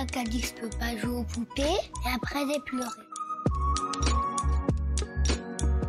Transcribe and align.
Quelqu'un 0.00 0.06
qui 0.06 0.18
a 0.18 0.30
dit 0.30 0.40
que 0.40 0.46
je 0.46 0.54
peux 0.54 0.78
pas 0.78 0.96
jouer 0.96 1.16
aux 1.16 1.24
poupées 1.24 1.62
et 1.62 2.14
après 2.14 2.40
j'ai 2.46 2.60
pleuré. 2.60 2.88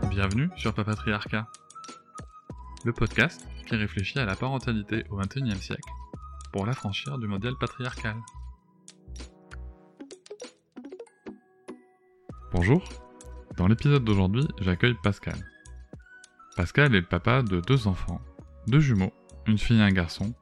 Bienvenue 0.10 0.50
sur 0.58 0.74
Papatriarcat, 0.74 1.48
le 2.84 2.94
podcast 2.94 3.48
qui 3.68 3.76
réfléchit 3.76 4.20
à 4.20 4.26
la 4.26 4.36
parentalité 4.36 5.06
au 5.10 5.18
XXIe 5.18 5.62
siècle 5.62 5.90
pour 6.52 6.66
l'affranchir 6.66 7.18
du 7.18 7.28
modèle 7.28 7.56
patriarcal. 7.60 8.18
Bonjour, 12.52 12.84
dans 13.56 13.68
l'épisode 13.68 14.04
d'aujourd'hui, 14.04 14.48
j'accueille 14.60 14.96
Pascal. 15.04 15.38
Pascal 16.58 16.94
est 16.96 17.02
le 17.02 17.08
papa 17.08 17.44
de 17.44 17.62
deux 17.62 17.88
enfants, 17.88 18.20
deux 18.68 18.82
jumeaux, 18.82 19.14
une 19.48 19.58
fille 19.58 19.80
et 19.80 19.84
un 19.84 19.92
garçon. 19.92 20.34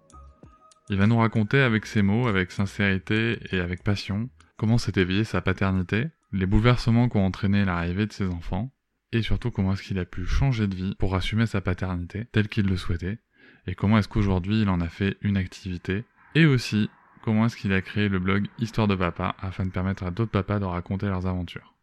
Il 0.90 0.98
va 0.98 1.06
nous 1.06 1.18
raconter 1.18 1.62
avec 1.62 1.86
ses 1.86 2.02
mots, 2.02 2.28
avec 2.28 2.52
sincérité 2.52 3.40
et 3.52 3.60
avec 3.60 3.84
passion, 3.84 4.28
comment 4.58 4.80
s'est 4.80 5.00
éveillée 5.00 5.24
sa 5.24 5.40
paternité, 5.40 6.08
les 6.32 6.48
bouleversements 6.48 7.10
qu'ont 7.10 7.26
entraîné 7.26 7.64
l'arrivée 7.64 8.08
de 8.08 8.12
ses 8.12 8.28
enfants, 8.28 8.72
et 9.12 9.22
surtout 9.22 9.52
comment 9.52 9.74
est-ce 9.74 9.84
qu'il 9.84 10.00
a 10.00 10.06
pu 10.06 10.26
changer 10.26 10.66
de 10.68 10.76
vie 10.76 10.96
pour 10.96 11.14
assumer 11.14 11.46
sa 11.46 11.62
paternité 11.62 12.26
telle 12.32 12.48
qu'il 12.48 12.66
le 12.66 12.76
souhaitait, 12.76 13.20
et 13.68 13.76
comment 13.76 14.00
est-ce 14.00 14.08
qu'aujourd'hui 14.08 14.62
il 14.64 14.70
en 14.70 14.82
a 14.82 14.90
fait 14.90 15.18
une 15.22 15.38
activité, 15.38 16.06
et 16.34 16.48
aussi 16.48 16.90
comment 17.22 17.46
est-ce 17.46 17.58
qu'il 17.58 17.74
a 17.74 17.82
créé 17.82 18.10
le 18.10 18.18
blog 18.18 18.48
Histoire 18.58 18.88
de 18.88 18.96
Papa 18.96 19.36
afin 19.40 19.66
de 19.66 19.72
permettre 19.72 20.04
à 20.04 20.12
d'autres 20.12 20.32
papas 20.32 20.58
de 20.58 20.66
raconter 20.66 21.06
leurs 21.06 21.28
aventures. 21.28 21.76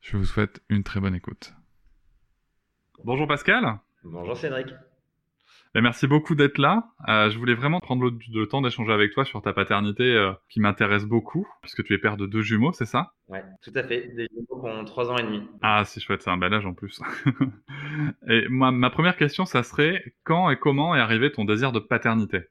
Je 0.00 0.16
vous 0.16 0.24
souhaite 0.24 0.62
une 0.68 0.84
très 0.84 1.00
bonne 1.00 1.16
écoute. 1.16 1.54
Bonjour 3.04 3.26
Pascal. 3.26 3.78
Bonjour 4.04 4.36
Cédric. 4.36 4.68
Ben, 5.74 5.80
merci 5.80 6.06
beaucoup 6.06 6.34
d'être 6.34 6.58
là. 6.58 6.84
Euh, 7.08 7.30
je 7.30 7.38
voulais 7.38 7.54
vraiment 7.54 7.80
prendre 7.80 8.10
le, 8.32 8.46
temps 8.46 8.60
d'échanger 8.60 8.92
avec 8.92 9.12
toi 9.12 9.24
sur 9.24 9.40
ta 9.40 9.54
paternité 9.54 10.02
euh, 10.02 10.32
qui 10.50 10.60
m'intéresse 10.60 11.04
beaucoup, 11.04 11.48
puisque 11.62 11.82
tu 11.82 11.94
es 11.94 11.98
père 11.98 12.18
de 12.18 12.26
deux 12.26 12.42
jumeaux, 12.42 12.72
c'est 12.72 12.84
ça? 12.84 13.12
Ouais, 13.28 13.42
tout 13.62 13.72
à 13.74 13.82
fait. 13.82 14.08
Des 14.08 14.28
jumeaux 14.30 14.60
qui 14.60 14.68
ont 14.68 14.84
trois 14.84 15.10
ans 15.10 15.16
et 15.16 15.22
demi. 15.22 15.42
Ah, 15.62 15.84
c'est 15.86 16.00
chouette, 16.00 16.20
c'est 16.20 16.30
un 16.30 16.36
bel 16.36 16.52
âge 16.52 16.66
en 16.66 16.74
plus. 16.74 17.00
et 18.28 18.46
moi, 18.48 18.70
ma 18.70 18.90
première 18.90 19.16
question, 19.16 19.46
ça 19.46 19.62
serait 19.62 20.04
quand 20.24 20.50
et 20.50 20.58
comment 20.58 20.94
est 20.94 21.00
arrivé 21.00 21.32
ton 21.32 21.46
désir 21.46 21.72
de 21.72 21.78
paternité? 21.78 22.48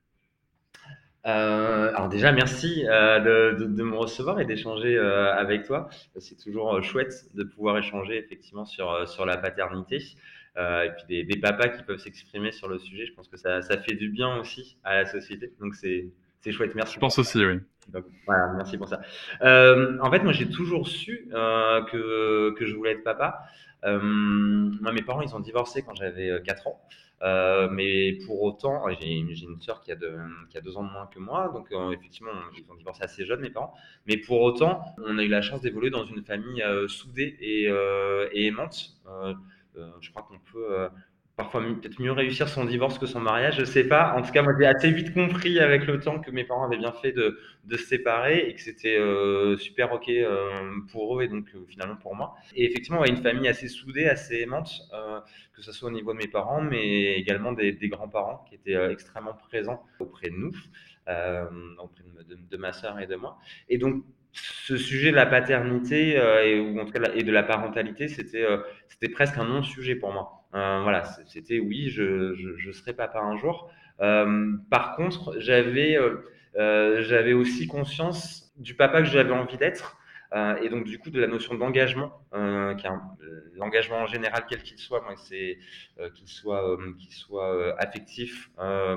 Euh, 1.28 1.94
alors 1.94 2.10
déjà, 2.10 2.32
merci 2.32 2.86
euh, 2.88 3.52
de, 3.54 3.66
de, 3.66 3.84
me 3.84 3.96
recevoir 3.96 4.40
et 4.40 4.46
d'échanger 4.46 4.98
euh, 4.98 5.34
avec 5.36 5.66
toi. 5.66 5.90
C'est 6.18 6.38
toujours 6.38 6.82
chouette 6.82 7.26
de 7.36 7.44
pouvoir 7.44 7.78
échanger 7.78 8.18
effectivement 8.18 8.66
sur, 8.66 9.08
sur 9.08 9.26
la 9.26 9.38
paternité. 9.38 10.00
Et 10.58 10.90
puis 10.96 11.06
des, 11.08 11.24
des, 11.24 11.40
papas 11.40 11.70
qui 11.70 11.84
peuvent 11.84 12.00
s'exprimer 12.00 12.52
sur 12.52 12.68
le 12.68 12.78
sujet. 12.78 13.06
Je 13.06 13.14
pense 13.14 13.28
que 13.28 13.38
ça, 13.38 13.62
ça 13.62 13.78
fait 13.78 13.96
du 13.96 14.10
bien 14.10 14.38
aussi 14.38 14.78
à 14.84 14.96
la 14.96 15.06
société. 15.06 15.54
Donc 15.60 15.76
c'est 15.76 16.08
c'est 16.42 16.52
chouette, 16.52 16.74
merci. 16.74 16.96
Je 16.96 17.00
pense 17.00 17.20
aussi, 17.20 17.46
oui. 17.46 17.60
Donc, 17.90 18.06
voilà, 18.26 18.52
merci 18.56 18.78
pour 18.78 18.88
ça. 18.88 19.00
Euh, 19.44 19.98
en 20.02 20.12
fait, 20.12 20.24
moi, 20.24 20.34
j'ai 20.34 20.50
toujours 20.50 20.88
su 20.88 21.30
euh, 21.34 21.84
que, 21.84 22.52
que 22.58 22.66
je 22.66 22.76
voulais 22.76 22.94
être 22.94 23.04
papa. 23.04 23.44
Euh, 23.84 24.00
moi, 24.02 24.92
mes 24.92 25.04
parents, 25.04 25.22
ils 25.22 25.36
ont 25.36 25.40
divorcé 25.40 25.84
quand 25.84 25.94
j'avais 25.94 26.42
4 26.44 26.68
ans. 26.68 26.82
Euh, 27.24 27.70
mais 27.70 28.14
pour 28.26 28.42
autant, 28.42 28.84
j'ai 29.00 29.14
une 29.14 29.62
sœur 29.62 29.82
qui 29.82 29.92
qui 30.50 30.58
a 30.58 30.62
deux 30.62 30.78
ans 30.78 30.84
de 30.84 30.92
moins 30.92 31.06
que 31.06 31.20
moi, 31.20 31.52
donc 31.54 31.72
euh, 31.72 31.92
effectivement, 31.92 32.32
ils 32.58 32.72
ont 32.72 32.76
divorcé 32.76 33.04
assez 33.04 33.26
jeunes, 33.26 33.42
mes 33.42 33.52
parents. 33.52 33.76
Mais 34.08 34.18
pour 34.18 34.42
autant, 34.42 34.84
on 35.06 35.18
a 35.20 35.24
eu 35.24 35.28
la 35.28 35.42
chance 35.42 35.62
d'évoluer 35.62 35.92
dans 35.92 36.06
une 36.06 36.24
famille 36.24 36.64
euh, 36.64 36.88
soudée 36.88 37.38
et, 37.40 37.66
et 38.34 38.48
aimante. 38.48 38.96
Je 39.76 40.12
crois 40.12 40.24
qu'on 40.24 40.40
peut 40.52 40.90
parfois 41.42 41.62
peut-être 41.62 42.00
mieux 42.00 42.12
réussir 42.12 42.48
son 42.48 42.66
divorce 42.66 43.00
que 43.00 43.06
son 43.06 43.20
mariage, 43.20 43.58
je 43.58 43.66
sais 43.66 43.88
pas. 43.88 44.14
En 44.16 44.22
tout 44.22 44.32
cas, 44.32 44.42
moi 44.44 44.54
j'ai 44.60 44.66
assez 44.66 44.92
vite 44.92 45.14
compris 45.14 45.60
avec 45.60 45.88
le 45.88 46.00
temps 46.00 46.20
que 46.20 46.30
mes 46.32 46.44
parents 46.44 46.66
avaient 46.66 46.78
bien 46.78 46.92
fait 46.92 47.12
de, 47.12 47.38
se 47.72 47.78
séparer 47.78 48.48
et 48.48 48.54
que 48.54 48.62
c'était 48.62 48.98
euh, 48.98 49.58
super 49.58 49.92
ok 49.94 50.10
euh, 50.10 50.72
pour 50.92 51.20
eux 51.20 51.24
et 51.24 51.28
donc 51.28 51.46
euh, 51.56 51.66
finalement 51.68 51.96
pour 51.96 52.16
moi. 52.16 52.36
Et 52.56 52.66
effectivement, 52.66 53.00
on 53.00 53.04
a 53.04 53.08
une 53.08 53.24
famille 53.24 53.48
assez 53.48 53.68
soudée, 53.68 54.06
assez 54.06 54.36
aimante, 54.42 54.72
euh, 54.94 55.20
que 55.56 55.62
ce 55.62 55.72
soit 55.72 55.90
au 55.90 55.92
niveau 55.92 56.14
de 56.14 56.18
mes 56.18 56.28
parents, 56.28 56.62
mais 56.62 57.16
également 57.18 57.54
des, 57.54 57.74
grands-parents 57.90 58.46
qui 58.48 58.56
étaient 58.56 58.76
euh, 58.76 58.92
extrêmement 58.92 59.34
présents 59.34 59.84
auprès 60.00 60.30
de 60.30 60.36
nous, 60.36 60.52
euh, 61.08 61.46
auprès 61.80 62.04
de, 62.04 62.36
de, 62.36 62.40
de 62.50 62.58
ma 62.58 62.72
sœur 62.74 63.00
et 63.00 63.08
de 63.08 63.16
moi. 63.16 63.38
Et 63.70 63.78
donc 63.78 64.04
ce 64.34 64.78
sujet 64.78 65.12
de 65.12 65.16
la 65.16 65.26
paternité 65.26 66.16
et, 66.46 66.60
ou 66.60 66.80
en 66.80 66.86
tout 66.86 66.92
cas 66.92 67.12
et 67.14 67.24
de 67.24 67.32
la 67.32 67.44
parentalité, 67.44 68.08
c'était 68.08 68.46
c'était 68.88 69.10
presque 69.10 69.38
un 69.38 69.46
non-sujet 69.46 69.96
pour 69.96 70.14
moi. 70.14 70.42
Euh, 70.54 70.82
voilà, 70.84 71.04
c'était 71.28 71.60
oui, 71.60 71.90
je, 71.90 72.36
je, 72.36 72.58
je, 72.58 72.72
serai 72.72 72.94
papa 72.94 73.20
un 73.20 73.38
jour. 73.38 73.72
Euh, 74.02 74.54
par 74.70 74.96
contre, 74.96 75.34
j'avais 75.40 75.98
euh, 75.98 77.02
j'avais 77.02 77.34
aussi 77.34 77.68
conscience 77.68 78.52
du 78.58 78.76
papa 78.76 79.02
que 79.02 79.08
j'avais 79.08 79.32
envie 79.32 79.58
d'être. 79.58 79.98
Euh, 80.34 80.56
et 80.62 80.70
donc 80.70 80.86
du 80.86 80.98
coup 80.98 81.10
de 81.10 81.20
la 81.20 81.28
notion 81.28 81.56
d'engagement, 81.56 82.26
euh, 82.34 82.74
l'engagement 83.56 83.98
en 83.98 84.06
général 84.06 84.46
quel 84.48 84.64
qu'il 84.64 84.78
soit, 84.78 85.02
moi 85.02 85.16
c'est 85.18 85.58
euh, 86.00 86.10
qu'il 86.12 86.28
soit 86.28 86.78
qu'il 87.00 87.12
soit 87.12 87.76
affectif, 87.80 88.50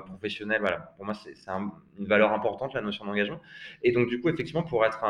professionnel, 0.06 0.60
voilà. 0.60 0.94
Pour 0.96 1.04
moi 1.04 1.14
c'est 1.14 1.34
une 1.98 2.06
valeur 2.06 2.32
importante 2.32 2.74
la 2.74 2.82
notion 2.82 3.04
d'engagement. 3.04 3.40
Et 3.82 3.92
donc 3.92 4.08
du 4.08 4.20
coup 4.20 4.28
effectivement 4.28 4.62
pour 4.62 4.84
être 4.84 5.04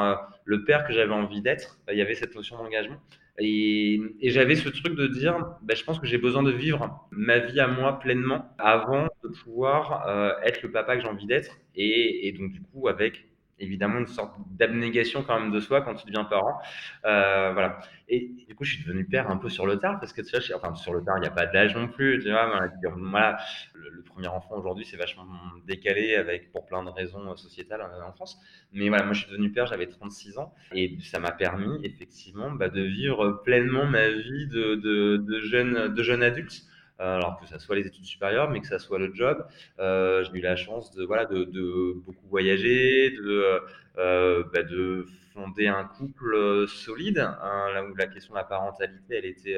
le 0.45 0.65
père 0.65 0.87
que 0.87 0.93
j'avais 0.93 1.13
envie 1.13 1.43
d'être, 1.43 1.79
bah, 1.87 1.93
il 1.93 1.99
y 1.99 2.03
avait 2.03 2.15
cette 2.15 2.35
notion 2.35 2.57
d'engagement. 2.57 3.01
Et, 3.39 4.01
j'avais 4.23 4.55
ce 4.55 4.69
truc 4.69 4.95
de 4.95 5.07
dire, 5.07 5.57
bah, 5.63 5.75
je 5.75 5.83
pense 5.85 5.99
que 5.99 6.07
j'ai 6.07 6.19
besoin 6.19 6.43
de 6.43 6.53
vivre 6.53 7.09
ma 7.11 7.39
vie 7.39 7.61
à 7.61 7.67
moi 7.67 7.99
pleinement 7.99 8.55
avant 8.59 9.09
de 9.25 9.29
pouvoir 9.29 10.07
euh, 10.09 10.33
être 10.45 10.63
le 10.63 10.71
papa 10.71 10.97
que 10.97 11.03
j'ai 11.03 11.09
envie 11.09 11.27
d'être. 11.27 11.59
Et, 11.75 12.33
donc, 12.39 12.53
du 12.53 12.63
coup, 12.63 12.89
avec 12.89 13.27
évidemment 13.59 13.99
une 13.99 14.07
sorte 14.07 14.35
d'abnégation 14.51 15.23
quand 15.23 15.39
même 15.39 15.53
de 15.53 15.61
soi 15.61 15.83
quand 15.83 15.95
tu 15.95 16.07
deviens 16.07 16.25
parent. 16.25 16.61
Euh, 17.05 17.53
voilà. 17.53 17.81
Et 18.09 18.33
du 18.47 18.55
coup, 18.55 18.65
je 18.65 18.75
suis 18.75 18.85
devenu 18.85 19.05
père 19.07 19.31
un 19.31 19.37
peu 19.37 19.49
sur 19.49 19.67
le 19.67 19.79
tard 19.79 19.99
parce 20.01 20.13
que 20.13 20.23
tu 20.23 20.31
vois, 20.31 20.57
enfin 20.57 20.75
sur 20.75 20.93
le 20.93 21.03
tard, 21.03 21.17
il 21.19 21.23
n'y 21.23 21.27
a 21.27 21.31
pas 21.31 21.47
d'âge 21.47 21.75
non 21.75 21.89
plus. 21.89 22.21
Tu 22.21 22.31
vois, 22.31 22.47
voilà, 22.87 23.39
le, 23.75 24.03
premier 24.03 24.29
enfant 24.29 24.57
aujourd'hui, 24.57 24.85
c'est 24.85 24.97
vachement 24.97 25.25
décalé 25.67 26.15
avec 26.15 26.53
pour 26.53 26.67
plein 26.67 26.85
de 26.85 26.91
raisons 26.91 27.35
sociétales 27.37 27.83
en 27.83 28.13
France. 28.13 28.39
Mais 28.73 28.89
voilà, 28.89 29.05
moi, 29.05 29.15
je 29.15 29.23
suis 29.23 29.31
devenu 29.31 29.51
père, 29.51 29.67
j'avais 29.67 29.87
36 29.87 30.39
ans 30.39 30.55
et 30.73 30.97
ça 31.01 31.19
m'a 31.19 31.33
permis 31.33 31.85
effectivement 31.85 32.51
bah, 32.51 32.69
de 32.69 32.83
vivre 32.83 33.43
pleinement 33.45 33.87
ma 33.87 34.09
vie 34.09 34.47
de 34.47 35.41
jeune 35.41 36.23
adulte. 36.23 36.65
Euh, 37.01 37.17
alors 37.17 37.41
que 37.41 37.47
ça 37.47 37.59
soit 37.59 37.75
les 37.77 37.87
études 37.87 38.05
supérieures, 38.05 38.49
mais 38.51 38.61
que 38.61 38.69
ça 38.69 38.79
soit 38.79 38.99
le 39.01 39.13
job. 39.15 39.45
Euh, 39.81 40.25
j'ai 40.25 40.39
eu 40.39 40.41
la 40.41 40.55
chance 40.57 40.93
de 40.93 41.05
voilà 41.05 41.25
de, 41.27 41.45
de 41.45 41.93
beaucoup 42.07 42.27
voyager, 42.29 43.11
de 43.11 43.61
euh, 43.99 44.45
bah, 44.53 44.63
de 44.63 45.05
fonder 45.33 45.67
un 45.67 45.85
couple 45.85 46.67
solide, 46.69 47.19
hein, 47.19 47.71
là 47.75 47.85
où 47.85 47.95
la 47.97 48.07
question 48.07 48.35
de 48.35 48.39
la 48.39 48.45
parentalité, 48.45 49.17
elle 49.17 49.25
était 49.27 49.57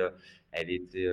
elle 0.53 0.71
était 0.71 1.07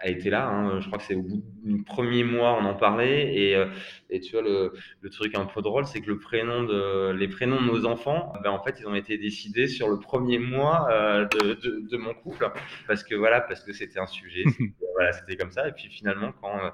a 0.00 0.08
été 0.08 0.30
là. 0.30 0.48
Hein. 0.48 0.80
Je 0.80 0.86
crois 0.86 0.98
que 0.98 1.04
c'est 1.04 1.14
au 1.14 1.22
bout 1.22 1.42
du 1.62 1.82
premier 1.82 2.24
mois, 2.24 2.58
on 2.60 2.64
en 2.64 2.74
parlait. 2.74 3.34
Et, 3.34 3.54
euh, 3.54 3.66
et 4.08 4.20
tu 4.20 4.32
vois, 4.32 4.42
le, 4.42 4.72
le, 5.00 5.10
truc 5.10 5.36
un 5.36 5.44
peu 5.44 5.62
drôle, 5.62 5.86
c'est 5.86 6.00
que 6.00 6.08
le 6.08 6.18
prénom 6.18 6.64
de, 6.64 7.12
les 7.12 7.28
prénoms 7.28 7.60
de 7.60 7.66
nos 7.66 7.86
enfants, 7.86 8.32
ben, 8.42 8.50
en 8.50 8.62
fait, 8.62 8.76
ils 8.80 8.86
ont 8.86 8.94
été 8.94 9.18
décidés 9.18 9.68
sur 9.68 9.88
le 9.88 9.98
premier 9.98 10.38
mois 10.38 10.88
euh, 10.90 11.26
de, 11.26 11.54
de, 11.54 11.88
de, 11.88 11.96
mon 11.96 12.14
couple. 12.14 12.50
Parce 12.86 13.04
que 13.04 13.14
voilà, 13.14 13.40
parce 13.40 13.62
que 13.62 13.72
c'était 13.72 14.00
un 14.00 14.06
sujet. 14.06 14.44
voilà, 14.94 15.12
c'était 15.12 15.36
comme 15.36 15.50
ça. 15.50 15.68
Et 15.68 15.72
puis 15.72 15.88
finalement, 15.88 16.32
quand 16.40 16.58
euh, 16.58 16.70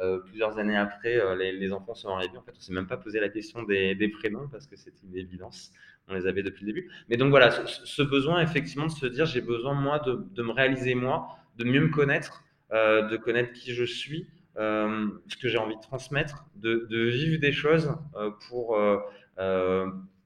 euh 0.00 0.18
plusieurs 0.20 0.58
années 0.58 0.76
après, 0.76 1.16
euh, 1.16 1.36
les, 1.36 1.52
les, 1.52 1.72
enfants 1.72 1.94
sont 1.94 2.08
arrivés, 2.08 2.36
en 2.38 2.42
fait, 2.42 2.52
on 2.56 2.60
s'est 2.60 2.72
même 2.72 2.86
pas 2.86 2.96
posé 2.96 3.20
la 3.20 3.28
question 3.28 3.62
des, 3.64 3.94
des 3.94 4.08
prénoms 4.08 4.48
parce 4.50 4.66
que 4.66 4.76
c'était 4.76 5.06
une 5.06 5.16
évidence. 5.16 5.72
On 6.10 6.14
les 6.14 6.26
avait 6.26 6.42
depuis 6.42 6.64
le 6.64 6.72
début. 6.72 6.90
Mais 7.10 7.18
donc 7.18 7.30
voilà, 7.30 7.50
ce, 7.50 7.84
ce 7.84 8.02
besoin 8.02 8.40
effectivement 8.40 8.86
de 8.86 8.92
se 8.92 9.04
dire, 9.04 9.26
j'ai 9.26 9.42
besoin 9.42 9.74
moi 9.74 9.98
de, 9.98 10.26
de 10.32 10.42
me 10.42 10.52
réaliser 10.52 10.94
moi, 10.94 11.28
de 11.58 11.64
mieux 11.64 11.80
me 11.80 11.88
connaître 11.88 12.42
euh, 12.42 12.47
de 12.70 13.16
connaître 13.16 13.52
qui 13.52 13.72
je 13.72 13.84
suis, 13.84 14.28
euh, 14.58 15.08
ce 15.28 15.36
que 15.36 15.48
j'ai 15.48 15.58
envie 15.58 15.76
de 15.76 15.80
transmettre, 15.80 16.46
de, 16.56 17.08
vivre 17.08 17.40
des 17.40 17.52
choses 17.52 17.94
euh, 18.16 18.30
pour, 18.48 18.78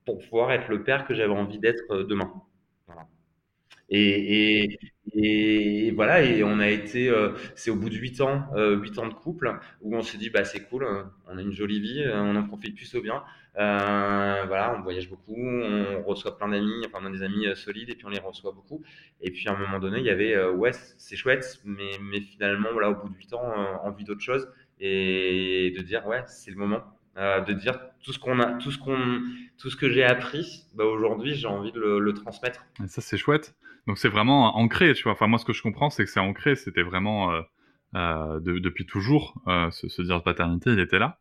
pour 0.07 0.19
pouvoir 0.19 0.53
être 0.53 0.69
le 0.69 0.83
père 0.83 1.07
que 1.07 1.15
j'avais 1.15 1.33
envie 1.33 1.59
d'être 1.59 2.03
demain. 2.05 2.33
Et, 3.91 4.79
et, 5.15 5.91
voilà, 5.93 6.23
et 6.23 6.43
on 6.43 6.59
a 6.59 6.69
été, 6.69 7.09
euh, 7.09 7.33
c'est 7.55 7.71
au 7.71 7.77
bout 7.77 7.91
de 7.91 7.97
8 7.97 8.21
ans, 8.23 8.47
euh, 8.55 8.77
8 8.77 8.99
ans 8.99 9.07
de 9.07 9.15
couple, 9.15 9.59
où 9.83 9.95
on 9.95 10.03
s'est 10.03 10.17
dit, 10.19 10.31
bah, 10.31 10.45
c'est 10.45 10.61
cool, 10.65 10.85
euh, 10.85 11.03
on 11.29 11.37
a 11.37 11.43
une 11.43 11.53
jolie 11.53 11.81
vie, 11.81 12.03
euh, 12.03 12.17
on 12.21 12.35
en 12.37 12.45
profite 12.45 12.75
plus 12.75 12.95
au 12.95 13.03
bien. 13.03 13.23
Voilà, 13.55 14.75
on 14.79 14.83
voyage 14.83 15.11
beaucoup, 15.11 15.37
on 15.37 16.03
reçoit 16.03 16.39
plein 16.39 16.49
d'amis, 16.49 16.83
enfin, 16.87 16.99
on 17.03 17.07
a 17.07 17.11
des 17.11 17.23
amis 17.23 17.47
solides, 17.55 17.91
et 17.91 17.95
puis 17.95 18.07
on 18.07 18.09
les 18.09 18.19
reçoit 18.19 18.53
beaucoup. 18.53 18.83
Et 19.21 19.31
puis 19.31 19.47
à 19.49 19.53
un 19.53 19.59
moment 19.59 19.79
donné, 19.79 19.99
il 19.99 20.07
y 20.07 20.11
avait, 20.11 20.43
ouais, 20.47 20.73
c'est 20.97 21.17
chouette, 21.17 21.61
mais, 21.65 21.91
mais 22.01 22.21
finalement, 22.21 22.71
voilà, 22.73 22.91
au 22.91 22.95
bout 22.95 23.11
de 23.11 23.15
8 23.15 23.35
ans, 23.35 23.53
envie 23.85 24.05
d'autre 24.05 24.23
chose, 24.23 24.49
et 24.81 25.75
de 25.77 25.83
dire, 25.83 26.07
ouais, 26.07 26.23
c'est 26.27 26.51
le 26.51 26.57
moment. 26.57 26.83
de 27.17 27.53
dire 27.53 27.79
tout 28.03 28.15
ce 28.15 28.19
qu'on 28.19 28.41
a, 28.41 28.55
tout 28.55 28.71
ce 28.71 28.79
qu'on, 28.79 29.21
tout 29.59 29.69
ce 29.69 29.77
que 29.77 29.91
j'ai 29.91 30.03
appris, 30.05 30.65
bah 30.75 30.85
aujourd'hui 30.85 31.35
j'ai 31.35 31.47
envie 31.47 31.73
de 31.73 31.79
le, 31.79 31.99
le 32.01 32.15
transmettre. 32.15 32.65
Et 32.83 32.89
ça 32.89 33.03
c'est 33.03 33.19
chouette. 33.19 33.55
Donc 33.87 33.99
c'est 33.99 34.09
vraiment 34.09 34.57
ancré, 34.57 34.95
tu 34.95 35.05
vois. 35.05 35.13
Enfin 35.13 35.27
moi 35.27 35.39
ce 35.39 35.45
que 35.45 35.53
je 35.53 35.63
comprends 35.63 35.91
c'est 35.91 36.05
que 36.05 36.11
c'est 36.11 36.21
ancré, 36.21 36.55
c'était 36.57 36.83
vraiment 36.83 37.33
euh, 37.33 37.43
euh, 37.95 38.41
de, 38.41 38.59
depuis 38.59 38.87
toujours 38.87 39.41
euh, 39.49 39.71
ce, 39.71 39.87
désir 40.01 40.19
de 40.19 40.25
paternité, 40.25 40.71
il 40.71 40.81
était 40.81 40.99
là. 40.99 41.19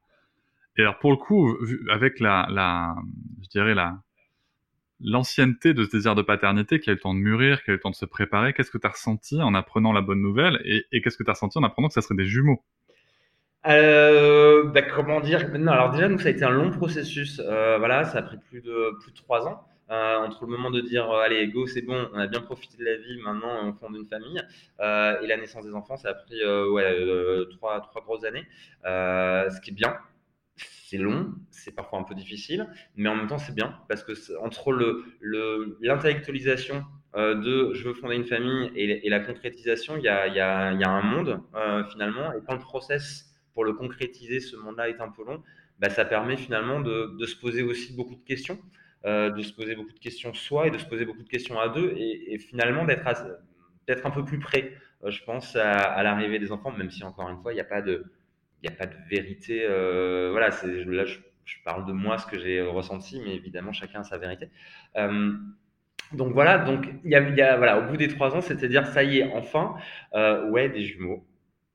Et 0.77 0.81
alors 0.81 0.99
pour 0.99 1.11
le 1.11 1.17
coup, 1.17 1.57
avec 1.89 2.19
la, 2.19 2.47
je 3.43 3.49
dirais 3.49 3.73
la 3.73 3.97
l'ancienneté 5.03 5.73
de 5.73 5.83
ce 5.83 5.89
désir 5.89 6.13
de 6.13 6.21
paternité, 6.21 6.79
qui 6.79 6.91
a 6.91 6.93
eu 6.93 6.95
le 6.95 7.01
temps 7.01 7.15
de 7.15 7.19
mûrir, 7.19 7.63
qui 7.63 7.71
a 7.71 7.73
eu 7.73 7.77
le 7.77 7.81
temps 7.81 7.89
de 7.89 7.95
se 7.95 8.05
préparer, 8.05 8.53
qu'est-ce 8.53 8.69
que 8.69 8.77
tu 8.77 8.85
as 8.85 8.91
ressenti 8.91 9.41
en 9.41 9.55
apprenant 9.55 9.93
la 9.93 10.01
bonne 10.01 10.21
nouvelle 10.21 10.61
et, 10.63 11.01
qu'est-ce 11.01 11.17
que 11.17 11.23
tu 11.23 11.29
as 11.29 11.33
ressenti 11.33 11.57
en 11.57 11.63
apprenant 11.63 11.87
que 11.87 11.95
ça 11.95 12.01
serait 12.01 12.15
des 12.15 12.27
jumeaux? 12.27 12.63
Bah, 13.65 14.81
comment 14.93 15.19
dire? 15.21 15.49
Non, 15.57 15.71
alors 15.71 15.89
déjà, 15.89 16.07
nous, 16.07 16.19
ça 16.19 16.27
a 16.27 16.31
été 16.31 16.43
un 16.43 16.51
long 16.51 16.69
processus. 16.69 17.41
Voilà, 17.41 18.05
ça 18.05 18.19
a 18.19 18.21
pris 18.21 18.37
plus 18.37 18.61
de 18.61 18.95
plus 19.01 19.11
de 19.11 19.17
trois 19.17 19.47
ans. 19.47 19.65
Euh, 19.91 20.19
entre 20.19 20.45
le 20.45 20.51
moment 20.51 20.71
de 20.71 20.79
dire 20.79 21.11
euh, 21.11 21.19
allez 21.19 21.45
go 21.49 21.67
c'est 21.67 21.81
bon 21.81 22.07
on 22.13 22.17
a 22.17 22.25
bien 22.25 22.39
profité 22.39 22.77
de 22.77 22.85
la 22.85 22.95
vie 22.95 23.17
maintenant 23.21 23.67
on 23.67 23.73
fonde 23.73 23.97
une 23.97 24.05
famille 24.05 24.41
euh, 24.79 25.19
et 25.19 25.27
la 25.27 25.35
naissance 25.35 25.65
des 25.65 25.73
enfants 25.73 25.97
ça 25.97 26.11
a 26.11 26.13
pris 26.13 26.41
ouais 26.45 27.45
trois 27.51 27.81
trois 27.81 28.01
grosses 28.01 28.23
années. 28.23 28.47
Ce 28.85 29.59
qui 29.61 29.71
est 29.71 29.73
bien 29.73 29.97
c'est 30.55 30.97
long 30.97 31.33
c'est 31.49 31.75
parfois 31.75 31.99
un 31.99 32.03
peu 32.03 32.15
difficile 32.15 32.67
mais 32.95 33.09
en 33.09 33.15
même 33.15 33.27
temps 33.27 33.37
c'est 33.37 33.55
bien 33.55 33.75
parce 33.89 34.03
que 34.03 34.13
entre 34.39 34.71
le 34.71 35.03
le 35.19 35.77
l'intellectualisation 35.81 36.85
de 37.15 37.73
je 37.73 37.83
veux 37.83 37.93
fonder 37.93 38.15
une 38.15 38.25
famille 38.25 38.71
et, 38.75 39.09
la 39.09 39.19
concrétisation 39.19 39.97
il 39.97 40.03
y 40.03 40.07
a 40.07 40.27
y 40.27 40.39
a 40.39 40.71
y 40.71 40.83
a 40.83 40.89
un 40.89 41.01
monde 41.01 41.41
finalement 41.91 42.31
et 42.31 42.39
quand 42.47 42.53
le 42.53 42.59
process 42.61 43.31
pour 43.53 43.65
le 43.65 43.73
concrétiser, 43.73 44.39
ce 44.39 44.55
monde-là 44.55 44.89
est 44.89 45.01
un 45.01 45.09
peu 45.09 45.23
long, 45.25 45.43
bah, 45.79 45.89
ça 45.89 46.05
permet 46.05 46.37
finalement 46.37 46.79
de, 46.79 47.25
se 47.25 47.35
poser 47.35 47.63
aussi 47.63 47.93
beaucoup 47.95 48.15
de 48.15 48.23
questions, 48.23 48.59
euh, 49.03 49.31
de 49.31 49.41
se 49.41 49.51
poser 49.51 49.75
beaucoup 49.75 49.93
de 49.93 49.99
questions 49.99 50.31
soi 50.35 50.67
et 50.67 50.71
de 50.71 50.77
se 50.77 50.85
poser 50.85 51.05
beaucoup 51.05 51.23
de 51.23 51.29
questions 51.29 51.59
à 51.59 51.69
deux, 51.69 51.95
et, 51.97 52.37
finalement 52.37 52.85
d'être 52.85 53.03
d'être 53.87 54.05
un 54.05 54.11
peu 54.11 54.23
plus 54.23 54.37
près, 54.37 54.73
euh, 55.03 55.09
je 55.09 55.23
pense, 55.23 55.55
à, 55.55 56.03
l'arrivée 56.03 56.37
des 56.37 56.51
enfants, 56.51 56.71
même 56.71 56.91
si 56.91 57.03
encore 57.03 57.27
une 57.29 57.41
fois, 57.41 57.51
il 57.51 57.55
n'y 57.55 57.61
a 57.61 57.65
pas 57.65 57.81
de, 57.81 58.05
il 58.61 58.69
a 58.69 58.75
pas 58.75 58.85
de 58.85 58.95
vérité. 59.09 59.65
Euh, 59.67 60.29
voilà, 60.31 60.49
là, 60.49 61.05
je, 61.05 61.55
parle 61.65 61.87
de 61.87 61.93
moi, 61.93 62.19
ce 62.19 62.27
que 62.27 62.37
j'ai 62.39 62.61
ressenti, 62.61 63.19
mais 63.25 63.35
évidemment, 63.35 63.73
chacun 63.73 64.01
a 64.01 64.03
sa 64.03 64.19
vérité. 64.19 64.49
Donc 66.13 66.33
voilà, 66.33 66.59
donc 66.59 66.87
y 67.03 67.15
a, 67.15 67.57
voilà, 67.57 67.79
au 67.79 67.89
bout 67.89 67.97
des 67.97 68.07
trois 68.09 68.35
ans, 68.35 68.41
c'est-à-dire 68.41 68.85
ça 68.85 69.03
y 69.03 69.19
est, 69.19 69.31
enfin, 69.33 69.75
ouais, 70.49 70.69
des 70.69 70.83
jumeaux, 70.83 71.25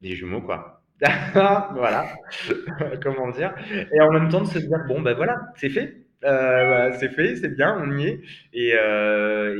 des 0.00 0.14
jumeaux 0.14 0.42
quoi 0.42 0.84
voilà, 1.34 2.06
comment 3.02 3.30
dire. 3.30 3.54
Et 3.92 4.00
en 4.00 4.12
même 4.12 4.28
temps 4.28 4.42
de 4.42 4.46
se 4.46 4.58
dire, 4.58 4.78
bon, 4.86 5.02
ben 5.02 5.14
voilà, 5.14 5.40
c'est 5.56 5.70
fait. 5.70 6.05
Euh, 6.26 6.66
voilà, 6.66 6.92
c'est 6.98 7.10
fait, 7.10 7.36
c'est 7.36 7.54
bien, 7.54 7.78
on 7.80 7.96
y 7.98 8.06
est. 8.06 8.20
Et, 8.52 8.72
euh, 8.74 9.56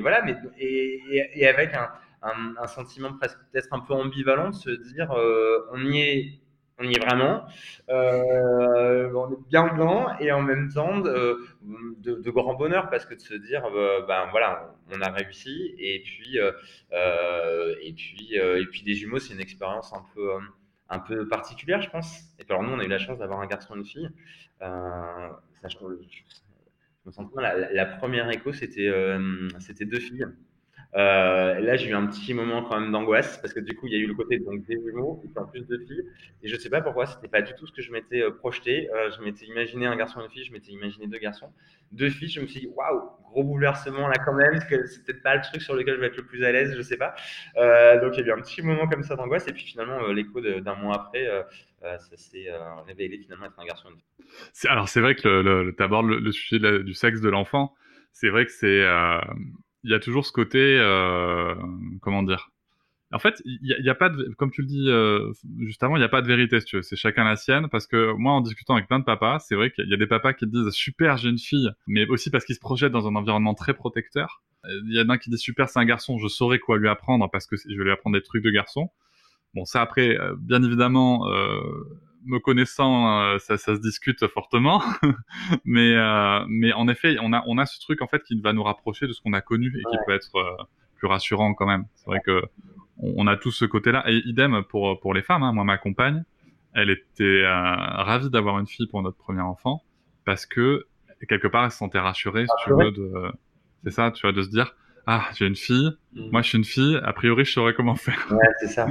voilà, 0.00 0.22
mais, 0.22 0.36
et, 0.58 1.46
avec 1.46 1.72
un, 1.74 1.88
sentiment 2.66 3.12
presque 3.12 3.38
peut-être 3.52 3.68
un 3.72 3.80
peu 3.80 3.94
ambivalent 3.94 4.50
de 4.50 4.54
se 4.54 4.70
dire, 4.70 5.12
euh, 5.12 5.68
on 5.72 5.84
y 5.84 6.00
est 6.00 6.40
on 6.78 6.84
y 6.84 6.92
est 6.92 6.98
vraiment. 7.02 7.46
On 7.88 9.32
est 9.32 9.48
bien 9.48 9.72
dedans 9.72 10.08
et 10.20 10.30
en 10.30 10.42
même 10.42 10.70
temps 10.72 10.98
de, 10.98 12.30
grand 12.30 12.54
bonheur 12.54 12.90
parce 12.90 13.06
que 13.06 13.14
de 13.14 13.20
se 13.20 13.34
dire, 13.34 13.62
ben 14.06 14.28
voilà, 14.30 14.74
on 14.92 15.00
a 15.00 15.10
réussi 15.10 15.74
et 15.78 16.02
puis 16.04 16.38
et 16.38 17.92
puis 17.94 18.34
et 18.34 18.66
puis 18.70 18.82
des 18.82 18.94
jumeaux, 18.94 19.18
c'est 19.18 19.34
une 19.34 19.40
expérience 19.40 19.92
un 19.94 20.04
peu 20.14 20.30
un 20.88 20.98
peu 20.98 21.26
particulière, 21.28 21.80
je 21.82 21.90
pense. 21.90 22.20
Alors 22.48 22.62
nous, 22.62 22.72
on 22.72 22.78
a 22.78 22.84
eu 22.84 22.88
la 22.88 22.98
chance 22.98 23.18
d'avoir 23.18 23.40
un 23.40 23.46
garçon 23.46 23.74
et 23.74 23.78
une 23.78 23.84
fille. 23.84 24.08
Euh, 24.62 25.28
je, 25.64 25.76
me 27.04 27.12
sens. 27.12 27.30
La, 27.36 27.86
première 27.86 28.30
écho, 28.30 28.52
c'était 28.52 28.92
c'était 29.60 29.84
deux 29.84 30.00
filles. 30.00 30.26
Euh, 30.96 31.60
là, 31.60 31.76
j'ai 31.76 31.90
eu 31.90 31.94
un 31.94 32.06
petit 32.06 32.32
moment 32.32 32.62
quand 32.62 32.80
même 32.80 32.90
d'angoisse 32.90 33.38
parce 33.38 33.52
que 33.52 33.60
du 33.60 33.76
coup, 33.76 33.86
il 33.86 33.92
y 33.92 33.96
a 33.96 33.98
eu 33.98 34.06
le 34.06 34.14
côté 34.14 34.38
donc 34.38 34.64
des 34.64 34.76
jumeaux 34.76 35.22
et 35.24 35.38
en 35.38 35.44
plus 35.44 35.66
de 35.66 35.76
filles. 35.78 36.02
Et 36.42 36.48
je 36.48 36.56
sais 36.56 36.70
pas 36.70 36.80
pourquoi, 36.80 37.04
c'était 37.04 37.28
pas 37.28 37.42
du 37.42 37.52
tout 37.54 37.66
ce 37.66 37.72
que 37.72 37.82
je 37.82 37.92
m'étais 37.92 38.22
euh, 38.22 38.30
projeté. 38.30 38.88
Euh, 38.90 39.10
je 39.10 39.22
m'étais 39.22 39.44
imaginé 39.44 39.86
un 39.86 39.96
garçon 39.96 40.20
et 40.20 40.24
une 40.24 40.30
fille, 40.30 40.44
je 40.44 40.52
m'étais 40.52 40.72
imaginé 40.72 41.06
deux 41.06 41.18
garçons. 41.18 41.52
Deux 41.92 42.08
filles, 42.08 42.30
je 42.30 42.40
me 42.40 42.46
suis 42.46 42.60
dit 42.60 42.68
waouh, 42.68 43.10
gros 43.24 43.44
bouleversement 43.44 44.08
là 44.08 44.14
quand 44.24 44.32
même, 44.32 44.52
parce 44.52 44.64
que 44.64 44.86
c'est 44.86 45.04
peut-être 45.04 45.22
pas 45.22 45.36
le 45.36 45.42
truc 45.42 45.60
sur 45.60 45.74
lequel 45.74 45.96
je 45.96 46.00
vais 46.00 46.06
être 46.06 46.16
le 46.16 46.24
plus 46.24 46.42
à 46.44 46.52
l'aise, 46.52 46.74
je 46.74 46.82
sais 46.82 46.96
pas. 46.96 47.14
Euh, 47.56 48.00
donc 48.00 48.16
il 48.16 48.20
y 48.20 48.24
a 48.24 48.28
eu 48.28 48.32
un 48.32 48.40
petit 48.40 48.62
moment 48.62 48.88
comme 48.88 49.02
ça 49.02 49.16
d'angoisse 49.16 49.46
et 49.48 49.52
puis 49.52 49.64
finalement 49.64 50.06
l'écho 50.08 50.40
d'un 50.40 50.74
mois 50.76 50.96
après, 50.96 51.26
ça 51.82 52.16
s'est 52.16 52.48
révélé 52.86 53.18
finalement 53.18 53.46
être 53.46 53.60
un 53.60 53.66
garçon 53.66 53.90
et 53.90 53.92
une 53.92 53.98
fille. 53.98 54.70
Alors 54.70 54.88
c'est 54.88 55.00
vrai 55.00 55.14
que 55.14 55.70
tu 55.70 55.82
abordes 55.82 56.06
le, 56.06 56.20
le, 56.20 56.32
sujet 56.32 56.58
du 56.82 56.94
sexe 56.94 57.20
de 57.20 57.28
l'enfant. 57.28 57.74
C'est 58.12 58.30
vrai 58.30 58.46
que 58.46 58.50
c'est 58.50 58.82
il 59.86 59.92
y 59.92 59.94
a 59.94 60.00
toujours 60.00 60.26
ce 60.26 60.32
côté, 60.32 60.58
euh, 60.58 61.54
comment 62.02 62.24
dire? 62.24 62.50
En 63.12 63.20
fait, 63.20 63.40
il 63.44 63.76
n'y 63.80 63.88
a, 63.88 63.94
pas 63.94 64.10
comme 64.36 64.50
tu 64.50 64.62
le 64.62 64.66
dis 64.66 64.88
euh, 64.88 65.32
juste 65.60 65.80
avant, 65.84 65.94
il 65.94 66.00
n'y 66.00 66.04
a 66.04 66.08
pas 66.08 66.22
de 66.22 66.26
vérité, 66.26 66.58
si 66.58 66.66
tu 66.66 66.76
veux. 66.76 66.82
C'est 66.82 66.96
chacun 66.96 67.22
la 67.22 67.36
sienne, 67.36 67.68
parce 67.70 67.86
que 67.86 68.12
moi, 68.14 68.32
en 68.32 68.40
discutant 68.40 68.74
avec 68.74 68.88
plein 68.88 68.98
de 68.98 69.04
papas, 69.04 69.38
c'est 69.38 69.54
vrai 69.54 69.70
qu'il 69.70 69.88
y 69.88 69.94
a 69.94 69.96
des 69.96 70.08
papas 70.08 70.32
qui 70.32 70.48
disent 70.48 70.70
super, 70.70 71.16
j'ai 71.16 71.28
une 71.28 71.38
fille, 71.38 71.70
mais 71.86 72.04
aussi 72.08 72.30
parce 72.30 72.44
qu'ils 72.44 72.56
se 72.56 72.60
projettent 72.60 72.90
dans 72.90 73.06
un 73.06 73.14
environnement 73.14 73.54
très 73.54 73.74
protecteur. 73.74 74.42
Il 74.64 74.92
y 74.92 75.00
en 75.00 75.08
a 75.08 75.14
un 75.14 75.18
qui 75.18 75.30
dit 75.30 75.38
super, 75.38 75.68
c'est 75.68 75.78
un 75.78 75.84
garçon, 75.84 76.18
je 76.18 76.26
saurais 76.26 76.58
quoi 76.58 76.78
lui 76.78 76.88
apprendre 76.88 77.30
parce 77.30 77.46
que 77.46 77.54
je 77.56 77.78
vais 77.78 77.84
lui 77.84 77.92
apprendre 77.92 78.16
des 78.16 78.22
trucs 78.22 78.42
de 78.42 78.50
garçon. 78.50 78.90
Bon, 79.54 79.64
ça 79.64 79.82
après, 79.82 80.18
euh, 80.18 80.34
bien 80.36 80.62
évidemment, 80.64 81.28
euh, 81.28 81.60
me 82.26 82.38
connaissant, 82.38 83.20
euh, 83.20 83.38
ça, 83.38 83.56
ça, 83.56 83.74
se 83.74 83.80
discute 83.80 84.26
fortement, 84.28 84.82
mais 85.64 85.94
euh, 85.94 86.44
mais 86.48 86.72
en 86.72 86.88
effet, 86.88 87.16
on 87.22 87.32
a 87.32 87.42
on 87.46 87.58
a 87.58 87.66
ce 87.66 87.80
truc 87.80 88.02
en 88.02 88.06
fait 88.06 88.22
qui 88.22 88.40
va 88.40 88.52
nous 88.52 88.62
rapprocher 88.62 89.06
de 89.06 89.12
ce 89.12 89.20
qu'on 89.22 89.32
a 89.32 89.40
connu 89.40 89.68
et 89.68 89.82
qui 89.90 89.96
peut 90.06 90.12
être 90.12 90.36
euh, 90.36 90.64
plus 90.96 91.06
rassurant 91.06 91.54
quand 91.54 91.66
même. 91.66 91.84
C'est 91.94 92.06
vrai 92.06 92.20
que 92.20 92.42
on, 92.98 93.24
on, 93.24 93.26
a 93.26 93.36
tous 93.36 93.52
ce 93.52 93.64
côté-là. 93.64 94.04
Et 94.08 94.22
idem 94.26 94.62
pour 94.68 95.00
pour 95.00 95.14
les 95.14 95.22
femmes. 95.22 95.42
Hein. 95.42 95.52
Moi, 95.52 95.64
ma 95.64 95.78
compagne, 95.78 96.24
elle 96.74 96.90
était 96.90 97.42
ravie 97.46 98.30
d'avoir 98.30 98.58
une 98.58 98.66
fille 98.66 98.86
pour 98.86 99.02
notre 99.02 99.16
premier 99.16 99.40
enfant 99.40 99.82
parce 100.24 100.44
que 100.46 100.86
quelque 101.28 101.48
part, 101.48 101.64
elle 101.64 101.70
se 101.70 101.78
sentait 101.78 101.98
rassurée, 101.98 102.44
si 102.46 102.52
ah, 102.52 102.62
tu 102.64 102.70
veux, 102.72 102.90
de 102.90 103.32
c'est 103.84 103.92
ça, 103.92 104.10
tu 104.10 104.22
vois, 104.22 104.32
de 104.32 104.42
se 104.42 104.50
dire 104.50 104.74
ah 105.06 105.24
j'ai 105.34 105.46
une 105.46 105.56
fille, 105.56 105.90
mmh. 106.14 106.30
moi 106.32 106.42
je 106.42 106.48
suis 106.48 106.58
une 106.58 106.64
fille, 106.64 106.98
a 107.02 107.12
priori 107.12 107.44
je 107.44 107.52
saurais 107.52 107.74
comment 107.74 107.94
faire. 107.94 108.26
Ouais, 108.30 108.48
c'est 108.60 108.68
ça. 108.68 108.88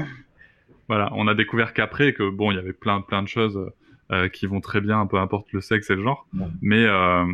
Voilà, 0.88 1.10
on 1.14 1.28
a 1.28 1.34
découvert 1.34 1.74
qu'après 1.74 2.14
que 2.14 2.30
bon, 2.30 2.52
il 2.52 2.56
y 2.56 2.60
avait 2.60 2.74
plein 2.74 3.02
plein 3.02 3.24
de 3.24 3.28
choses 3.28 3.72
euh, 4.12 4.30
qui 4.30 4.46
vont 4.46 4.62
très 4.62 4.82
bien, 4.82 5.06
peu 5.08 5.18
importe 5.18 5.52
le 5.52 5.62
sexe 5.62 5.90
et 5.90 5.96
le 5.96 6.04
genre, 6.04 6.28
ouais. 6.38 6.46
mais 6.62 6.86
euh, 6.86 7.26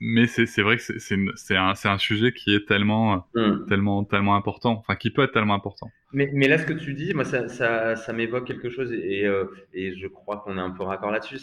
mais 0.00 0.26
c'est 0.26 0.62
vrai 0.62 0.78
que 0.78 0.82
c'est 0.82 1.56
un 1.56 1.74
un 1.84 1.98
sujet 1.98 2.32
qui 2.32 2.54
est 2.54 2.66
tellement 2.66 3.26
mm. 3.34 3.66
tellement 3.68 4.02
tellement 4.04 4.34
important, 4.34 4.72
enfin 4.72 4.96
qui 4.96 5.10
peut 5.10 5.22
être 5.22 5.32
tellement 5.32 5.54
important. 5.54 5.90
Mais 6.12 6.30
mais 6.32 6.48
là 6.48 6.56
ce 6.56 6.64
que 6.64 6.72
tu 6.72 6.94
dis, 6.94 7.12
moi 7.12 7.24
ça 7.24 7.48
ça, 7.48 7.96
ça 7.96 8.12
m'évoque 8.14 8.46
quelque 8.46 8.70
chose 8.70 8.92
et 8.92 9.26
euh, 9.26 9.44
et 9.74 9.94
je 9.94 10.06
crois 10.06 10.38
qu'on 10.38 10.56
est 10.56 10.60
un 10.60 10.70
peu 10.70 10.84
raccord 10.84 11.10
là-dessus. 11.10 11.38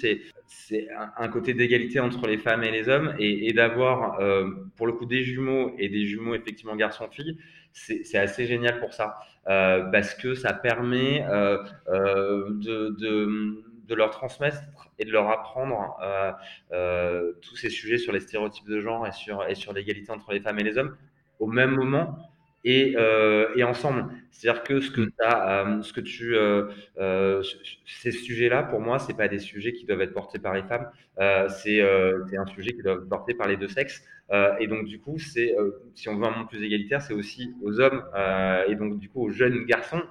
C'est 0.47 0.87
un, 0.89 1.11
un, 1.17 1.27
côté 1.27 1.53
d'égalité 1.53 1.99
entre 1.99 2.25
les 2.25 2.37
femmes 2.37 2.63
et 2.63 2.71
les 2.71 2.89
hommes 2.89 3.13
et, 3.19 3.47
et 3.47 3.53
d'avoir 3.53 4.19
euh, 4.19 4.49
pour 4.75 4.87
le 4.87 4.93
coup 4.93 5.05
des 5.05 5.23
jumeaux 5.23 5.73
et 5.77 5.87
des 5.89 6.05
jumeaux 6.05 6.33
effectivement 6.33 6.75
garçon-fille, 6.75 7.37
c'est 7.73 8.17
assez 8.17 8.47
génial 8.47 8.79
pour 8.79 8.93
ça 8.93 9.17
euh, 9.47 9.83
parce 9.91 10.15
que 10.15 10.33
ça 10.33 10.53
permet 10.53 11.23
de, 11.87 12.89
de 12.99 13.63
de 13.87 13.95
leur 13.95 14.11
transmettre 14.11 14.61
et 14.99 15.05
de 15.05 15.11
leur 15.11 15.29
apprendre 15.29 15.97
euh, 16.01 16.31
euh, 16.73 17.33
tous 17.41 17.55
ces 17.55 17.69
sujets 17.69 17.97
sur 17.97 18.11
les 18.11 18.19
stéréotypes 18.19 18.67
de 18.67 18.79
genre 18.79 19.07
et 19.07 19.11
sur, 19.11 19.47
et 19.47 19.55
sur 19.55 19.73
l'égalité 19.73 20.11
entre 20.11 20.31
les 20.33 20.39
femmes 20.39 20.59
et 20.59 20.63
les 20.63 20.77
hommes 20.77 20.95
au 21.39 21.47
même 21.47 21.71
moment 21.71 22.17
et, 22.63 22.95
euh, 22.97 23.47
et 23.55 23.63
ensemble. 23.63 24.05
C'est-à-dire 24.31 24.63
que 24.63 24.81
ce 24.81 24.91
que, 24.91 25.09
as, 25.23 25.79
ce 25.81 25.93
que 25.93 26.01
tu, 26.01 26.35
ces 27.85 28.11
sujets-là, 28.11 28.63
pour 28.63 28.81
moi, 28.81 28.99
c'est 28.99 29.15
pas 29.15 29.27
des 29.27 29.39
sujets 29.39 29.71
qui 29.71 29.85
doivent 29.85 30.01
être 30.01 30.13
portés 30.13 30.39
par 30.39 30.53
les 30.53 30.63
femmes, 30.63 30.89
c'est 31.49 31.81
un 31.81 32.45
sujet 32.47 32.73
qui 32.73 32.83
doit 32.83 32.93
être 32.93 33.09
porté 33.09 33.33
par 33.33 33.47
les 33.47 33.57
deux 33.57 33.69
sexes. 33.69 34.03
et 34.59 34.67
donc, 34.67 34.85
du 34.85 34.99
coup, 34.99 35.17
c'est, 35.17 35.55
si 35.95 36.09
on 36.09 36.17
veut 36.17 36.25
un 36.25 36.31
monde 36.31 36.49
plus 36.49 36.61
égalitaire, 36.61 37.01
c'est 37.01 37.13
aussi 37.13 37.55
aux 37.63 37.79
hommes 37.79 38.03
et 38.67 38.75
donc, 38.75 38.99
du 38.99 39.09
coup, 39.09 39.23
aux 39.23 39.29
jeunes 39.29 39.65
garçons 39.65 40.03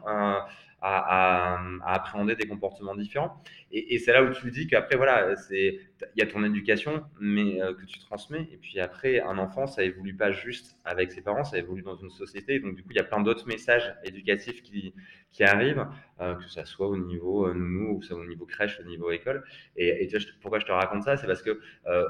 à, 0.86 1.58
appréhender 1.84 2.36
des 2.36 2.46
comportements 2.46 2.94
différents. 2.94 3.42
Et, 3.72 3.98
c'est 3.98 4.12
là 4.12 4.22
où 4.22 4.30
tu 4.30 4.50
dis 4.50 4.68
qu'après, 4.68 4.96
voilà, 4.96 5.34
il 5.50 5.80
y 6.16 6.22
a 6.22 6.26
ton 6.26 6.44
éducation 6.44 7.04
mais, 7.20 7.60
euh, 7.60 7.74
que 7.74 7.84
tu 7.84 7.98
transmets. 7.98 8.48
Et 8.52 8.56
puis 8.56 8.78
après, 8.78 9.20
un 9.20 9.38
enfant, 9.38 9.66
ça 9.66 9.82
évolue 9.82 10.14
pas 10.14 10.30
juste 10.30 10.78
avec 10.84 11.10
ses 11.10 11.22
parents, 11.22 11.44
ça 11.44 11.58
évolue 11.58 11.82
dans 11.82 11.96
une 11.96 12.10
société. 12.10 12.60
Donc 12.60 12.76
du 12.76 12.82
coup, 12.82 12.90
il 12.92 12.96
y 12.96 13.00
a 13.00 13.04
plein 13.04 13.20
d'autres 13.20 13.46
messages 13.48 13.94
éducatifs 14.04 14.62
qui, 14.62 14.94
qui 15.32 15.42
arrivent, 15.42 15.86
euh, 16.20 16.36
que 16.36 16.48
ça 16.48 16.64
soit 16.64 16.88
au 16.88 16.96
niveau 16.96 17.52
nounou, 17.52 17.98
ou 17.98 18.02
ça 18.02 18.14
au 18.14 18.24
niveau 18.24 18.46
crèche, 18.46 18.78
au 18.80 18.84
niveau 18.84 19.10
école. 19.10 19.42
Et, 19.76 20.08
pourquoi 20.40 20.60
je 20.60 20.66
te 20.66 20.72
raconte 20.72 21.02
ça? 21.02 21.16
C'est 21.16 21.26
parce 21.26 21.42
que 21.42 21.60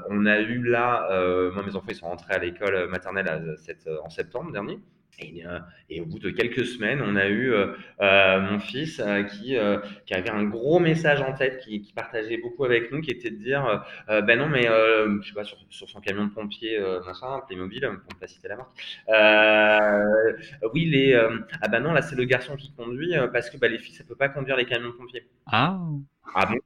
on 0.09 0.25
a 0.25 0.39
eu 0.39 0.63
là, 0.63 1.07
moi 1.51 1.63
mes 1.63 1.75
enfants 1.75 1.87
ils 1.89 1.95
sont 1.95 2.07
rentrés 2.07 2.35
à 2.35 2.39
l'école 2.39 2.87
maternelle 2.89 3.55
en 4.03 4.09
septembre 4.09 4.51
dernier. 4.51 4.79
Euh, 5.19 5.59
et, 5.89 6.01
au 6.01 6.05
bout 6.05 6.19
de 6.19 6.29
quelques 6.29 6.65
semaines, 6.65 7.01
on 7.01 7.15
a 7.15 7.27
eu 7.27 7.51
euh, 7.51 7.73
euh, 8.01 8.39
mon 8.41 8.59
fils 8.59 9.01
qui, 9.31 9.55
qui 10.05 10.13
avait 10.13 10.29
un 10.29 10.43
gros 10.43 10.79
message 10.79 11.21
en 11.21 11.33
tête, 11.33 11.59
qui, 11.59 11.81
qui, 11.81 11.93
partageait 11.93 12.37
beaucoup 12.37 12.65
avec 12.65 12.91
nous, 12.91 13.01
qui 13.01 13.11
était 13.11 13.31
de 13.31 13.37
dire 13.37 13.83
Ben 14.07 14.37
non, 14.37 14.47
mais 14.47 14.63
je 14.63 15.27
sais 15.27 15.33
pas, 15.33 15.43
sur, 15.43 15.57
sur, 15.69 15.89
son 15.89 16.01
camion 16.01 16.25
de 16.25 16.31
pompier, 16.31 16.79
machin, 17.05 17.41
Playmobil, 17.47 17.81
pour 17.81 18.13
ne 18.13 18.19
pas 18.19 18.27
citer 18.27 18.47
la 18.47 18.57
marque. 18.57 18.71
oui, 20.73 20.85
les, 20.85 21.15
ah 21.61 21.67
ben 21.67 21.79
non, 21.79 21.93
là 21.93 22.01
c'est 22.01 22.15
le 22.15 22.25
garçon 22.25 22.55
qui 22.55 22.73
conduit 22.73 23.13
parce 23.33 23.49
que 23.49 23.57
bah, 23.57 23.67
les 23.67 23.79
filles, 23.79 23.95
ça 23.95 24.03
peut 24.03 24.15
pas 24.15 24.29
conduire 24.29 24.57
les 24.57 24.65
camions 24.65 24.89
de 24.89 24.93
pompiers. 24.93 25.27
Ah 25.47 25.79
Ah 26.35 26.45
bon? 26.45 26.57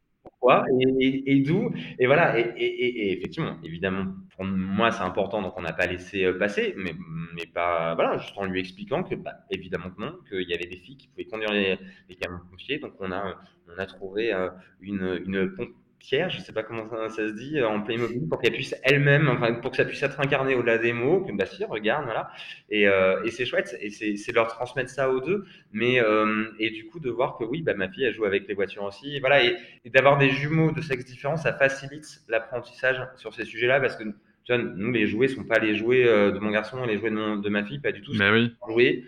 Et, 0.49 1.41
d'où 1.41 1.71
et 1.99 2.07
voilà 2.07 2.37
et, 2.39 3.11
effectivement 3.11 3.57
évidemment 3.63 4.05
pour 4.35 4.45
moi 4.45 4.91
c'est 4.91 5.03
important 5.03 5.41
donc 5.41 5.53
on 5.57 5.61
n'a 5.61 5.73
pas 5.73 5.85
laissé 5.85 6.23
euh, 6.25 6.37
passer 6.37 6.73
mais 6.77 6.93
mais 7.35 7.45
pas 7.45 7.93
voilà 7.95 8.17
juste 8.17 8.37
en 8.37 8.45
lui 8.45 8.59
expliquant 8.59 9.03
que 9.03 9.15
bah, 9.15 9.35
évidemment 9.51 9.91
que 9.91 10.01
non 10.01 10.17
qu'il 10.27 10.49
y 10.49 10.53
avait 10.53 10.65
des 10.65 10.77
filles 10.77 10.97
qui 10.97 11.07
pouvaient 11.07 11.25
conduire 11.25 11.51
les, 11.51 11.77
les 12.09 12.15
camions 12.15 12.39
pompiers 12.49 12.79
donc 12.79 12.93
on 12.99 13.11
a 13.11 13.35
on 13.67 13.77
a 13.77 13.85
trouvé 13.85 14.33
euh, 14.33 14.49
une 14.81 15.21
une 15.25 15.53
pompe 15.55 15.75
Pierre, 16.01 16.31
je 16.31 16.41
sais 16.41 16.51
pas 16.51 16.63
comment 16.63 16.89
ça, 16.89 17.27
se 17.27 17.31
dit, 17.31 17.59
euh, 17.59 17.67
en 17.67 17.81
Playmobil, 17.81 18.27
pour 18.27 18.41
qu'elle 18.41 18.53
puisse 18.53 18.75
elle-même, 18.83 19.29
enfin, 19.29 19.53
pour 19.53 19.69
que 19.69 19.77
ça 19.77 19.85
puisse 19.85 20.01
être 20.01 20.19
incarné 20.19 20.55
au-delà 20.55 20.79
des 20.79 20.93
mots, 20.93 21.21
que 21.21 21.31
bah 21.31 21.45
si, 21.45 21.63
regarde, 21.63 22.05
voilà. 22.05 22.31
Et, 22.69 22.87
euh, 22.87 23.23
et 23.23 23.29
c'est 23.29 23.45
chouette, 23.45 23.77
et 23.79 23.91
c'est 23.91 24.31
leur 24.31 24.47
transmettre 24.47 24.89
ça 24.89 25.11
aux 25.11 25.21
deux, 25.21 25.45
mais 25.71 26.01
euh, 26.01 26.45
et 26.57 26.71
du 26.71 26.87
coup 26.87 26.99
de 26.99 27.11
voir 27.11 27.37
que 27.37 27.43
oui, 27.43 27.61
bah 27.61 27.75
ma 27.75 27.87
fille 27.87 28.03
elle 28.03 28.15
joue 28.15 28.25
avec 28.25 28.47
les 28.47 28.55
voitures 28.55 28.83
aussi, 28.83 29.19
voilà, 29.19 29.43
et, 29.43 29.55
d'avoir 29.85 30.17
des 30.17 30.31
jumeaux 30.31 30.71
de 30.71 30.81
sexe 30.81 31.05
différent, 31.05 31.37
ça 31.37 31.53
facilite 31.53 32.21
l'apprentissage 32.27 32.99
sur 33.15 33.33
ces 33.35 33.45
sujets-là, 33.45 33.79
parce 33.79 33.95
que 33.95 34.03
tu 34.03 34.55
vois, 34.55 34.57
nous 34.57 34.91
les 34.91 35.05
jouets 35.05 35.27
sont 35.27 35.43
pas 35.43 35.59
les 35.59 35.75
jouets 35.75 36.05
de 36.05 36.39
mon 36.39 36.49
garçon, 36.49 36.83
les 36.83 36.97
jouets 36.97 37.11
de, 37.11 37.41
de 37.41 37.49
ma 37.49 37.63
fille, 37.63 37.79
pas 37.79 37.91
du 37.91 38.01
tout. 38.01 38.11
Mais 38.17 38.31
oui. 38.31 38.55
Jouets, 38.67 39.03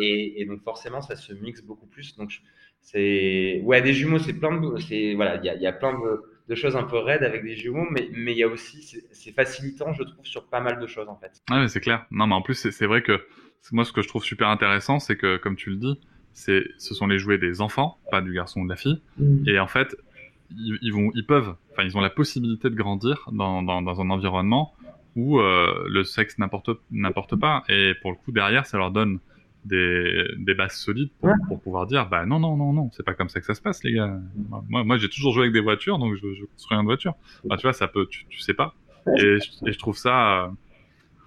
et, 0.00 0.40
et, 0.40 0.46
donc 0.46 0.62
forcément 0.62 1.02
ça 1.02 1.14
se 1.14 1.34
mixe 1.34 1.62
beaucoup 1.62 1.86
plus, 1.86 2.16
donc 2.16 2.40
c'est 2.82 3.60
ouais 3.64 3.80
des 3.80 3.94
jumeaux 3.94 4.18
c'est 4.18 4.34
plein 4.34 4.60
de 4.60 4.78
c'est 4.80 5.14
voilà 5.14 5.36
il 5.36 5.44
y 5.44 5.48
a, 5.48 5.56
y 5.56 5.66
a, 5.66 5.72
plein 5.72 5.92
de, 5.92 6.22
de, 6.48 6.54
choses 6.54 6.76
un 6.76 6.82
peu 6.82 6.98
raides 6.98 7.22
avec 7.22 7.42
des 7.42 7.56
jumeaux 7.56 7.86
mais 7.90 8.10
mais 8.12 8.32
il 8.32 8.38
y 8.38 8.42
a 8.42 8.48
aussi 8.48 9.00
c'est 9.10 9.32
facilitant 9.32 9.92
je 9.92 10.02
trouve 10.02 10.26
sur 10.26 10.44
pas 10.46 10.60
mal 10.60 10.78
de 10.78 10.86
choses 10.86 11.08
en 11.08 11.16
fait. 11.16 11.32
Ouais 11.50 11.60
mais 11.60 11.68
c'est 11.68 11.80
clair. 11.80 12.04
Non 12.10 12.26
mais 12.26 12.34
en 12.34 12.42
plus 12.42 12.54
c'est 12.54 12.86
vrai 12.86 13.02
que 13.02 13.20
moi 13.70 13.84
ce 13.84 13.92
que 13.92 14.02
je 14.02 14.08
trouve 14.08 14.24
super 14.24 14.48
intéressant 14.48 14.98
c'est 14.98 15.16
que 15.16 15.36
comme 15.36 15.56
tu 15.56 15.70
le 15.70 15.76
dis 15.76 15.98
c'est 16.32 16.64
ce 16.78 16.94
sont 16.94 17.06
les 17.06 17.18
jouets 17.18 17.38
des 17.38 17.60
enfants 17.60 17.98
pas 18.10 18.20
du 18.20 18.32
garçon 18.32 18.60
ou 18.60 18.64
de 18.64 18.70
la 18.70 18.76
fille. 18.76 19.00
Mm. 19.18 19.48
et 19.48 19.58
en 19.58 19.68
fait 19.68 19.96
ils, 20.50 20.78
ils, 20.82 20.92
vont 20.92 21.10
ils 21.14 21.24
peuvent 21.24 21.54
enfin 21.72 21.84
ils 21.84 21.96
ont 21.96 22.00
la 22.00 22.10
possibilité 22.10 22.68
de 22.68 22.74
grandir 22.74 23.28
dans, 23.32 23.62
dans, 23.62 23.80
dans 23.80 24.00
un 24.00 24.10
environnement 24.10 24.74
où 25.14 25.38
euh, 25.38 25.86
le 25.88 26.04
sexe 26.04 26.38
n'importe 26.38 26.70
n'importe 26.90 27.36
pas. 27.36 27.62
Et 27.68 27.94
pour 28.00 28.10
le 28.10 28.16
coup 28.16 28.32
derrière 28.32 28.66
ça 28.66 28.78
leur 28.78 28.90
donne 28.90 29.20
des, 29.64 30.24
des 30.38 30.54
bases 30.54 30.76
solides 30.76 31.10
pour, 31.20 31.30
pour, 31.46 31.60
pouvoir 31.60 31.86
dire 31.86 32.08
bah 32.08 32.26
non 32.26 32.40
non 32.40 32.56
non 32.56 32.72
non 32.72 32.90
c'est 32.92 33.04
pas 33.04 33.14
comme 33.14 33.28
ça 33.28 33.40
que 33.40 33.46
ça 33.46 33.54
se 33.54 33.60
passe 33.60 33.84
les 33.84 33.92
gars. 33.92 34.18
Moi 34.68 34.84
moi 34.84 34.96
j'ai 34.96 35.08
toujours 35.08 35.32
joué 35.32 35.42
avec 35.42 35.52
des 35.52 35.60
voitures 35.60 35.98
donc 35.98 36.14
je, 36.16 36.34
je 36.34 36.44
construis 36.46 36.76
une 36.78 36.84
voiture. 36.84 37.14
Bah, 37.44 37.56
tu 37.56 37.62
vois 37.62 37.72
ça 37.72 37.88
peut 37.88 38.06
tu, 38.10 38.26
tu 38.26 38.40
sais 38.40 38.54
pas. 38.54 38.74
Et, 39.18 39.38
et 39.66 39.72
je 39.72 39.78
trouve 39.78 39.96
ça 39.96 40.44
euh, 40.44 40.48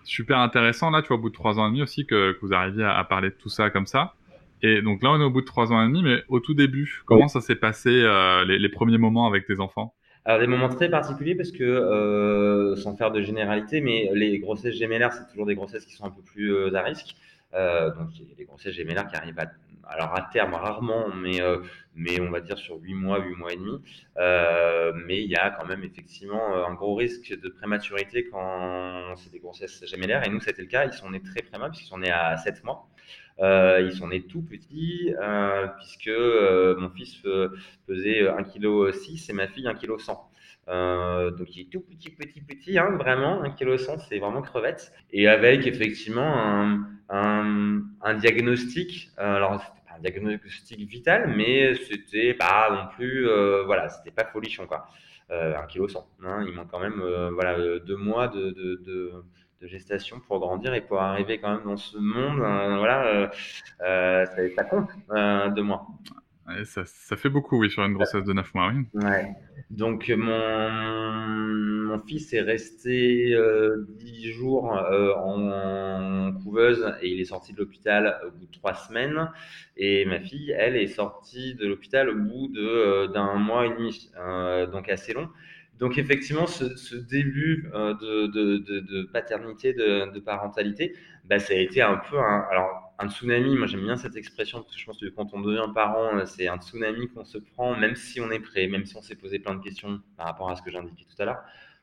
super 0.04 0.40
intéressant 0.40 0.90
là 0.92 1.02
tu 1.02 1.10
vois 1.10 1.18
au 1.18 1.22
bout 1.22 1.30
de 1.30 1.36
trois 1.36 1.60
ans 1.60 1.68
et 1.68 1.70
demi 1.70 1.82
aussi 1.82 2.06
que, 2.06 2.34
que 2.34 2.40
vous 2.42 2.54
arriviez 2.54 2.84
à, 2.84 2.98
à, 2.98 3.04
parler 3.06 3.30
de 3.30 3.36
tout 3.36 3.50
ça 3.50 3.70
comme 3.70 3.88
ça. 3.88 4.16
Et 4.62 4.82
donc 4.82 5.02
là 5.02 5.12
on 5.12 5.22
est 5.22 5.26
au 5.26 5.30
bout 5.30 5.42
de 5.42 5.46
trois 5.46 5.72
ans 5.72 5.82
et 5.82 5.88
demi 5.88 6.04
mais 6.04 6.24
au 6.28 6.40
tout 6.40 6.54
début 6.54 7.04
comment 7.06 7.28
ça 7.28 7.40
s'est 7.42 7.56
passé 7.56 7.90
euh, 7.90 8.44
les, 8.46 8.60
les 8.60 8.70
premiers 8.70 8.98
moments 8.98 9.28
avec 9.28 9.46
tes 9.46 9.60
enfants? 9.60 9.94
Alors 10.28 10.40
des 10.40 10.48
moments 10.48 10.70
très 10.70 10.90
particuliers 10.90 11.36
parce 11.36 11.52
que 11.52 11.64
euh, 11.64 12.76
sans 12.78 12.96
faire 12.96 13.12
de 13.12 13.22
généralité, 13.22 13.80
mais 13.80 14.10
les 14.16 14.40
grossesses 14.40 14.76
gémellaires 14.76 15.14
c'est 15.14 15.30
toujours 15.30 15.46
des 15.46 15.54
grossesses 15.54 15.86
qui 15.86 15.94
sont 15.94 16.06
un 16.06 16.10
peu 16.10 16.24
plus 16.24 16.52
euh, 16.52 16.74
à 16.74 16.82
risque. 16.82 17.16
Euh, 17.56 17.92
donc, 17.92 18.10
il 18.20 18.30
y 18.30 18.32
a 18.32 18.36
des 18.36 18.46
grossesses 18.46 18.74
gémellaires 18.74 19.08
qui 19.08 19.16
arrivent 19.16 19.40
à, 19.40 19.48
alors 19.88 20.16
à 20.16 20.30
terme 20.34 20.54
rarement, 20.54 21.08
mais, 21.14 21.42
euh, 21.42 21.60
on 22.20 22.30
va 22.32 22.42
dire 22.42 22.58
sur 22.58 22.78
8 22.78 22.94
mois, 22.94 23.20
8 23.20 23.36
mois 23.36 23.54
et 23.54 23.56
demi. 23.56 23.82
Euh, 24.18 24.92
mais 25.06 25.22
il 25.24 25.30
y 25.30 25.36
a 25.36 25.52
quand 25.52 25.66
même 25.66 25.84
effectivement 25.84 26.66
un 26.66 26.74
gros 26.74 26.96
risque 26.96 27.40
de 27.40 27.50
prématurité 27.50 28.28
quand 28.30 29.16
c'est 29.18 29.32
des 29.32 29.40
grossesses 29.40 29.86
gémellaires. 29.86 30.26
Et 30.26 30.30
nous, 30.30 30.42
c'était 30.42 30.62
le 30.64 30.68
cas. 30.68 30.86
Ils 30.86 30.94
sont 30.94 31.10
nés 31.10 31.22
très 31.22 31.42
préma, 31.42 31.70
puisqu'ils 31.70 31.90
sont 31.90 32.00
nés 32.00 32.12
à 32.12 32.36
7 32.38 32.64
mois. 32.64 32.88
Ils 33.40 33.94
sont 33.98 34.08
nés 34.08 34.24
tout 34.24 34.42
petits, 34.42 35.14
puisque 35.78 36.10
mon 36.80 36.90
fils 36.90 37.22
pesait 37.88 38.24
1,6 38.24 38.54
kg 38.54 39.30
et 39.30 39.34
ma 39.34 39.48
fille 39.48 39.68
1,1 39.68 39.76
kg. 39.76 39.92
Euh, 40.68 41.30
donc 41.32 41.56
il 41.56 41.62
est 41.62 41.70
tout 41.72 41.82
petit, 41.82 42.10
petit, 42.10 42.42
petit, 42.42 42.78
hein, 42.80 42.92
vraiment, 42.98 43.44
1 43.44 43.52
kg 43.52 43.78
c'est 44.10 44.20
vraiment 44.20 44.42
crevette. 44.42 44.92
Et 45.12 45.28
avec 45.28 45.68
effectivement 45.68 46.84
un, 47.10 47.84
un, 48.02 48.14
diagnostic, 48.16 49.12
euh, 49.20 49.36
alors 49.36 49.62
c'était 49.62 49.82
pas 49.88 49.96
un 49.98 50.00
diagnostic 50.00 50.90
vital, 50.90 51.34
mais 51.36 51.76
c'était 51.76 52.34
pas 52.34 52.70
non 52.72 52.88
plus, 52.96 53.28
euh, 53.30 53.64
voilà, 53.66 53.90
c'était 53.90 54.12
pas 54.12 54.26
folichon 54.26 54.66
quoi. 54.66 54.88
Euh, 55.32 55.56
1 55.58 55.68
kg 55.68 55.86
hein, 56.24 56.44
il 56.48 56.54
manque 56.54 56.70
quand 56.70 56.80
même 56.80 57.02
euh, 57.02 57.32
voilà, 57.32 57.58
deux 57.80 57.98
mois 57.98 58.28
de, 58.28 58.52
de, 58.52 58.76
de, 58.86 59.12
de, 59.62 59.68
gestation 59.68 60.20
pour 60.20 60.40
grandir 60.40 60.76
et 60.76 60.82
pour 60.82 61.02
arriver 61.02 61.40
quand 61.40 61.52
même 61.56 61.64
dans 61.66 61.78
ce 61.78 61.98
monde, 61.98 62.42
hein, 62.44 62.78
voilà, 62.78 63.32
ça, 63.80 64.26
ça 64.56 64.64
compte, 64.64 64.90
deux 65.56 65.64
mois 65.64 65.88
ça, 66.66 67.16
fait 67.16 67.30
beaucoup, 67.30 67.58
oui, 67.60 67.72
sur 67.72 67.84
une 67.84 67.94
grossesse 67.94 68.24
de 68.24 68.34
9 68.34 68.54
mois, 68.54 68.72
oui. 68.72 69.04
Donc, 69.72 70.10
mon, 70.16 71.16
mon 71.86 72.00
fils 72.00 72.34
est 72.34 72.42
resté 72.42 73.34
euh, 73.34 73.88
10 73.98 74.32
jours 74.32 74.78
euh, 74.78 75.14
en, 75.16 76.34
couveuse 76.44 76.94
et 77.02 77.10
il 77.10 77.20
est 77.20 77.26
sorti 77.26 77.54
de 77.54 77.60
l'hôpital 77.60 78.20
au 78.28 78.32
bout 78.32 78.46
de 78.46 78.52
3 78.52 78.74
semaines. 78.76 79.32
Et 79.78 80.06
ma 80.06 80.20
fille, 80.20 80.52
elle, 80.56 80.76
est 80.76 80.88
sortie 80.88 81.56
de 81.56 81.66
l'hôpital 81.66 82.10
au 82.10 82.16
bout 82.16 82.52
euh, 82.58 83.08
d'un 83.08 83.36
mois 83.36 83.66
et 83.66 83.70
demi, 83.70 84.12
euh, 84.18 84.68
donc 84.68 84.88
assez 84.90 85.14
long. 85.14 85.30
Donc 85.80 85.98
effectivement, 85.98 86.46
ce, 86.46 86.96
début 86.96 87.70
de, 87.74 88.28
de, 88.28 88.58
de, 88.58 88.80
de, 88.80 89.04
paternité, 89.12 89.74
de, 89.74 90.20
parentalité, 90.20 90.96
bah, 91.26 91.40
ça 91.40 91.54
a 91.54 91.58
été 91.58 91.82
un 91.82 91.98
peu 91.98 92.18
un, 92.18 92.46
alors 92.50 92.85
un 93.00 93.10
tsunami. 93.10 93.56
Moi, 93.56 93.68
j'aime 93.68 93.84
bien 93.84 93.98
cette 93.98 94.16
expression 94.16 94.62
parce 94.62 94.74
que 94.74 94.80
je 94.80 94.86
pense 94.86 95.00
que 95.00 95.08
quand 95.08 95.34
on 95.34 95.42
devient 95.42 95.72
parent, 95.74 96.18
euh, 96.18 96.26
c'est 96.26 96.48
un 96.48 96.58
tsunami 96.58 97.08
qu'on 97.10 97.26
se 97.26 97.38
prend, 97.38 97.76
même 97.76 97.96
si 97.96 98.22
on 98.22 98.32
est 98.32 98.40
prêt, 98.40 98.68
même 98.68 98.86
si 98.86 98.96
on 98.98 99.02
s'est 99.02 99.16
posé 99.16 99.40
plein 99.40 99.56
de 99.56 99.62
questions 99.62 100.02
par 100.18 100.28
rapport 100.28 100.50
à 100.50 100.56
ce 100.56 100.62
que 100.62 100.72
j'indiquais 100.72 101.06
tout 101.06 101.22
à 101.22 101.26
l'heure. 101.26 101.42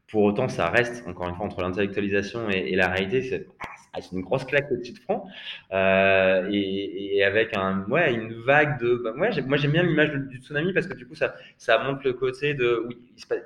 Pour 0.08 0.22
autant, 0.24 0.48
ça 0.48 0.68
reste, 0.68 1.06
encore 1.06 1.28
une 1.28 1.34
fois, 1.34 1.46
entre 1.46 1.62
l'intellectualisation 1.62 2.50
et, 2.50 2.58
et, 2.58 2.76
la 2.76 2.88
réalité, 2.88 3.22
c'est 3.22 3.46
ah, 3.94 3.98
une 4.10 4.22
grosse 4.22 4.44
claque 4.44 4.70
que 4.70 4.82
tu 4.82 4.94
te 4.94 5.04
prends. 5.04 5.28
Euh, 5.70 6.48
et, 6.50 7.22
avec 7.24 7.54
un, 7.56 7.84
ouais, 7.88 8.14
une 8.14 8.32
vague 8.32 8.80
de. 8.80 8.94
Bah, 8.94 9.12
ouais, 9.12 9.30
moi, 9.42 9.58
j'aime 9.58 9.72
bien 9.72 9.82
l'image 9.82 10.12
du 10.12 10.38
tsunami 10.38 10.72
parce 10.72 10.86
que 10.86 10.94
du 10.94 11.06
coup, 11.06 11.14
ça, 11.14 11.34
ça 11.58 11.78
montre 11.78 12.00
le 12.04 12.14
côté 12.14 12.54
de. 12.54 12.88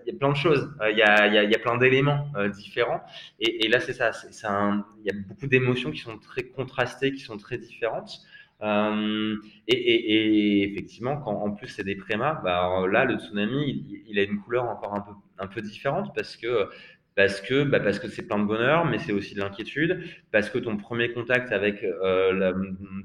Il 0.06 0.12
y 0.12 0.14
a 0.14 0.18
plein 0.18 0.30
de 0.30 0.36
choses. 0.36 0.72
Euh, 0.80 0.90
il, 0.92 0.98
y 0.98 1.02
a, 1.02 1.26
il, 1.26 1.50
y 1.50 1.54
a, 1.54 1.58
plein 1.58 1.76
d'éléments 1.76 2.28
euh, 2.36 2.48
différents. 2.48 3.00
Et, 3.40 3.66
là, 3.68 3.80
c'est 3.80 3.92
ça. 3.92 4.12
C'est, 4.12 4.46
un, 4.46 4.86
il 5.00 5.06
y 5.06 5.10
a 5.10 5.18
beaucoup 5.26 5.48
d'émotions 5.48 5.90
qui 5.90 6.00
sont 6.00 6.18
très 6.18 6.44
contrastées, 6.44 7.12
qui 7.12 7.22
sont 7.22 7.38
très 7.38 7.58
différentes. 7.58 8.20
Euh, 8.62 9.36
et, 9.66 10.62
effectivement, 10.62 11.16
quand 11.16 11.42
en 11.42 11.50
plus 11.50 11.68
c'est 11.68 11.84
des 11.84 11.96
prémas, 11.96 12.40
bah, 12.42 12.84
là 12.90 13.04
le 13.04 13.18
tsunami, 13.18 13.68
il, 13.68 14.02
il, 14.06 14.18
a 14.18 14.22
une 14.22 14.40
couleur 14.40 14.64
encore 14.64 14.94
un 14.94 15.00
peu, 15.00 15.10
un 15.38 15.46
peu 15.46 15.60
différente 15.60 16.14
parce 16.14 16.36
que 16.36 16.70
parce 17.16 17.40
que 17.40 17.64
bah 17.64 17.80
parce 17.80 17.98
que 17.98 18.08
c'est 18.08 18.22
plein 18.26 18.38
de 18.38 18.44
bonheur, 18.44 18.84
mais 18.84 18.98
c'est 18.98 19.12
aussi 19.12 19.34
de 19.34 19.40
l'inquiétude, 19.40 20.04
parce 20.30 20.50
que 20.50 20.58
ton 20.58 20.76
premier 20.76 21.12
contact 21.12 21.50
avec 21.52 21.82
euh, 21.82 22.54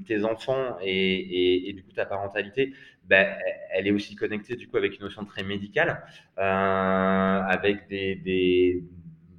tes 0.06 0.24
enfants 0.24 0.78
et, 0.84 1.76
ta 1.96 2.06
parentalité, 2.06 2.74
bah, 3.06 3.26
elle 3.72 3.88
est 3.88 3.92
aussi 3.92 4.16
connectée 4.16 4.56
du 4.56 4.68
coup 4.68 4.78
avec 4.78 4.98
une 4.98 5.04
notion 5.04 5.26
très 5.26 5.44
médicale, 5.44 6.04
euh, 6.38 6.42
avec 6.42 7.88
des, 7.90 8.16
des 8.16 8.84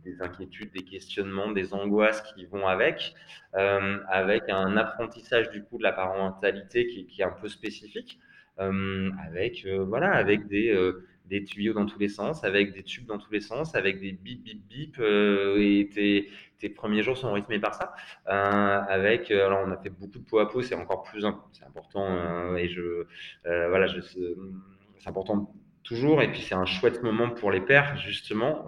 des 0.05 0.21
inquiétudes, 0.23 0.73
des 0.73 0.85
questionnements, 0.85 1.50
des 1.52 1.75
angoisses 1.75 2.23
qui 2.23 2.45
vont 2.47 2.67
avec, 2.67 3.14
euh, 3.55 3.99
avec 4.09 4.49
un 4.49 4.76
apprentissage 4.76 5.50
du 5.50 5.62
coup 5.62 5.79
de 5.79 5.83
la 5.83 5.93
parentalité 5.93 6.87
qui, 6.87 7.21
est 7.21 7.25
un 7.25 7.31
peu 7.31 7.49
spécifique, 7.49 8.19
avec 8.59 9.64
euh, 9.66 9.85
voilà, 9.85 10.12
avec 10.12 10.47
des, 10.47 10.71
euh, 10.71 11.04
des 11.26 11.44
tuyaux 11.44 11.73
dans 11.73 11.87
tous 11.87 11.99
les 11.99 12.09
sens, 12.09 12.44
avec 12.44 12.73
des 12.73 12.82
tubes 12.82 13.06
dans 13.06 13.18
tous 13.18 13.32
les 13.32 13.40
sens, 13.40 13.75
avec 13.75 14.00
des 14.00 14.12
bip 14.12 14.42
bip 14.42 14.66
bip, 14.68 14.97
euh, 14.99 15.56
et 15.59 15.88
tes, 15.92 16.28
tes, 16.59 16.68
premiers 16.68 17.02
jours 17.02 17.16
sont 17.16 17.32
rythmés 17.32 17.59
par 17.59 17.75
ça. 17.75 17.94
Euh, 18.28 18.80
avec, 18.88 19.30
euh, 19.30 19.47
alors 19.47 19.61
on 19.66 19.71
a 19.71 19.76
fait 19.76 19.90
beaucoup 19.90 20.18
de 20.18 20.25
peau 20.25 20.38
à 20.40 20.49
peau, 20.49 20.62
c'est 20.62 20.75
encore 20.75 21.02
plus, 21.02 21.25
c'est 21.52 21.64
important, 21.64 22.56
et 22.56 22.68
je, 22.68 23.06
voilà, 23.44 23.87
c'est 23.88 25.09
important 25.09 25.54
toujours, 25.82 26.23
et 26.23 26.30
puis 26.30 26.42
c'est 26.42 26.54
un 26.54 26.66
chouette 26.66 27.02
moment 27.02 27.30
pour 27.30 27.50
les 27.50 27.61
pères 27.61 27.97
justement 27.97 28.64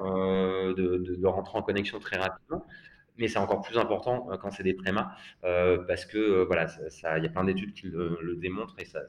de, 0.73 1.17
de, 1.17 1.27
rentrer 1.27 1.59
en 1.59 1.63
connexion 1.63 2.01
très 2.01 2.17
rapidement 2.17 2.65
mais 3.17 3.29
c'est 3.29 3.39
encore 3.39 3.63
plus 3.63 3.79
important 3.79 4.29
quand 4.41 4.51
c'est 4.51 4.63
des 4.63 4.77
trémas 4.77 5.13
parce 5.43 6.05
que 6.05 6.45
voilà, 6.45 6.69
ça, 6.69 7.19
il 7.19 7.25
y 7.25 7.27
a 7.27 7.31
plein 7.31 7.45
d'études 7.45 7.73
qui 7.75 7.87
le, 7.87 8.37
démontrent 8.37 8.75
et 8.79 8.85
ça, 8.85 9.01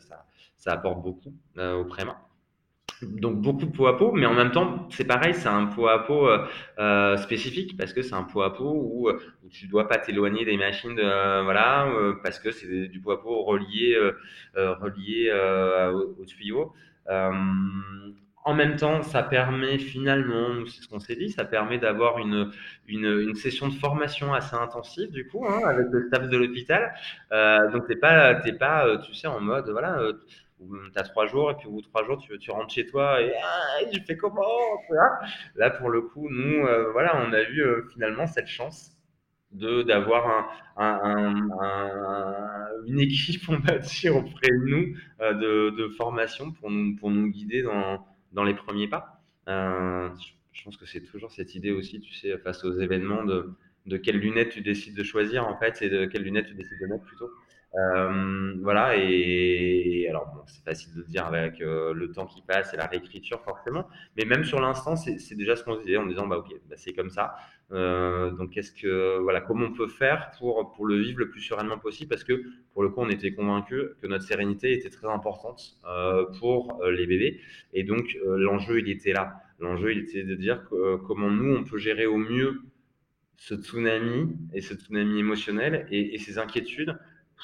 ça, 0.55 0.71
apporte 0.71 1.01
beaucoup 1.01 1.33
au 1.57 1.85
préma 1.85 2.17
donc 3.01 3.41
beaucoup 3.41 3.65
de 3.65 3.71
peau 3.71 3.87
à 3.87 3.97
peau, 3.97 4.11
mais 4.11 4.25
en 4.25 4.33
même 4.33 4.51
temps, 4.51 4.87
c'est 4.89 5.05
pareil, 5.05 5.33
c'est 5.33 5.49
un 5.49 5.65
peau 5.65 5.87
à 5.87 6.05
peau 6.05 6.27
euh, 6.27 6.45
euh, 6.79 7.17
spécifique 7.17 7.75
parce 7.77 7.93
que 7.93 8.01
c'est 8.01 8.13
un 8.13 8.23
peau 8.23 8.41
à 8.41 8.53
peau 8.53 8.71
où, 8.71 9.09
où 9.09 9.49
tu 9.49 9.67
dois 9.67 9.87
pas 9.87 9.97
t'éloigner 9.97 10.45
des 10.45 10.57
machines, 10.57 10.97
euh, 10.99 11.43
voilà, 11.43 11.87
parce 12.23 12.39
que 12.39 12.51
c'est 12.51 12.87
du 12.87 12.99
peau 13.01 13.11
à 13.11 13.21
peau 13.21 13.43
relié, 13.43 13.97
relié 14.55 15.31
au, 15.93 16.25
tuyau. 16.25 16.73
En 18.45 18.53
même 18.53 18.75
temps, 18.77 19.01
ça 19.01 19.23
permet 19.23 19.77
finalement, 19.77 20.65
c'est 20.67 20.83
ce 20.83 20.87
qu'on 20.87 20.99
s'est 20.99 21.15
dit, 21.15 21.29
ça 21.31 21.45
permet 21.45 21.79
d'avoir 21.79 22.19
une, 22.19 22.51
une, 22.87 23.35
session 23.35 23.67
de 23.67 23.73
formation 23.73 24.33
assez 24.33 24.55
intensive 24.55 25.11
du 25.11 25.27
coup 25.27 25.45
hein, 25.45 25.59
avec 25.65 25.87
le 25.91 26.07
staff 26.07 26.29
de 26.29 26.37
l'hôpital. 26.37 26.93
donc 27.73 27.87
t'es 27.87 27.95
pas, 27.95 28.35
t'es 28.35 28.53
pas, 28.53 28.97
tu 28.99 29.13
sais, 29.13 29.27
en 29.27 29.41
mode 29.41 29.69
voilà 29.69 29.99
tu 30.59 30.99
as 30.99 31.03
trois 31.03 31.27
jours 31.27 31.51
et 31.51 31.55
puis 31.55 31.67
au 31.67 31.71
bout 31.71 31.81
de 31.81 31.87
trois 31.87 32.03
jours, 32.05 32.17
tu, 32.39 32.51
rentres 32.51 32.73
chez 32.73 32.85
toi 32.85 33.21
et 33.21 33.33
ah, 33.43 33.85
je 33.91 33.99
fais 34.01 34.17
comment 34.17 34.43
Là, 35.55 35.69
pour 35.69 35.89
le 35.89 36.01
coup, 36.01 36.29
nous, 36.29 36.65
euh, 36.65 36.91
voilà, 36.91 37.21
on 37.27 37.33
a 37.33 37.41
eu 37.41 37.61
euh, 37.61 37.87
finalement 37.93 38.27
cette 38.27 38.47
chance 38.47 38.91
de 39.51 39.83
d'avoir 39.83 40.49
un, 40.77 40.99
un, 41.03 42.67
une 42.87 42.99
équipe, 42.99 43.43
on 43.49 43.57
va 43.57 43.77
dire, 43.77 44.15
auprès 44.15 44.49
de 44.49 44.65
nous 44.65 44.97
euh, 45.21 45.33
de, 45.33 45.69
de, 45.75 45.87
formation 45.89 46.51
pour 46.51 46.69
nous, 46.71 46.95
pour 46.97 47.09
nous 47.09 47.27
guider 47.27 47.63
dans, 47.63 48.05
dans 48.35 48.43
les 48.43 48.53
premiers 48.53 48.87
pas. 48.87 49.21
je 49.47 50.63
pense 50.63 50.77
que 50.77 50.85
c'est 50.85 51.01
toujours 51.01 51.31
cette 51.31 51.55
idée 51.55 51.71
aussi, 51.71 51.99
tu 52.01 52.13
sais, 52.13 52.37
face 52.37 52.63
aux 52.63 52.79
événements, 52.79 53.23
de, 53.23 53.55
de 53.85 53.97
quelles 53.97 54.19
lunettes 54.19 54.49
tu 54.51 54.61
décides 54.61 54.95
de 54.95 55.03
choisir, 55.03 55.47
en 55.47 55.57
fait, 55.57 55.81
et 55.81 55.89
de 55.89 56.05
quelles 56.05 56.23
lunettes 56.23 56.47
tu 56.47 56.53
décides 56.53 56.79
de 56.79 56.85
mettre 56.85 57.03
plutôt. 57.05 57.29
Euh, 57.77 58.53
voilà, 58.61 58.95
et, 58.95 60.07
alors 60.09 60.27
bon, 60.33 60.41
c'est 60.47 60.63
facile 60.63 60.93
de 60.95 61.01
dire 61.03 61.25
avec 61.25 61.59
euh, 61.61 61.93
le 61.93 62.11
temps 62.11 62.25
qui 62.25 62.41
passe 62.41 62.73
et 62.73 62.77
la 62.77 62.85
réécriture 62.85 63.41
forcément, 63.43 63.87
mais 64.15 64.23
même 64.23 64.45
sur 64.45 64.61
l'instant, 64.61 64.95
c'est 64.95 65.35
déjà 65.35 65.55
ce 65.57 65.63
qu'on 65.63 65.77
disait 65.77 65.97
en 65.97 66.05
disant 66.05 66.25
bah 66.25 66.37
ok, 66.37 66.53
bah, 66.69 66.75
c'est 66.77 66.93
comme 66.93 67.09
ça. 67.09 67.35
Euh, 67.71 68.31
donc 68.31 68.51
qu'est-ce 68.51 68.71
que 68.71 69.17
voilà, 69.19 69.41
comment 69.41 69.65
on 69.65 69.73
peut 69.73 69.87
faire 69.89 70.31
pour 70.37 70.71
pour 70.73 70.85
le 70.85 70.97
vivre 70.99 71.19
le 71.19 71.29
plus 71.29 71.41
sereinement 71.41 71.77
possible? 71.77 72.09
Parce 72.09 72.23
que 72.23 72.43
pour 72.73 72.83
le 72.83 72.89
coup, 72.89 73.01
on 73.01 73.09
était 73.09 73.33
convaincus 73.33 73.83
que 74.01 74.07
notre 74.07 74.23
sérénité 74.23 74.71
était 74.73 74.89
très 74.89 75.07
importante 75.07 75.77
pour 76.39 76.81
les 76.85 77.07
bébés, 77.07 77.41
et 77.73 77.83
donc 77.83 78.17
l'enjeu 78.23 78.79
il 78.79 78.89
était 78.89 79.13
là. 79.13 79.41
L'enjeu 79.59 79.91
il 79.91 79.99
était 79.99 80.23
de 80.23 80.35
dire 80.35 80.63
comment 81.07 81.29
nous 81.29 81.55
on 81.55 81.63
peut 81.63 81.77
gérer 81.77 82.05
au 82.05 82.17
mieux 82.17 82.61
ce 83.37 83.55
tsunami 83.55 84.33
et 84.53 84.61
ce 84.61 84.75
tsunami 84.75 85.19
émotionnel 85.19 85.87
et, 85.91 86.15
et 86.15 86.19
ces 86.19 86.37
inquiétudes 86.37 86.97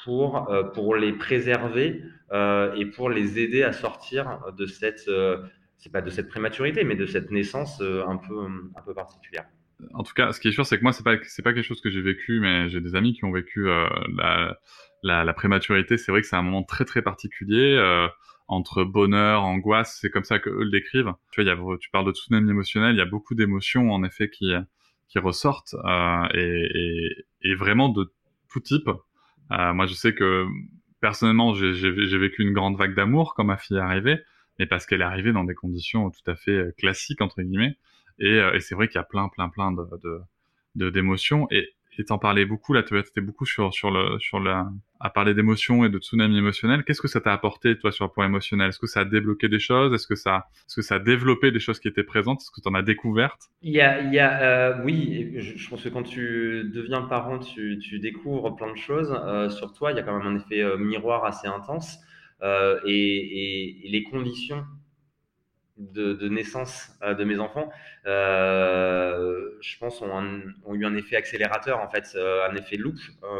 pour, 0.04 0.50
euh, 0.50 0.64
pour 0.64 0.96
les 0.96 1.12
préserver 1.12 2.02
euh, 2.32 2.74
et 2.74 2.86
pour 2.86 3.10
les 3.10 3.38
aider 3.38 3.62
à 3.62 3.72
sortir 3.72 4.40
de 4.56 4.66
cette, 4.66 5.08
euh, 5.08 5.38
c'est 5.78 5.92
pas 5.92 6.02
de 6.02 6.10
cette 6.10 6.28
prématurité, 6.28 6.84
mais 6.84 6.96
de 6.96 7.06
cette 7.06 7.30
naissance 7.30 7.80
un 7.80 8.16
peu, 8.16 8.46
un 8.76 8.82
peu 8.84 8.94
particulière. 8.94 9.44
En 9.94 10.04
tout 10.04 10.14
cas, 10.14 10.32
ce 10.32 10.40
qui 10.40 10.48
est 10.48 10.52
sûr, 10.52 10.64
c'est 10.64 10.78
que 10.78 10.82
moi, 10.82 10.92
c'est 10.92 11.02
pas, 11.02 11.16
pas 11.16 11.52
quelque 11.52 11.62
chose 11.62 11.80
que 11.80 11.90
j'ai 11.90 12.02
vécu, 12.02 12.38
mais 12.40 12.68
j'ai 12.68 12.80
des 12.80 12.94
amis 12.94 13.14
qui 13.14 13.24
ont 13.24 13.32
vécu 13.32 13.66
la, 14.16 14.56
la, 15.02 15.32
prématurité. 15.32 15.98
C'est 15.98 16.12
vrai 16.12 16.20
que 16.20 16.28
c'est 16.28 16.36
un 16.36 16.42
moment 16.42 16.62
très 16.62 16.84
très 16.84 17.02
particulier. 17.02 17.76
entre 18.46 18.84
bonheur, 18.84 19.42
angoisse, 19.42 19.98
c'est 20.00 20.10
comme 20.10 20.22
ça 20.22 20.38
que 20.38 20.50
eux 20.50 20.62
le 20.62 20.70
décrivent. 20.70 21.12
Tu 21.32 21.42
vois, 21.42 21.50
y 21.50 21.52
a, 21.52 21.76
tu 21.80 21.90
parles 21.90 22.06
de 22.06 22.12
tsunami 22.12 22.48
émotionnel, 22.48 22.94
il 22.94 22.98
y 22.98 23.02
a 23.02 23.06
beaucoup 23.06 23.34
d'émotions 23.34 23.90
en 23.90 24.04
effet 24.04 24.30
qui 24.30 24.52
qui 25.08 25.18
ressortent 25.18 25.74
et, 26.32 27.26
et, 27.42 27.54
vraiment 27.56 27.88
de 27.88 28.12
tout 28.50 28.60
type. 28.60 28.88
Euh, 29.50 29.72
moi, 29.72 29.86
je 29.86 29.94
sais 29.94 30.14
que 30.14 30.46
personnellement, 31.00 31.54
j'ai 31.54 32.18
vécu 32.18 32.42
une 32.42 32.52
grande 32.52 32.76
vague 32.76 32.94
d'amour 32.94 33.34
quand 33.34 33.44
ma 33.44 33.56
fille 33.56 33.76
est 33.76 33.80
arrivée, 33.80 34.20
mais 34.58 34.66
parce 34.66 34.86
qu'elle 34.86 35.00
est 35.00 35.04
arrivée 35.04 35.32
dans 35.32 35.44
des 35.44 35.54
conditions 35.54 36.10
tout 36.10 36.30
à 36.30 36.36
fait 36.36 36.52
euh, 36.52 36.72
classiques 36.78 37.20
entre 37.20 37.42
guillemets. 37.42 37.76
Et, 38.18 38.34
euh, 38.34 38.54
et 38.54 38.60
c'est 38.60 38.74
vrai 38.74 38.88
qu'il 38.88 38.96
y 38.96 39.00
a 39.00 39.04
plein, 39.04 39.28
plein, 39.28 39.48
plein 39.48 39.72
de 39.72 40.90
d'émotions. 40.90 41.48
Et 41.50 41.68
et 41.98 42.04
t'en 42.04 42.18
parlais 42.18 42.46
beaucoup 42.46 42.72
là, 42.72 42.82
tu 42.82 42.98
étais 42.98 43.20
beaucoup 43.20 43.44
sur 43.44 43.72
sur 43.72 43.90
le 43.90 44.18
sur 44.18 44.40
la 44.40 44.68
à 45.00 45.10
parler 45.10 45.34
d'émotions 45.34 45.84
et 45.84 45.90
de 45.90 45.98
tsunami 45.98 46.38
émotionnel. 46.38 46.84
Qu'est-ce 46.84 47.02
que 47.02 47.08
ça 47.08 47.20
t'a 47.20 47.32
apporté 47.32 47.76
toi 47.76 47.90
sur 47.90 48.04
le 48.04 48.10
point 48.10 48.26
émotionnel? 48.26 48.68
Est-ce 48.68 48.78
que 48.78 48.86
ça 48.86 49.00
a 49.00 49.04
débloqué 49.04 49.48
des 49.48 49.58
choses? 49.58 49.92
Est-ce 49.92 50.06
que 50.06 50.14
ça 50.14 50.46
est-ce 50.66 50.76
que 50.76 50.82
ça 50.82 50.96
a 50.96 50.98
développé 50.98 51.50
des 51.50 51.60
choses 51.60 51.80
qui 51.80 51.88
étaient 51.88 52.04
présentes? 52.04 52.40
Est-ce 52.40 52.50
que 52.50 52.60
tu 52.60 52.68
en 52.68 52.74
as 52.74 52.82
découvertes 52.82 53.50
Il 53.62 53.72
y 53.72 53.80
a 53.80 54.00
il 54.00 54.12
y 54.14 54.18
a 54.18 54.42
euh, 54.42 54.82
oui, 54.84 55.34
je, 55.36 55.68
pense 55.68 55.82
que 55.82 55.88
quand 55.88 56.04
tu 56.04 56.70
deviens 56.72 57.02
parent, 57.02 57.38
tu 57.38 57.78
tu 57.78 57.98
découvres 57.98 58.54
plein 58.56 58.70
de 58.72 58.78
choses 58.78 59.12
euh, 59.24 59.50
sur 59.50 59.72
toi. 59.72 59.92
Il 59.92 59.96
y 59.96 60.00
a 60.00 60.02
quand 60.02 60.16
même 60.16 60.26
un 60.26 60.36
effet 60.36 60.62
euh, 60.62 60.78
miroir 60.78 61.24
assez 61.24 61.48
intense 61.48 61.98
euh, 62.42 62.80
et, 62.86 62.92
et, 62.92 63.86
et 63.86 63.90
les 63.90 64.02
conditions 64.04 64.64
de, 65.78 66.28
naissance 66.28 66.90
euh, 67.02 67.14
de 67.14 67.24
mes 67.24 67.38
enfants, 67.38 67.70
euh, 68.06 69.50
je 69.60 69.78
pense, 69.78 70.02
ont, 70.02 70.74
eu 70.74 70.84
un 70.84 70.94
effet 70.96 71.16
accélérateur, 71.16 71.80
en 71.80 71.88
fait, 71.88 72.12
euh, 72.14 72.48
un 72.48 72.54
effet 72.56 72.76
loop 72.76 72.96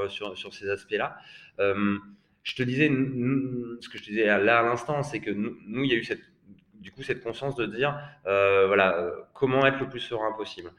sur, 0.09 0.37
sur, 0.37 0.55
ces 0.55 0.71
aspects-là. 0.71 1.17
je 1.59 2.55
te 2.55 2.63
disais, 2.63 2.89
ce 2.89 3.89
que 3.89 3.99
je 3.99 4.03
te 4.03 4.09
disais 4.09 4.27
là 4.27 4.61
à 4.61 4.63
l'instant, 4.63 5.03
c'est 5.03 5.21
que 5.21 5.31
nous, 5.31 5.85
il 5.85 5.91
y 5.91 5.95
a 5.95 5.97
eu 5.97 6.05
cette, 6.05 6.23
du 6.75 6.91
coup 6.91 7.03
cette 7.03 7.23
conscience 7.23 7.55
de 7.57 7.67
dire, 7.67 7.99
voilà, 8.25 9.13
comment 9.35 9.67
être 9.67 9.81
le 9.81 9.89
plus 9.89 10.01
serein 10.01 10.33
possible. 10.33 10.71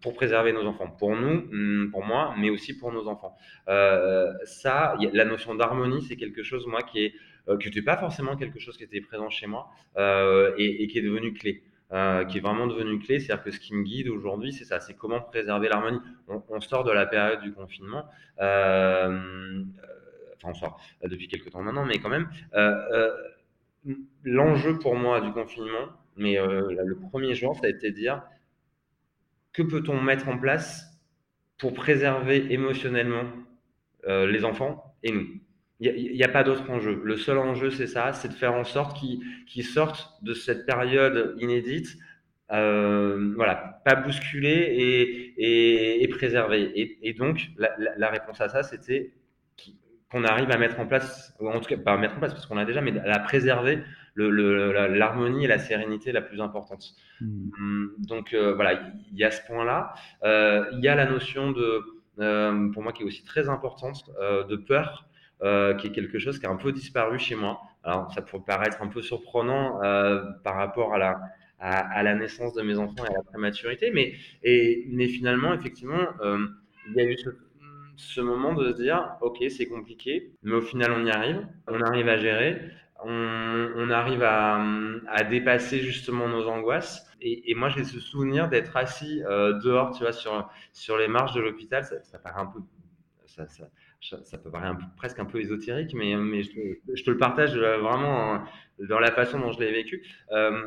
pour 0.00 0.14
préserver 0.14 0.52
nos 0.52 0.66
enfants, 0.66 0.90
pour 0.90 1.14
nous, 1.14 1.46
hmm, 1.50 1.90
pour 1.90 2.04
moi, 2.04 2.34
mais 2.38 2.50
aussi 2.50 2.76
pour 2.76 2.92
nos 2.92 3.06
enfants. 3.06 3.36
ça, 3.66 4.96
la 5.12 5.24
notion 5.24 5.54
d'harmonie, 5.54 6.02
c'est 6.02 6.16
quelque 6.16 6.42
chose, 6.42 6.66
moi, 6.66 6.82
qui 6.82 7.04
est 7.04 7.14
qui 7.58 7.68
n'était 7.68 7.82
pas 7.82 7.96
forcément 7.96 8.36
quelque 8.36 8.58
chose 8.58 8.76
qui 8.76 8.84
était 8.84 9.00
présent 9.00 9.30
chez 9.30 9.46
moi 9.46 9.70
euh, 9.96 10.52
et, 10.58 10.86
qui 10.86 10.98
est 10.98 11.02
devenu 11.02 11.32
clé. 11.32 11.62
Euh, 11.92 12.24
qui 12.24 12.38
est 12.38 12.40
vraiment 12.40 12.66
devenu 12.68 12.98
clé. 13.00 13.18
C'est-à-dire 13.18 13.44
que 13.44 13.50
ce 13.50 13.58
qui 13.58 13.74
me 13.74 13.82
guide 13.82 14.08
aujourd'hui, 14.08 14.52
c'est 14.52 14.64
ça, 14.64 14.78
c'est 14.78 14.94
comment 14.94 15.20
préserver 15.20 15.68
l'harmonie. 15.68 15.98
On, 16.28 16.60
sort 16.60 16.84
de 16.84 16.92
la 16.92 17.06
période 17.06 17.40
du 17.40 17.52
confinement, 17.52 18.04
enfin 18.38 19.18
on 20.44 20.54
sort 20.54 20.80
depuis 21.02 21.26
quelques 21.26 21.50
temps 21.50 21.62
maintenant, 21.62 21.84
mais 21.84 21.98
quand 21.98 22.10
même, 22.10 22.28
l'enjeu 24.22 24.78
pour 24.78 24.94
moi 24.94 25.20
du 25.20 25.32
confinement, 25.32 25.88
mais 26.16 26.36
le 26.36 26.96
premier 27.10 27.34
jour, 27.34 27.56
ça 27.56 27.66
a 27.66 27.70
été 27.70 27.90
de 27.90 27.96
dire 27.96 28.22
que 29.52 29.62
peut-on 29.62 30.00
mettre 30.00 30.28
en 30.28 30.38
place 30.38 30.96
pour 31.58 31.74
préserver 31.74 32.52
émotionnellement 32.52 33.24
les 34.06 34.44
enfants 34.44 34.94
et 35.02 35.10
nous? 35.10 35.40
Il 35.82 36.12
n'y 36.12 36.22
a, 36.22 36.28
pas 36.28 36.44
d'autre 36.44 36.70
enjeu. 36.70 37.00
Le 37.02 37.16
seul 37.16 37.38
enjeu, 37.38 37.70
c'est 37.70 37.86
ça, 37.86 38.12
c'est 38.12 38.28
de 38.28 38.34
faire 38.34 38.52
en 38.52 38.64
sorte 38.64 38.98
qu'ils 38.98 39.64
sortent 39.64 40.12
de 40.22 40.34
cette 40.34 40.66
période 40.66 41.34
inédite, 41.38 41.96
euh, 42.52 43.32
voilà, 43.34 43.80
pas 43.84 43.94
bousculés 43.94 44.48
et, 44.50 45.02
et, 45.38 46.02
et 46.02 46.08
préservés. 46.08 46.70
Et, 46.74 47.08
et 47.08 47.14
donc, 47.14 47.48
la, 47.56 47.70
la, 47.78 47.96
la, 47.96 48.10
réponse 48.10 48.40
à 48.42 48.50
ça, 48.50 48.62
c'était 48.62 49.14
qu'on 50.10 50.24
arrive 50.24 50.50
à 50.50 50.58
mettre 50.58 50.80
en 50.80 50.86
place, 50.86 51.34
ou 51.40 51.48
en 51.48 51.60
tout 51.60 51.68
cas, 51.68 51.76
pas 51.78 51.92
à 51.92 51.96
mettre 51.96 52.16
en 52.16 52.18
place 52.18 52.34
parce 52.34 52.44
qu'on 52.44 52.56
l'a 52.56 52.64
déjà, 52.64 52.80
mais 52.82 52.98
à 52.98 53.18
préserver 53.20 53.82
l'harmonie 54.16 55.44
et 55.44 55.48
la 55.48 55.58
sérénité 55.58 56.12
la 56.12 56.20
plus 56.20 56.40
importante. 56.40 56.84
Mmh. 57.20 57.86
Donc, 58.00 58.34
euh, 58.34 58.52
voilà, 58.54 58.82
il 59.12 59.16
y 59.16 59.24
a 59.24 59.30
ce 59.30 59.40
point-là. 59.46 59.94
Euh, 60.24 60.66
il 60.72 60.80
y 60.80 60.88
a 60.88 60.94
la 60.94 61.06
notion 61.06 61.52
de, 61.52 61.80
pour 62.72 62.82
moi, 62.82 62.92
qui 62.92 63.02
est 63.02 63.06
aussi 63.06 63.24
très 63.24 63.48
importante, 63.48 64.10
de 64.20 64.56
peur. 64.56 65.08
Euh, 65.42 65.72
qui 65.72 65.86
est 65.86 65.90
quelque 65.90 66.18
chose 66.18 66.38
qui 66.38 66.44
a 66.44 66.50
un 66.50 66.56
peu 66.56 66.70
disparu 66.70 67.18
chez 67.18 67.34
moi. 67.34 67.62
Alors, 67.82 68.12
ça 68.12 68.20
pourrait 68.20 68.42
paraître 68.46 68.82
un 68.82 68.88
peu 68.88 69.00
surprenant 69.00 69.82
euh, 69.82 70.22
par 70.44 70.56
rapport 70.56 70.92
à 70.92 70.98
la, 70.98 71.18
à, 71.58 72.02
la 72.02 72.14
naissance 72.14 72.52
de 72.52 72.60
mes 72.60 72.76
enfants 72.76 73.06
et 73.06 73.08
à 73.08 73.14
la 73.14 73.22
prématurité, 73.22 73.90
mais, 73.90 74.12
et, 74.42 74.86
mais 74.90 75.08
finalement, 75.08 75.54
effectivement, 75.54 76.08
euh, 76.20 76.46
il 76.88 76.94
y 76.94 77.00
a 77.00 77.04
eu 77.04 77.16
ce, 77.96 78.20
moment 78.20 78.52
de 78.52 78.70
se 78.70 78.82
dire, 78.82 79.16
ok, 79.22 79.42
c'est 79.48 79.64
compliqué, 79.64 80.30
mais 80.42 80.52
au 80.52 80.60
final, 80.60 80.92
on 80.92 81.06
y 81.06 81.10
arrive, 81.10 81.46
on 81.68 81.80
arrive 81.80 82.10
à 82.10 82.18
gérer, 82.18 82.60
on, 83.02 83.88
arrive 83.90 84.22
à, 84.22 84.62
à, 85.08 85.24
dépasser 85.24 85.80
justement 85.80 86.28
nos 86.28 86.48
angoisses. 86.48 87.06
Et, 87.22 87.50
et 87.50 87.54
moi, 87.54 87.70
j'ai 87.70 87.84
ce 87.84 87.98
souvenir 87.98 88.50
d'être 88.50 88.76
assis 88.76 89.22
dehors, 89.64 89.96
tu 89.96 90.02
vois, 90.02 90.12
sur, 90.12 90.50
sur 90.74 90.98
les 90.98 91.08
marches 91.08 91.32
de 91.32 91.40
l'hôpital. 91.40 91.82
Ça, 91.82 92.18
paraît 92.18 92.42
un 92.42 92.46
peu 92.46 92.60
ça, 94.00 94.38
peut 94.38 94.50
paraître 94.50 94.80
presque 94.96 95.18
un 95.18 95.24
peu 95.24 95.40
ésotérique, 95.40 95.94
mais, 95.94 96.12
je, 96.42 97.02
te, 97.02 97.10
le 97.10 97.16
partage 97.18 97.56
vraiment 97.56 98.44
dans 98.78 98.98
la 98.98 99.12
façon 99.12 99.38
dont 99.38 99.52
je 99.52 99.60
l'ai 99.60 99.72
vécu. 99.72 100.06
Euh, 100.32 100.66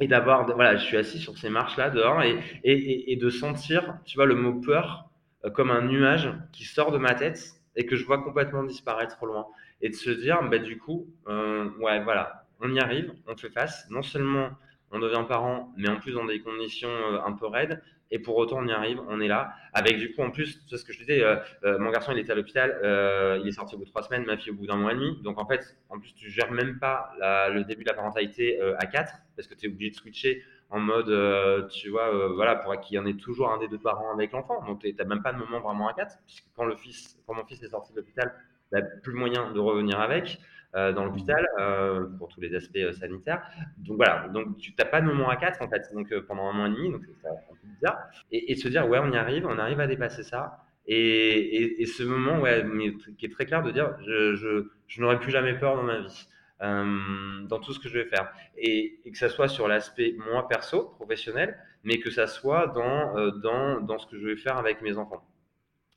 et 0.00 0.06
d'avoir, 0.06 0.46
voilà, 0.54 0.76
je 0.76 0.84
suis 0.84 0.96
assis 0.96 1.18
sur 1.18 1.36
ces 1.38 1.50
marches-là 1.50 1.90
dehors 1.90 2.22
et, 2.22 3.16
de 3.16 3.30
sentir, 3.30 3.98
tu 4.04 4.16
vois, 4.16 4.26
le 4.26 4.34
mot 4.34 4.60
peur 4.60 5.10
euh, 5.44 5.50
comme 5.50 5.70
un 5.70 5.82
nuage 5.82 6.32
qui 6.52 6.64
sort 6.64 6.92
de 6.92 6.98
ma 6.98 7.14
tête 7.14 7.54
et 7.76 7.86
que 7.86 7.96
je 7.96 8.04
vois 8.04 8.22
complètement 8.22 8.64
disparaître 8.64 9.22
au 9.22 9.26
loin. 9.26 9.46
Et 9.80 9.88
de 9.88 9.94
se 9.94 10.10
dire, 10.10 10.42
bah, 10.48 10.58
du 10.58 10.78
coup, 10.78 11.06
euh, 11.28 11.68
ouais, 11.80 12.02
voilà, 12.02 12.46
on 12.60 12.72
y 12.72 12.80
arrive, 12.80 13.12
on 13.26 13.36
fait 13.36 13.50
face. 13.50 13.86
Non 13.90 14.02
seulement 14.02 14.50
on 14.90 14.98
devient 14.98 15.24
parent, 15.28 15.72
mais 15.76 15.88
en 15.88 15.96
plus 15.96 16.12
dans 16.12 16.24
des 16.24 16.40
conditions 16.40 16.88
euh, 16.88 17.20
un 17.24 17.32
peu 17.32 17.46
raides. 17.46 17.82
Et 18.10 18.18
pour 18.18 18.36
autant, 18.36 18.58
on 18.58 18.66
y 18.66 18.72
arrive, 18.72 19.00
on 19.08 19.20
est 19.20 19.28
là. 19.28 19.52
Avec 19.72 19.98
du 19.98 20.14
coup, 20.14 20.22
en 20.22 20.30
plus, 20.30 20.62
c'est 20.68 20.76
ce 20.76 20.84
que 20.84 20.92
je 20.92 20.98
disais, 20.98 21.22
euh, 21.22 21.36
euh, 21.64 21.78
mon 21.78 21.90
garçon, 21.90 22.12
il 22.12 22.18
était 22.18 22.32
à 22.32 22.34
l'hôpital, 22.34 22.78
euh, 22.82 23.38
il 23.42 23.48
est 23.48 23.52
sorti 23.52 23.74
au 23.74 23.78
bout 23.78 23.84
de 23.84 23.90
trois 23.90 24.02
semaines, 24.02 24.24
ma 24.24 24.36
fille 24.36 24.52
au 24.52 24.56
bout 24.56 24.66
d'un 24.66 24.76
mois 24.76 24.92
et 24.92 24.94
demi. 24.94 25.20
Donc 25.22 25.38
en 25.38 25.46
fait, 25.46 25.76
en 25.90 25.98
plus, 25.98 26.14
tu 26.14 26.30
gères 26.30 26.50
même 26.50 26.78
pas 26.78 27.10
le 27.50 27.64
début 27.64 27.84
de 27.84 27.88
la 27.88 27.94
parentalité 27.94 28.60
à 28.78 28.86
quatre, 28.86 29.14
parce 29.36 29.46
que 29.46 29.54
tu 29.54 29.66
es 29.66 29.68
obligé 29.68 29.90
de 29.90 29.96
switcher 29.96 30.42
en 30.70 30.80
mode, 30.80 31.68
tu 31.70 31.90
vois, 31.90 32.28
voilà, 32.28 32.56
pour 32.56 32.78
qu'il 32.80 32.96
y 32.96 32.98
en 32.98 33.06
ait 33.06 33.16
toujours 33.16 33.50
un 33.50 33.58
des 33.58 33.68
deux 33.68 33.78
parents 33.78 34.12
avec 34.12 34.32
l'enfant. 34.32 34.64
Donc 34.64 34.80
tu 34.80 34.92
n'as 34.92 35.04
même 35.04 35.22
pas 35.22 35.32
de 35.32 35.38
moment 35.38 35.60
vraiment 35.60 35.88
à 35.88 35.94
quatre, 35.94 36.16
puisque 36.26 36.46
quand, 36.56 36.64
le 36.64 36.76
fils, 36.76 37.18
quand 37.26 37.34
mon 37.34 37.44
fils 37.44 37.62
est 37.62 37.68
sorti 37.68 37.92
de 37.92 37.98
l'hôpital, 37.98 38.32
il 38.72 38.78
n'a 38.78 38.82
plus 38.82 39.14
moyen 39.14 39.52
de 39.52 39.60
revenir 39.60 40.00
avec. 40.00 40.38
Euh, 40.74 40.92
dans 40.92 41.06
l'hôpital 41.06 41.48
euh, 41.58 42.04
pour 42.18 42.28
tous 42.28 42.42
les 42.42 42.54
aspects 42.54 42.76
euh, 42.76 42.92
sanitaires. 42.92 43.42
Donc 43.78 43.96
voilà, 43.96 44.28
donc 44.28 44.58
tu 44.58 44.74
n'as 44.78 44.84
pas 44.84 45.00
de 45.00 45.06
moment 45.06 45.30
à 45.30 45.36
4 45.36 45.62
en 45.62 45.68
fait, 45.68 45.90
donc 45.94 46.14
pendant 46.26 46.46
un 46.46 46.52
mois 46.52 46.66
et 46.66 46.70
demi, 46.70 46.92
donc 46.92 47.00
peu 47.06 47.14
Et, 48.32 48.52
et, 48.52 48.56
se 48.56 48.68
dire 48.68 48.88
ouais, 48.88 48.98
on 48.98 49.10
y 49.12 49.16
arrive, 49.16 49.46
on 49.46 49.58
arrive 49.58 49.80
à 49.80 49.86
dépasser 49.86 50.22
ça. 50.22 50.64
Et, 50.86 51.84
ce 51.86 52.02
moment, 52.02 52.40
ouais, 52.40 52.64
qui 53.18 53.26
est 53.26 53.32
très 53.32 53.44
clair 53.44 53.62
de 53.62 53.70
dire 53.70 53.96
je, 54.06 54.34
je, 54.86 55.00
n'aurai 55.00 55.20
plus 55.20 55.30
jamais 55.30 55.54
peur 55.54 55.76
dans 55.76 55.82
ma 55.82 56.00
vie. 56.00 56.28
Euh, 56.60 57.44
dans 57.44 57.60
tout 57.60 57.72
ce 57.72 57.78
que 57.78 57.88
je 57.88 57.98
vais 57.98 58.06
faire. 58.06 58.32
Et, 58.56 58.98
et 59.04 59.12
que 59.12 59.18
ça 59.18 59.28
soit 59.28 59.46
sur 59.46 59.68
l'aspect 59.68 60.16
moi 60.18 60.48
perso, 60.48 60.86
professionnel, 60.96 61.56
mais 61.84 62.00
que 62.00 62.10
ça 62.10 62.26
soit 62.26 62.66
dans, 62.68 63.16
euh, 63.16 63.30
dans, 63.30 63.80
dans 63.80 63.98
ce 63.98 64.08
que 64.08 64.18
je 64.18 64.26
vais 64.26 64.36
faire 64.36 64.56
avec 64.56 64.82
mes 64.82 64.98
enfants. 64.98 65.24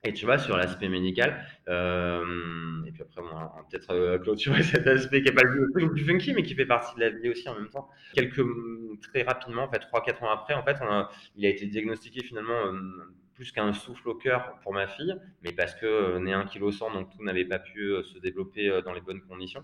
Et 0.03 0.13
tu 0.13 0.25
vois, 0.25 0.39
sur 0.39 0.57
l'aspect 0.57 0.89
médical, 0.89 1.45
euh, 1.67 2.83
et 2.87 2.91
puis 2.91 3.03
après, 3.03 3.21
on 3.21 3.35
va 3.35 3.53
peut-être 3.69 3.91
euh, 3.91 4.17
clôturer 4.17 4.63
cet 4.63 4.87
aspect 4.87 5.21
qui 5.21 5.29
n'est 5.29 5.35
pas 5.35 5.43
le 5.43 5.91
plus 5.91 6.03
funky, 6.03 6.33
mais 6.33 6.41
qui 6.41 6.55
fait 6.55 6.65
partie 6.65 6.95
de 6.95 7.01
la 7.01 7.09
vie 7.11 7.29
aussi 7.29 7.47
en 7.47 7.53
même 7.53 7.69
temps. 7.69 7.87
Quelques, 8.15 8.41
très 9.03 9.21
rapidement, 9.21 9.63
en 9.63 9.71
fait, 9.71 9.83
3-4 9.93 10.23
ans 10.23 10.31
après, 10.31 10.55
en 10.55 10.63
fait, 10.63 10.77
il 11.35 11.45
a 11.45 11.49
été 11.49 11.67
diagnostiqué 11.67 12.23
finalement 12.23 12.65
euh, 12.65 12.79
plus 13.35 13.51
qu'un 13.51 13.73
souffle 13.73 14.09
au 14.09 14.15
cœur 14.15 14.55
pour 14.63 14.73
ma 14.73 14.87
fille, 14.87 15.15
mais 15.43 15.51
parce 15.51 15.75
que 15.75 15.85
euh, 15.85 16.19
né 16.19 16.33
1 16.33 16.45
kg 16.45 16.71
100, 16.71 16.93
donc 16.93 17.11
tout 17.15 17.23
n'avait 17.23 17.45
pas 17.45 17.59
pu 17.59 17.93
se 18.03 18.17
développer 18.17 18.81
dans 18.83 18.93
les 18.93 19.01
bonnes 19.01 19.21
conditions. 19.21 19.63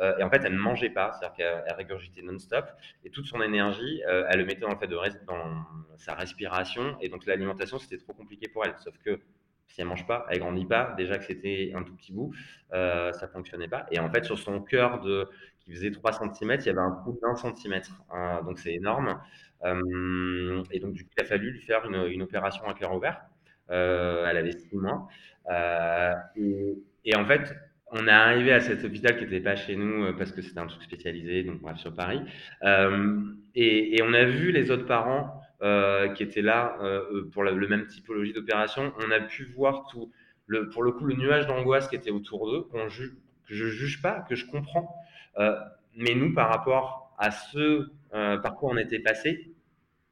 et 0.00 0.22
en 0.22 0.28
fait, 0.28 0.42
elle 0.44 0.52
ne 0.52 0.58
mangeait 0.58 0.90
pas, 0.90 1.12
c'est-à-dire 1.12 1.34
qu'elle 1.34 1.74
régurgitait 1.76 2.20
non-stop, 2.20 2.66
et 3.04 3.10
toute 3.10 3.24
son 3.24 3.40
énergie, 3.40 4.02
elle 4.06 4.38
le 4.38 4.44
mettait 4.44 4.66
le 4.66 4.76
fait 4.76 4.86
de 4.86 5.24
dans 5.24 5.64
sa 5.96 6.14
respiration, 6.14 6.98
et 7.00 7.08
donc 7.08 7.24
l'alimentation, 7.24 7.78
c'était 7.78 7.96
trop 7.96 8.12
compliqué 8.12 8.48
pour 8.48 8.66
elle. 8.66 8.74
Sauf 8.78 8.96
que 8.98 9.18
si 9.68 9.80
elle 9.80 9.86
mange 9.86 10.06
pas, 10.06 10.26
elle 10.30 10.40
grandit 10.40 10.66
pas. 10.66 10.94
Déjà 10.96 11.18
que 11.18 11.24
c'était 11.24 11.72
un 11.74 11.82
tout 11.82 11.94
petit 11.94 12.12
bout, 12.12 12.34
euh, 12.72 13.12
ça 13.12 13.28
fonctionnait 13.28 13.68
pas. 13.68 13.86
Et 13.90 13.98
en 14.00 14.10
fait, 14.10 14.24
sur 14.24 14.38
son 14.38 14.60
cœur 14.60 15.00
de 15.00 15.28
qui 15.60 15.72
faisait 15.72 15.90
3 15.90 16.12
cm, 16.12 16.56
il 16.60 16.66
y 16.66 16.68
avait 16.70 16.80
un 16.80 16.92
trou 16.92 17.18
d'un 17.22 17.36
centimètre. 17.36 18.02
Hein, 18.10 18.42
donc 18.44 18.58
c'est 18.58 18.74
énorme. 18.74 19.20
Euh, 19.64 20.62
et 20.70 20.80
donc 20.80 20.92
du 20.94 21.04
coup, 21.04 21.10
il 21.16 21.22
a 21.22 21.26
fallu 21.26 21.50
lui 21.52 21.60
faire 21.60 21.84
une, 21.86 22.22
opération 22.22 22.64
à 22.66 22.74
cœur 22.74 22.94
ouvert. 22.94 23.20
Euh, 23.70 24.26
elle 24.28 24.36
avait 24.36 24.52
6 24.52 24.76
mois. 24.76 25.08
Euh, 25.50 26.12
et, 27.04 27.16
en 27.16 27.24
fait, 27.24 27.54
on 27.90 28.06
est 28.06 28.10
arrivé 28.10 28.52
à 28.52 28.60
cet 28.60 28.84
hôpital 28.84 29.16
qui 29.16 29.24
n'était 29.24 29.40
pas 29.40 29.56
chez 29.56 29.76
nous 29.76 30.04
euh, 30.04 30.12
parce 30.12 30.32
que 30.32 30.42
c'était 30.42 30.60
un 30.60 30.66
truc 30.66 30.82
spécialisé, 30.82 31.42
donc 31.42 31.60
bref, 31.60 31.78
sur 31.78 31.94
Paris. 31.94 32.20
Et, 33.54 34.00
on 34.02 34.14
a 34.14 34.24
vu 34.24 34.52
les 34.52 34.70
autres 34.70 34.86
parents 34.86 35.40
euh, 35.62 36.08
qui 36.08 36.22
étaient 36.22 36.42
là 36.42 36.78
euh, 36.80 37.28
pour 37.32 37.44
la, 37.44 37.52
le 37.52 37.68
même 37.68 37.86
typologie 37.86 38.32
d'opération. 38.32 38.92
On 38.98 39.10
a 39.10 39.20
pu 39.20 39.44
voir 39.44 39.86
tout, 39.90 40.12
le, 40.46 40.68
pour 40.68 40.82
le 40.82 40.92
coup, 40.92 41.04
le 41.04 41.14
nuage 41.14 41.46
d'angoisse 41.46 41.88
qui 41.88 41.96
était 41.96 42.10
autour 42.10 42.50
d'eux, 42.50 42.68
que 42.72 43.54
je 43.54 43.66
juge 43.66 44.02
pas, 44.02 44.20
que 44.28 44.34
je 44.34 44.46
comprends. 44.46 44.94
Euh, 45.38 45.56
mais 45.96 46.14
nous, 46.14 46.34
par 46.34 46.48
rapport 46.48 47.14
à 47.18 47.30
ce 47.30 47.90
par 48.10 48.54
quoi 48.54 48.70
on 48.72 48.76
était 48.78 49.00
passé, 49.00 49.52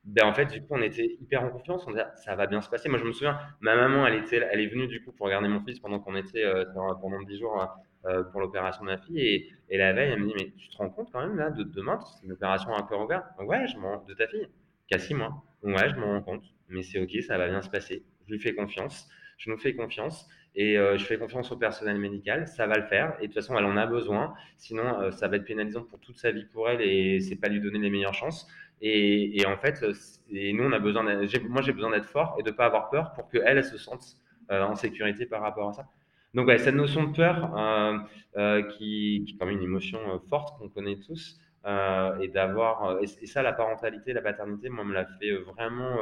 ben 0.06 0.24
en 0.24 0.32
fait, 0.32 0.46
du 0.46 0.61
coup, 0.61 0.68
on 0.70 0.82
était 0.82 1.16
hyper 1.20 1.42
en 1.42 1.50
confiance. 1.50 1.85
On 1.87 1.90
disait, 1.90 2.06
ça 2.14 2.37
va 2.37 2.46
bien 2.46 2.62
se 2.62 2.70
passer. 2.70 2.88
Moi, 2.88 2.98
je 2.98 3.04
me 3.04 3.12
souviens, 3.12 3.38
ma 3.61 3.74
maman, 3.74 4.06
elle 4.06 4.14
était, 4.14 4.37
elle 4.50 4.61
est 4.61 4.68
venue 4.68 4.87
du 4.87 5.02
coup 5.02 5.11
pour 5.11 5.26
regarder 5.26 5.48
mon 5.48 5.61
fils 5.61 5.80
pendant 5.80 5.98
qu'on 5.98 6.14
était 6.14 6.44
euh, 6.44 6.64
pendant 7.00 7.20
10 7.20 7.38
jours 7.38 7.66
euh, 8.04 8.22
pour 8.22 8.40
l'opération 8.40 8.85
de 8.85 8.90
ma 8.90 8.98
fille. 8.98 9.18
Et, 9.18 9.50
et, 9.68 9.78
la 9.78 9.92
veille, 9.92 10.12
elle 10.12 10.20
me 10.20 10.28
dit, 10.28 10.35
mais 10.37 10.52
tu 10.56 10.68
te 10.68 10.76
rends 10.76 10.90
compte 10.90 11.11
quand 11.12 11.20
même 11.20 11.37
là 11.37 11.50
de 11.50 11.64
demain, 11.64 11.98
c'est 12.00 12.24
une 12.24 12.32
opération 12.32 12.72
à 12.72 12.85
cœur 12.85 13.00
ouvert. 13.00 13.24
Ouais, 13.40 13.66
je 13.66 13.76
m'en 13.78 14.04
de 14.04 14.14
ta 14.14 14.28
fille, 14.28 14.48
a 14.94 14.99
6 14.99 15.14
mois. 15.14 15.44
Ouais, 15.62 15.90
je 15.90 15.96
m'en 15.96 16.07
rends 16.07 16.22
compte. 16.22 16.44
Mais 16.68 16.83
c'est 16.83 17.01
ok, 17.01 17.22
ça 17.22 17.38
va 17.38 17.49
bien 17.49 17.62
se 17.62 17.70
passer. 17.70 18.05
Je 18.27 18.33
lui 18.33 18.40
fais 18.40 18.55
confiance. 18.55 19.09
Je 19.38 19.51
nous 19.51 19.59
fais 19.59 19.75
confiance. 19.75 20.29
Et 20.55 20.79
euh, 20.79 20.96
je 20.96 21.05
fais 21.05 21.18
confiance 21.18 21.53
au 21.53 21.57
personnel 21.59 21.99
médical, 21.99 22.49
ça 22.49 22.66
va 22.66 22.77
le 22.77 22.87
faire. 22.87 23.14
Et 23.18 23.22
de 23.22 23.27
toute 23.27 23.35
façon, 23.35 23.59
elle 23.59 23.66
en 23.66 23.77
a 23.77 23.87
besoin. 23.87 24.35
Sinon, 24.57 25.01
euh, 25.01 25.11
ça 25.11 25.29
va 25.29 25.37
être 25.37 25.44
pénalisant 25.44 25.85
pour 25.85 26.01
toute 26.01 26.16
sa 26.16 26.31
vie 26.31 26.46
pour 26.46 26.70
elle 26.70 26.81
et 26.81 27.20
c'est 27.20 27.37
pas 27.37 27.49
lui 27.49 27.61
donner 27.61 27.79
les 27.79 27.90
meilleures 27.90 28.14
chances. 28.14 28.49
Et, 28.81 29.42
en 29.46 29.57
fait, 29.57 29.85
et 30.31 30.53
nous, 30.53 30.64
on 30.64 30.72
a 30.72 30.79
besoin 30.79 31.03
moi, 31.49 31.62
j'ai 31.62 31.72
besoin 31.72 31.90
d'être 31.90 32.07
fort 32.07 32.37
et 32.38 32.42
de 32.42 32.51
pas 32.51 32.66
avoir 32.66 32.90
peur 32.90 33.12
pour 33.14 33.29
qu'elle, 33.31 33.42
elle 33.46 33.64
se 33.64 33.79
sente 33.79 34.16
euh, 34.51 34.62
en 34.62 34.75
sécurité 34.75 35.27
par 35.27 35.40
rapport 35.42 35.68
à 35.68 35.72
ça. 35.72 35.88
Donc, 36.37 36.49
ouais, 36.49 36.59
cette 36.59 36.75
notion 36.75 37.05
de 37.05 37.16
peur, 37.16 37.57
euh, 37.57 37.99
euh, 38.37 38.62
qui, 38.62 39.25
est 39.27 39.38
quand 39.38 39.46
même 39.46 39.57
une 39.57 39.62
émotion 39.62 39.99
euh, 40.07 40.18
forte 40.29 40.59
qu'on 40.59 40.68
connaît 40.68 40.99
tous, 40.99 41.40
euh, 41.66 42.18
et 42.20 42.29
d'avoir, 42.29 43.00
et, 43.02 43.07
et, 43.22 43.26
ça, 43.26 43.42
la 43.42 43.52
parentalité, 43.52 44.12
la 44.12 44.22
paternité, 44.22 44.68
moi, 44.68 44.85
me 44.85 44.94
l'a 44.94 45.07
fait 45.20 45.33
vraiment 45.33 45.96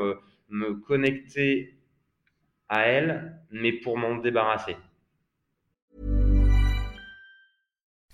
me 0.49 0.75
connecter 0.75 1.79
à 2.69 2.87
elle, 2.87 3.41
mais 3.51 3.73
pour 3.73 3.97
m'en 3.97 4.17
débarrasser. 4.17 4.77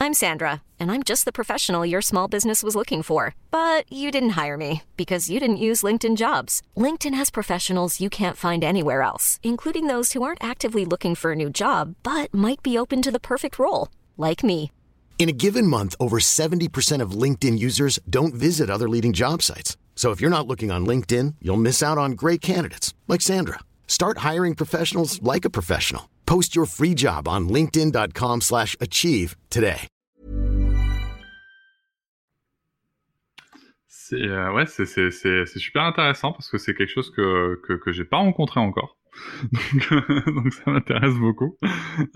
I'm 0.03 0.15
Sandra, 0.15 0.63
and 0.81 0.91
I'm 0.91 1.03
just 1.03 1.27
the 1.27 1.33
professional 1.33 1.85
your 1.85 2.01
small 2.01 2.27
business 2.27 2.63
was 2.63 2.75
looking 2.75 3.03
for. 3.03 3.35
But 3.51 3.85
you 3.93 4.11
didn't 4.11 4.31
hire 4.31 4.57
me 4.57 4.83
because 4.97 5.29
you 5.29 5.39
didn't 5.39 5.67
use 5.69 5.83
LinkedIn 5.83 6.17
jobs. 6.17 6.63
LinkedIn 6.75 7.13
has 7.13 7.29
professionals 7.31 8.01
you 8.01 8.09
can't 8.09 8.37
find 8.37 8.65
anywhere 8.65 9.03
else, 9.03 9.39
including 9.43 9.89
those 9.89 10.15
who 10.15 10.23
aren't 10.23 10.43
actively 10.43 10.87
looking 10.87 11.15
for 11.15 11.33
a 11.33 11.37
new 11.37 11.51
job 11.51 11.97
but 12.03 12.33
might 12.33 12.63
be 12.63 12.79
open 12.79 13.03
to 13.03 13.11
the 13.11 13.21
perfect 13.21 13.59
role, 13.59 13.89
like 14.17 14.43
me. 14.43 14.73
In 15.21 15.29
a 15.29 15.37
given 15.37 15.67
month, 15.67 15.95
over 16.01 16.19
70% 16.19 17.03
of 17.03 17.11
LinkedIn 17.11 17.59
users 17.59 17.99
don't 18.09 18.33
visit 18.33 18.71
other 18.71 18.89
leading 18.89 19.13
job 19.13 19.43
sites. 19.43 19.77
So 19.95 20.13
if 20.13 20.21
you're 20.23 20.37
not 20.37 20.47
looking 20.47 20.71
on 20.71 20.87
LinkedIn, 20.87 21.35
you'll 21.43 21.59
miss 21.59 21.83
out 21.83 21.99
on 21.99 22.13
great 22.13 22.41
candidates 22.41 22.95
like 23.07 23.21
Sandra. 23.21 23.59
Start 23.87 24.25
hiring 24.29 24.55
professionals 24.55 25.21
like 25.23 25.45
a 25.45 25.51
professional. 25.51 26.09
Post 26.25 26.57
your 26.57 26.65
free 26.65 26.95
job 26.95 27.29
on 27.29 27.51
linkedin.com 27.51 28.41
slash 28.41 28.77
achieve 28.81 29.37
today. 29.51 29.89
C'est 33.87 34.27
euh, 34.27 34.53
ouais, 34.55 34.67
c'est 34.67 35.59
super 35.59 35.83
intéressant 35.83 36.33
parce 36.33 36.49
que 36.49 36.57
c'est 36.57 36.75
quelque 36.75 36.91
chose 36.91 37.13
que, 37.15 37.61
que, 37.63 37.75
que 37.75 37.93
j'ai 37.93 38.05
pas 38.05 38.17
rencontré 38.17 38.59
encore. 38.59 38.97
donc, 39.53 40.27
donc 40.27 40.53
ça 40.53 40.71
m'intéresse 40.71 41.15
beaucoup. 41.15 41.57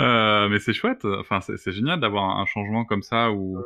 Euh, 0.01 0.49
mais 0.49 0.59
c'est 0.59 0.73
chouette, 0.73 1.05
enfin 1.05 1.41
c'est 1.41 1.73
génial 1.73 2.01
d'avoir 2.01 2.39
un 2.39 2.47
changement 2.47 2.85
comme 2.85 3.03
ça 3.03 3.31
où... 3.31 3.63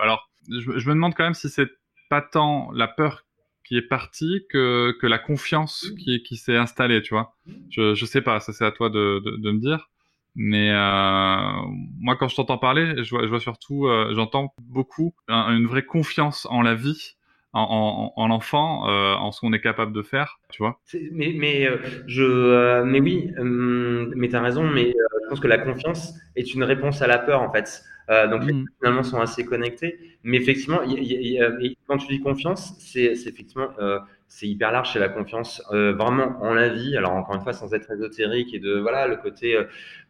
alors 0.00 0.30
je, 0.48 0.88
me 0.88 0.94
demande 0.94 1.14
quand 1.14 1.24
même 1.24 1.34
si 1.34 1.48
c'est 1.48 1.68
pas 2.08 2.22
tant 2.22 2.70
la 2.72 2.88
peur 2.88 3.24
qui 3.64 3.76
est 3.76 3.88
parti 3.88 4.44
que, 4.48 4.94
la 5.02 5.18
confiance 5.18 5.90
qui, 5.98 6.36
s'est 6.36 6.56
installée, 6.56 7.02
tu 7.02 7.14
vois. 7.14 7.34
Je, 7.70 7.94
je 7.94 8.06
sais 8.06 8.22
pas, 8.22 8.38
ça 8.40 8.52
c'est 8.52 8.64
à 8.64 8.70
toi 8.70 8.90
de, 8.90 9.20
me 9.20 9.58
dire. 9.58 9.88
Mais 10.36 10.70
euh, 10.70 11.62
moi, 11.98 12.14
quand 12.16 12.28
je 12.28 12.36
t'entends 12.36 12.58
parler, 12.58 13.02
je 13.02 13.26
vois, 13.26 13.40
surtout, 13.40 13.86
euh, 13.86 14.12
j'entends 14.14 14.54
beaucoup 14.60 15.14
un, 15.28 15.56
une 15.56 15.66
vraie 15.66 15.84
confiance 15.84 16.46
en 16.50 16.60
la 16.62 16.74
vie, 16.74 17.15
en, 17.56 18.12
en, 18.16 18.22
en 18.22 18.28
l'enfant, 18.28 18.88
euh, 18.88 19.14
en 19.14 19.32
ce 19.32 19.40
qu'on 19.40 19.52
est 19.52 19.60
capable 19.60 19.92
de 19.92 20.02
faire, 20.02 20.38
tu 20.50 20.62
vois. 20.62 20.78
Mais, 21.12 21.34
mais, 21.36 21.66
euh, 21.66 21.78
je, 22.06 22.22
euh, 22.22 22.84
mais 22.84 23.00
oui, 23.00 23.30
mais 23.38 24.28
tu 24.28 24.36
as 24.36 24.42
raison, 24.42 24.64
mais 24.64 24.92
je 24.92 25.28
pense 25.28 25.40
que 25.40 25.48
la 25.48 25.58
confiance 25.58 26.14
est 26.36 26.54
une 26.54 26.64
réponse 26.64 27.02
à 27.02 27.06
la 27.06 27.18
peur, 27.18 27.42
en 27.42 27.50
fait. 27.52 27.82
Euh, 28.08 28.28
donc 28.28 28.44
mmh. 28.44 28.66
finalement 28.78 29.02
sont 29.02 29.20
assez 29.20 29.44
connectés. 29.44 29.98
Mais 30.22 30.36
effectivement, 30.36 30.80
y, 30.84 30.94
y, 30.94 31.38
y, 31.38 31.78
quand 31.88 31.96
tu 31.96 32.06
dis 32.06 32.20
confiance, 32.20 32.74
c'est 32.78 33.02
effectivement 33.04 33.68
euh, 33.80 33.98
c'est 34.28 34.46
hyper 34.46 34.70
large, 34.70 34.92
c'est 34.92 35.00
la 35.00 35.08
confiance 35.08 35.60
euh, 35.72 35.92
vraiment 35.92 36.38
en 36.40 36.54
la 36.54 36.68
vie. 36.68 36.96
Alors 36.96 37.12
encore 37.12 37.34
une 37.34 37.40
fois, 37.40 37.52
sans 37.52 37.74
être 37.74 37.90
ésotérique 37.90 38.54
et 38.54 38.60
de 38.60 38.78
voilà 38.78 39.08
le 39.08 39.16
côté. 39.16 39.58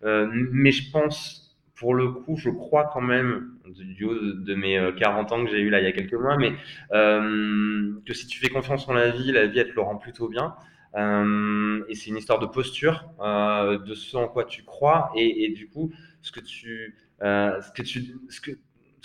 Euh, 0.05 0.29
mais 0.33 0.73
je 0.73 0.91
pense 0.91 1.46
pour 1.77 1.95
le 1.95 2.11
coup, 2.11 2.37
je 2.37 2.51
crois 2.51 2.91
quand 2.93 3.01
même, 3.01 3.55
du 3.67 4.05
haut 4.05 4.15
de, 4.15 4.55
mes 4.55 4.93
40 4.99 5.33
ans 5.33 5.45
que 5.45 5.51
j'ai 5.51 5.61
eu 5.61 5.71
là 5.71 5.81
il 5.81 5.85
y 5.85 5.89
a 5.89 5.93
quelques 5.93 6.15
mois, 6.15 6.37
mais 6.37 6.53
que 6.91 8.15
si 8.15 8.27
tu 8.27 8.41
fais 8.41 8.49
confiance 8.49 8.89
en 8.89 8.95
la 8.95 9.11
vie, 9.11 9.31
la 9.33 9.47
vie 9.47 9.59
elle 9.59 9.71
te 9.71 9.75
le 9.75 9.83
rend 9.83 9.97
plutôt 9.97 10.29
bien. 10.29 10.55
et 10.95 11.95
c'est 11.95 12.11
une 12.11 12.17
histoire 12.17 12.39
de 12.39 12.47
posture, 12.47 13.05
de 13.21 13.95
ce 13.95 14.17
en 14.17 14.29
quoi 14.29 14.45
tu 14.45 14.65
crois, 14.65 15.13
et, 15.15 15.53
du 15.55 15.69
coup, 15.69 15.93
ce 16.23 16.33
que 16.33 16.41
tu, 16.41 16.97
ce 17.21 17.73
que 17.73 17.83
tu, 17.83 18.17
ce 18.31 18.41
que 18.41 18.53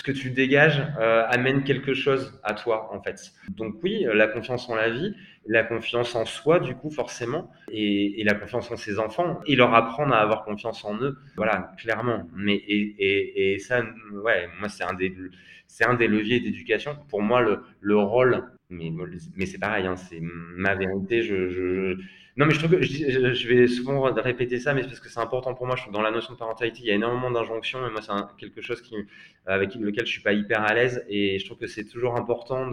ce 0.02 0.04
que 0.04 0.12
tu 0.12 0.32
dégages 0.32 0.82
euh, 1.00 1.24
amène 1.28 1.64
quelque 1.64 1.94
chose 1.94 2.40
à 2.44 2.56
toi, 2.56 2.90
en 2.92 3.04
fait. 3.04 3.34
Donc 3.50 3.76
oui, 3.84 4.04
la 4.12 4.28
confiance 4.28 4.68
en 4.68 4.74
la 4.74 4.90
vie, 4.90 5.14
la 5.46 5.64
confiance 5.64 6.16
en 6.16 6.26
soi, 6.26 6.60
du 6.60 6.74
coup, 6.74 6.90
forcément, 6.90 7.52
et, 7.72 8.24
la 8.24 8.34
confiance 8.34 8.72
en 8.72 8.78
ses 8.78 8.98
enfants, 8.98 9.40
et 9.46 9.56
leur 9.56 9.76
apprendre 9.76 10.16
à 10.16 10.18
avoir 10.18 10.44
confiance 10.44 10.84
en 10.86 11.00
eux, 11.04 11.20
voilà, 11.36 11.72
clairement. 11.78 12.28
Mais 12.36 12.56
et, 12.68 13.60
ça, 13.60 13.84
ouais, 14.24 14.48
moi, 14.60 14.70
c'est 14.70 14.84
un 14.84 14.96
des, 14.96 15.16
un 15.82 15.94
des 15.94 16.08
leviers 16.08 16.40
d'éducation. 16.40 16.98
Pour 17.08 17.22
moi, 17.22 17.42
le, 17.42 17.62
le 17.80 17.98
rôle, 17.98 18.44
mais, 18.72 19.46
c'est 19.46 19.60
pareil, 19.60 19.86
hein, 19.86 19.98
c'est 19.98 20.20
ma 20.20 20.74
vérité, 20.74 21.22
non, 22.38 22.46
mais 22.46 22.54
je 22.54 22.60
trouve 22.60 22.72
que 22.72 22.82
je, 22.82 23.48
vais 23.48 23.67
souvent 23.67 24.02
répéter 24.02 24.58
ça, 24.60 24.74
mais 24.74 24.84
parce 24.84 25.02
que 25.02 25.10
c'est 25.10 25.20
important 25.20 25.54
pour 25.54 25.67
moi. 25.67 25.76
Je 25.76 25.82
trouve 25.82 25.94
que 25.94 25.98
dans 25.98 26.04
la 26.04 26.12
notion 26.12 26.34
de 26.34 26.39
parentalité, 26.39 26.80
il 26.82 26.86
y 26.86 26.91
a 26.91 26.96
énormément 26.96 27.30
d'injonctions, 27.30 27.86
et 27.86 27.91
moi, 27.91 28.02
c'est 28.02 28.13
quelque 28.38 28.62
chose 28.62 28.82
avec 29.46 29.76
lequel 29.76 30.06
je 30.06 30.12
suis 30.12 30.22
pas 30.22 30.32
hyper 30.32 30.63
à 30.63 30.74
l'aise, 30.74 31.04
et 31.10 31.39
je 31.39 31.46
trouve 31.46 31.58
que 31.58 31.67
c'est 31.67 31.84
toujours 31.84 32.15
important 32.15 32.72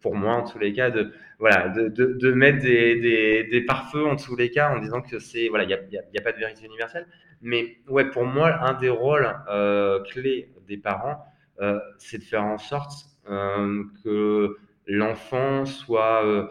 pour 0.00 0.14
moi, 0.14 0.34
en 0.34 0.44
tous 0.44 0.60
les 0.60 0.72
cas, 0.72 0.90
de, 0.90 1.12
voilà, 1.40 1.68
de, 1.68 2.32
mettre 2.32 2.62
des, 2.62 3.64
pare-feux 3.66 4.06
en 4.06 4.14
tous 4.14 4.36
les 4.36 4.50
cas, 4.50 4.70
en 4.70 4.78
disant 4.78 5.02
que 5.02 5.18
c'est, 5.18 5.48
voilà, 5.48 5.64
il 5.64 5.68
n'y 5.68 5.74
a, 5.74 6.02
y 6.12 6.18
a, 6.18 6.22
pas 6.22 6.32
de 6.32 6.38
vérité 6.38 6.64
universelle. 6.64 7.06
Mais 7.42 7.78
ouais, 7.88 8.10
pour 8.10 8.24
moi, 8.24 8.54
un 8.62 8.74
des 8.74 8.90
rôles 8.90 9.28
euh, 9.48 10.00
clés 10.04 10.52
des 10.68 10.76
parents, 10.76 11.24
euh, 11.60 11.80
c'est 11.98 12.18
de 12.18 12.24
faire 12.24 12.44
en 12.44 12.58
sorte 12.58 13.06
euh, 13.28 13.84
que 14.04 14.56
l'enfant 14.86 15.64
soit 15.66 16.50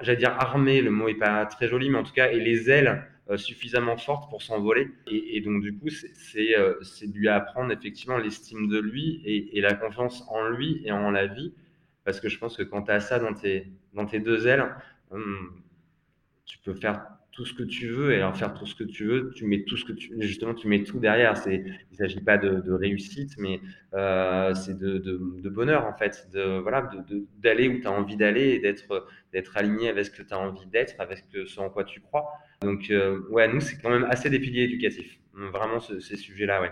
j'allais 0.00 0.18
dire 0.18 0.34
armé, 0.38 0.80
le 0.80 0.90
mot 0.90 1.08
est 1.08 1.14
pas 1.14 1.44
très 1.46 1.68
joli, 1.68 1.90
mais 1.90 1.98
en 1.98 2.04
tout 2.04 2.12
cas, 2.12 2.30
et 2.30 2.40
les 2.40 2.70
ailes 2.70 3.04
euh, 3.30 3.38
suffisamment 3.38 3.96
fortes 3.96 4.28
pour 4.28 4.42
s'envoler. 4.42 4.90
Et, 5.06 5.40
donc, 5.40 5.62
du 5.62 5.74
coup, 5.74 5.88
c'est 5.88 6.58
euh, 6.58 6.74
lui 7.14 7.26
apprendre 7.28 7.72
effectivement 7.72 8.18
l'estime 8.18 8.68
de 8.68 8.78
lui 8.78 9.22
et, 9.24 9.60
la 9.62 9.72
confiance 9.72 10.24
en 10.28 10.48
lui 10.50 10.82
et 10.84 10.92
en 10.92 11.10
la 11.10 11.26
vie. 11.26 11.54
Parce 12.04 12.20
que 12.20 12.28
je 12.28 12.38
pense 12.38 12.54
que 12.54 12.62
quand 12.62 12.82
tu 12.82 12.90
as 12.90 13.00
ça 13.00 13.18
dans 13.18 13.32
tes, 13.32 13.72
dans 13.94 14.04
tes 14.04 14.20
deux 14.20 14.46
ailes, 14.46 14.66
hum, 15.10 15.52
tu 16.44 16.58
peux 16.58 16.74
faire 16.74 17.06
tout 17.34 17.44
ce 17.44 17.52
que 17.52 17.64
tu 17.64 17.88
veux 17.88 18.12
et 18.12 18.16
alors 18.16 18.36
faire 18.36 18.54
tout 18.54 18.64
ce 18.64 18.76
que 18.76 18.84
tu 18.84 19.04
veux, 19.06 19.32
tu 19.34 19.44
mets 19.44 19.64
tout 19.64 19.76
ce 19.76 19.84
que 19.84 19.92
tu 19.92 20.14
justement 20.20 20.54
tu 20.54 20.68
mets 20.68 20.84
tout 20.84 21.00
derrière. 21.00 21.36
C'est 21.36 21.64
il 21.90 21.96
s'agit 21.96 22.20
pas 22.20 22.38
de, 22.38 22.72
réussite, 22.72 23.32
mais 23.38 23.60
euh, 23.94 24.54
c'est 24.54 24.78
de, 24.78 25.48
bonheur 25.48 25.84
en 25.84 25.94
fait, 25.94 26.28
de 26.32 26.58
voilà 26.58 26.88
d'aller 27.38 27.68
où 27.68 27.80
tu 27.80 27.86
as 27.88 27.92
envie 27.92 28.16
d'aller 28.16 28.50
et 28.50 28.58
d'être 28.60 29.06
d'être 29.32 29.56
aligné 29.56 29.88
avec 29.88 30.04
ce 30.04 30.10
que 30.10 30.22
tu 30.22 30.32
as 30.32 30.38
envie 30.38 30.66
d'être, 30.66 30.94
avec 31.00 31.24
ce 31.32 31.60
en 31.60 31.70
quoi 31.70 31.84
tu 31.84 32.00
crois. 32.00 32.26
Donc 32.62 32.90
euh, 32.90 33.20
ouais, 33.30 33.52
nous 33.52 33.60
c'est 33.60 33.80
quand 33.80 33.90
même 33.90 34.04
assez 34.04 34.30
des 34.30 34.38
piliers 34.38 34.64
éducatifs, 34.64 35.18
vraiment 35.32 35.80
ces 35.80 36.16
sujets-là, 36.16 36.62
ouais. 36.62 36.70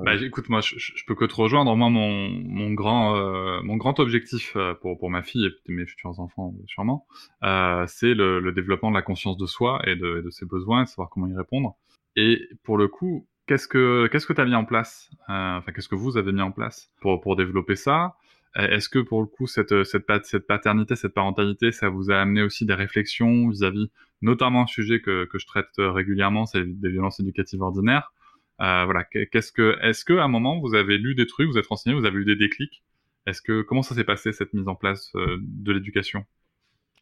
Bah, 0.00 0.14
écoute, 0.14 0.48
moi, 0.48 0.60
je, 0.60 0.74
je, 0.78 1.04
peux 1.06 1.14
que 1.14 1.24
te 1.24 1.34
rejoindre. 1.34 1.74
Moi, 1.76 1.90
mon, 1.90 2.28
mon 2.28 2.72
grand, 2.72 3.16
euh, 3.16 3.60
mon 3.62 3.76
grand 3.76 4.00
objectif 4.00 4.54
euh, 4.56 4.74
pour, 4.74 4.98
pour 4.98 5.10
ma 5.10 5.22
fille 5.22 5.46
et 5.46 5.72
mes 5.72 5.86
futurs 5.86 6.18
enfants, 6.18 6.54
sûrement, 6.66 7.06
euh, 7.44 7.84
c'est 7.86 8.14
le, 8.14 8.40
le, 8.40 8.52
développement 8.52 8.90
de 8.90 8.96
la 8.96 9.02
conscience 9.02 9.36
de 9.36 9.46
soi 9.46 9.80
et 9.86 9.94
de, 9.94 10.20
de 10.20 10.30
ses 10.30 10.46
besoins, 10.46 10.86
savoir 10.86 11.10
comment 11.10 11.26
y 11.26 11.36
répondre. 11.36 11.76
Et 12.16 12.40
pour 12.62 12.78
le 12.78 12.88
coup, 12.88 13.26
qu'est-ce 13.46 13.68
que 13.68 14.08
qu'est-ce 14.10 14.26
que 14.26 14.32
tu 14.32 14.40
as 14.40 14.44
mis 14.44 14.54
en 14.54 14.64
place 14.64 15.10
euh, 15.28 15.58
Enfin, 15.58 15.72
qu'est-ce 15.72 15.88
que 15.88 15.94
vous 15.94 16.16
avez 16.16 16.32
mis 16.32 16.42
en 16.42 16.52
place 16.52 16.90
pour 17.00 17.20
pour 17.20 17.36
développer 17.36 17.76
ça? 17.76 18.16
Est-ce 18.54 18.90
que 18.90 18.98
pour 18.98 19.22
le 19.22 19.26
coup, 19.26 19.46
cette 19.46 19.84
cette 19.84 20.04
cette 20.24 20.46
paternité, 20.46 20.94
cette 20.94 21.14
parentalité, 21.14 21.72
ça 21.72 21.88
vous 21.88 22.10
a 22.10 22.16
amené 22.16 22.42
aussi 22.42 22.66
des 22.66 22.74
réflexions 22.74 23.48
vis-à-vis, 23.48 23.90
notamment 24.20 24.62
un 24.62 24.66
sujet 24.66 25.00
que 25.00 25.24
que 25.24 25.38
je 25.38 25.46
traite 25.46 25.70
régulièrement, 25.78 26.44
c'est 26.44 26.64
des 26.64 26.90
violences 26.90 27.18
éducatives 27.20 27.62
ordinaires. 27.62 28.12
Euh, 28.60 28.84
voilà, 28.84 29.04
qu'est-ce 29.04 29.52
que, 29.52 29.76
est-ce 29.82 30.04
que 30.04 30.12
à 30.14 30.24
un 30.24 30.28
moment 30.28 30.60
vous 30.60 30.74
avez 30.74 30.98
lu 30.98 31.14
des 31.14 31.26
trucs, 31.26 31.48
vous 31.48 31.58
êtes 31.58 31.66
renseigné, 31.66 31.98
vous 31.98 32.04
avez 32.06 32.18
eu 32.18 32.24
des 32.24 32.36
déclics? 32.36 32.84
Est-ce 33.26 33.42
que 33.42 33.62
comment 33.62 33.82
ça 33.82 33.94
s'est 33.94 34.04
passé 34.04 34.32
cette 34.32 34.52
mise 34.52 34.68
en 34.68 34.74
place 34.74 35.10
euh, 35.14 35.38
de 35.40 35.72
l'éducation? 35.72 36.24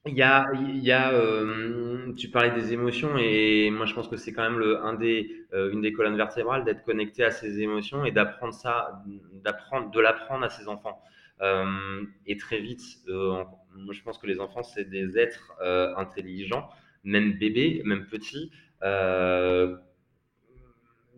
Il 0.07 0.15
y 0.15 0.23
a, 0.23 0.51
il 0.55 0.79
y 0.79 0.93
a 0.93 1.13
euh, 1.13 2.15
tu 2.15 2.31
parlais 2.31 2.53
des 2.53 2.73
émotions 2.73 3.19
et 3.19 3.71
moi 3.71 3.85
je 3.85 3.93
pense 3.93 4.09
que 4.09 4.17
c'est 4.17 4.33
quand 4.33 4.49
même 4.49 4.59
le, 4.59 4.83
un 4.83 4.95
des, 4.95 5.47
une 5.53 5.83
des 5.83 5.93
colonnes 5.93 6.17
vertébrales 6.17 6.65
d'être 6.65 6.85
connecté 6.85 7.23
à 7.23 7.31
ses 7.31 7.61
émotions 7.61 8.07
et 8.07 8.11
d'apprendre 8.11 8.55
ça, 8.55 9.03
d'apprendre, 9.45 9.91
de 9.91 10.01
l'apprendre 10.01 10.43
à 10.43 10.49
ses 10.49 10.69
enfants. 10.69 11.03
et 12.27 12.37
très 12.39 12.61
vite, 12.61 12.81
moi 13.09 13.93
je 13.93 14.03
pense 14.03 14.17
que 14.17 14.27
les 14.27 14.41
enfants 14.41 14.63
c'est 14.63 14.89
des 14.89 15.19
êtres 15.19 15.53
intelligents, 15.99 16.71
même 17.05 17.35
bébés, 17.35 17.83
même 17.85 18.07
petits 18.07 18.51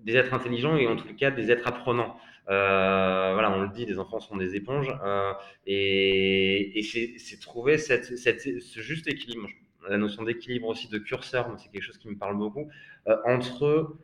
des 0.04 0.16
êtres 0.16 0.34
intelligents 0.34 0.76
et 0.76 0.86
en 0.86 0.96
tout 0.96 1.06
cas 1.14 1.30
des 1.30 1.50
êtres 1.50 1.66
apprenants. 1.66 2.16
Euh, 2.48 3.30
voilà, 3.32 3.52
on 3.52 3.62
le 3.62 3.68
dit, 3.68 3.86
les 3.86 3.98
enfants 3.98 4.20
sont 4.20 4.36
des 4.36 4.56
éponges 4.56 4.92
euh, 5.04 5.32
et, 5.66 6.82
c'est 7.18 7.40
trouver 7.40 7.78
cette, 7.78 8.04
ce 8.04 8.80
juste 8.80 9.06
équilibre. 9.08 9.48
La 9.88 9.98
notion 9.98 10.22
d'équilibre 10.22 10.68
aussi, 10.68 10.88
de 10.88 10.98
curseur, 10.98 11.52
c'est 11.58 11.70
quelque 11.70 11.82
chose 11.82 11.98
qui 11.98 12.08
me 12.08 12.16
parle 12.16 12.36
beaucoup, 12.36 12.68
euh, 13.08 13.16
entre 13.24 13.96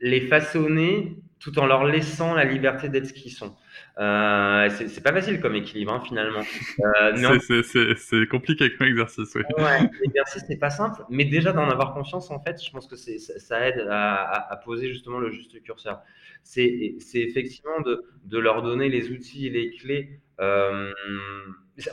les 0.00 0.20
façonner 0.20 1.16
tout 1.38 1.58
en 1.58 1.66
leur 1.66 1.84
laissant 1.84 2.34
la 2.34 2.44
liberté 2.44 2.88
d'être 2.88 3.06
ce 3.06 3.12
qu'ils 3.12 3.32
sont. 3.32 3.54
Euh, 3.98 4.68
c'est 4.70 5.02
pas 5.02 5.12
facile 5.12 5.40
comme 5.40 5.54
équilibre 5.54 5.92
hein, 5.92 6.02
finalement. 6.06 6.42
Euh, 6.80 7.92
c'est 7.96 8.26
compliqué 8.28 8.74
comme 8.76 8.88
exercice. 8.88 9.34
Oui. 9.34 9.42
Ouais, 9.58 9.90
l'exercice 10.02 10.48
n'est 10.48 10.58
pas 10.58 10.70
simple, 10.70 11.02
mais 11.10 11.24
déjà 11.24 11.52
d'en 11.52 11.68
avoir 11.68 11.94
conscience 11.94 12.30
en 12.30 12.40
fait, 12.40 12.62
je 12.62 12.70
pense 12.70 12.86
que 12.86 12.96
ça 12.96 13.68
aide 13.68 13.86
à, 13.88 14.50
à, 14.50 14.56
poser 14.56 14.88
justement 14.88 15.18
le 15.18 15.30
juste 15.30 15.62
curseur. 15.62 16.02
C'est 16.42 16.94
effectivement 17.14 17.80
de, 17.80 18.04
de, 18.24 18.38
leur 18.38 18.62
donner 18.62 18.88
les 18.88 19.10
outils 19.10 19.46
et 19.46 19.50
les 19.50 19.70
clés. 19.70 20.20
Euh, 20.40 20.92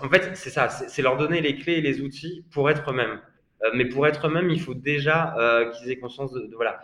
en 0.02 0.10
fait, 0.10 0.36
c'est 0.36 0.52
ça, 0.52 0.70
c'est 0.70 1.02
leur 1.02 1.18
donner 1.18 1.42
les 1.42 1.56
clés 1.56 1.76
et 1.76 1.82
les 1.82 2.02
outils 2.02 2.46
pour 2.52 2.70
être 2.70 2.92
eux-mêmes. 2.92 3.20
Euh, 3.64 3.72
mais 3.74 3.86
pour 3.86 4.06
être 4.08 4.28
eux-mêmes, 4.28 4.50
il 4.50 4.62
faut 4.62 4.74
déjà 4.74 5.36
qu'ils 5.74 5.92
aient 5.92 6.00
conscience 6.00 6.32
de, 6.34 6.48
de 6.48 6.56
voilà 6.56 6.80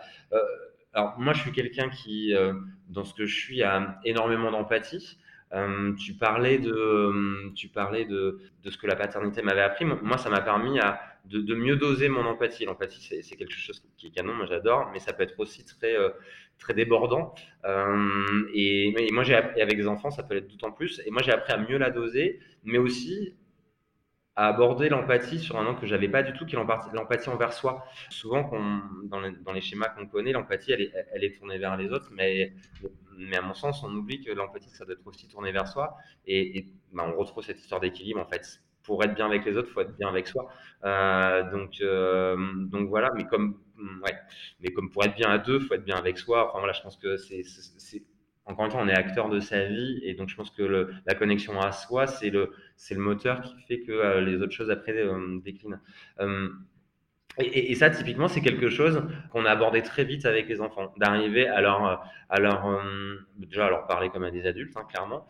alors 0.92 1.18
moi, 1.18 1.32
je 1.32 1.40
suis 1.40 1.52
quelqu'un 1.52 1.88
qui, 1.88 2.34
euh, 2.34 2.52
dans 2.88 3.04
ce 3.04 3.14
que 3.14 3.26
je 3.26 3.38
suis, 3.38 3.62
a 3.62 4.00
énormément 4.04 4.50
d'empathie. 4.50 5.18
Euh, 5.52 5.94
tu 5.94 6.14
parlais 6.14 6.58
de, 6.58 6.72
euh, 6.72 7.50
tu 7.54 7.68
parlais 7.68 8.04
de, 8.04 8.40
ce 8.64 8.76
que 8.76 8.86
la 8.86 8.96
paternité 8.96 9.42
m'avait 9.42 9.62
appris. 9.62 9.84
Moi, 9.84 10.18
ça 10.18 10.30
m'a 10.30 10.40
permis 10.40 10.78
à, 10.80 11.00
de, 11.26 11.54
mieux 11.54 11.76
doser 11.76 12.08
mon 12.08 12.24
empathie. 12.24 12.64
L'empathie, 12.64 13.22
c'est 13.22 13.36
quelque 13.36 13.52
chose 13.52 13.82
qui 13.96 14.08
est 14.08 14.10
canon, 14.10 14.34
moi 14.34 14.46
j'adore, 14.46 14.90
mais 14.92 14.98
ça 14.98 15.12
peut 15.12 15.22
être 15.22 15.38
aussi 15.38 15.64
très, 15.64 15.96
très 16.58 16.74
débordant. 16.74 17.34
Et, 18.54 18.94
moi, 19.12 19.22
j'ai 19.24 19.34
avec 19.34 19.76
des 19.76 19.86
enfants, 19.88 20.10
ça 20.10 20.22
peut 20.22 20.36
être 20.36 20.48
d'autant 20.48 20.72
plus. 20.72 21.00
Et 21.06 21.10
moi, 21.10 21.22
j'ai 21.22 21.32
appris 21.32 21.52
à 21.52 21.58
mieux 21.58 21.78
la 21.78 21.90
doser, 21.90 22.40
mais 22.64 22.78
aussi 22.78 23.34
aborder 24.48 24.88
l'empathie 24.88 25.38
sur 25.38 25.58
un 25.58 25.66
angle 25.66 25.80
que 25.80 25.86
j'avais 25.86 26.08
pas 26.08 26.22
du 26.22 26.32
tout, 26.32 26.46
qui 26.46 26.56
est 26.56 26.58
l'empathie 26.58 27.28
envers 27.28 27.52
soi. 27.52 27.84
Souvent, 28.08 28.50
dans, 29.04 29.20
les, 29.20 29.32
dans, 29.32 29.52
les, 29.52 29.60
schémas 29.60 29.88
qu'on 29.88 30.06
connaît, 30.06 30.32
l'empathie, 30.32 30.72
elle 30.72 30.82
est, 30.82 30.92
elle 31.12 31.24
est, 31.24 31.36
tournée 31.36 31.58
vers 31.58 31.76
les 31.76 31.90
autres, 31.90 32.10
mais, 32.12 32.52
mais 33.16 33.36
à 33.36 33.42
mon 33.42 33.54
sens, 33.54 33.82
on 33.82 33.94
oublie 33.94 34.22
que 34.22 34.32
l'empathie, 34.32 34.70
ça 34.70 34.84
doit 34.84 34.94
être 34.94 35.06
aussi 35.06 35.28
tourné 35.28 35.52
vers 35.52 35.68
soi. 35.68 35.96
Et, 36.26 36.58
et 36.58 36.66
bah, 36.92 37.04
on 37.06 37.18
retrouve 37.18 37.44
cette 37.44 37.60
histoire 37.60 37.80
d'équilibre, 37.80 38.20
en 38.20 38.26
fait. 38.26 38.62
Pour 38.82 39.04
être 39.04 39.14
bien 39.14 39.26
avec 39.26 39.44
les 39.44 39.56
autres, 39.56 39.68
il 39.70 39.74
faut 39.74 39.82
être 39.82 39.96
bien 39.96 40.08
avec 40.08 40.26
soi. 40.26 40.48
Euh, 40.84 41.50
donc, 41.50 41.80
euh, 41.82 42.36
donc 42.66 42.88
voilà, 42.88 43.10
mais 43.14 43.24
comme, 43.24 43.58
ouais, 43.78 44.14
mais 44.60 44.72
comme 44.72 44.90
pour 44.90 45.04
être 45.04 45.14
bien 45.14 45.28
à 45.28 45.38
deux, 45.38 45.60
il 45.60 45.66
faut 45.66 45.74
être 45.74 45.84
bien 45.84 45.96
avec 45.96 46.18
soi. 46.18 46.48
Enfin 46.48 46.60
voilà, 46.60 46.72
je 46.72 46.80
pense 46.80 46.96
que 46.96 47.16
c'est 47.16 47.42
encore 48.46 48.64
une 48.64 48.70
fois, 48.70 48.80
on 48.82 48.88
est 48.88 48.94
acteur 48.94 49.28
de 49.28 49.40
sa 49.40 49.64
vie 49.66 50.00
et 50.02 50.14
donc 50.14 50.28
je 50.28 50.36
pense 50.36 50.50
que 50.50 50.90
la 51.06 51.14
connexion 51.14 51.60
à 51.60 51.72
soi, 51.72 52.06
c'est 52.06 52.30
le, 52.30 52.52
moteur 52.96 53.42
qui 53.42 53.54
fait 53.62 53.80
que 53.80 53.92
euh, 53.92 54.20
les 54.20 54.40
autres 54.42 54.52
choses 54.52 54.70
après 54.70 54.92
euh, 54.92 55.38
déclinent. 55.44 55.80
Euh, 56.20 56.48
et, 57.38 57.74
ça, 57.76 57.90
typiquement, 57.90 58.26
c'est 58.28 58.40
quelque 58.40 58.68
chose 58.68 59.02
qu'on 59.30 59.44
a 59.44 59.50
abordé 59.50 59.82
très 59.82 60.04
vite 60.04 60.26
avec 60.26 60.48
les 60.48 60.60
enfants, 60.60 60.92
d'arriver 60.98 61.46
à 61.46 61.60
leur 61.60 62.04
parler 63.86 64.10
comme 64.10 64.24
à 64.24 64.32
des 64.32 64.46
adultes, 64.46 64.76
hein, 64.76 64.84
clairement. 64.90 65.26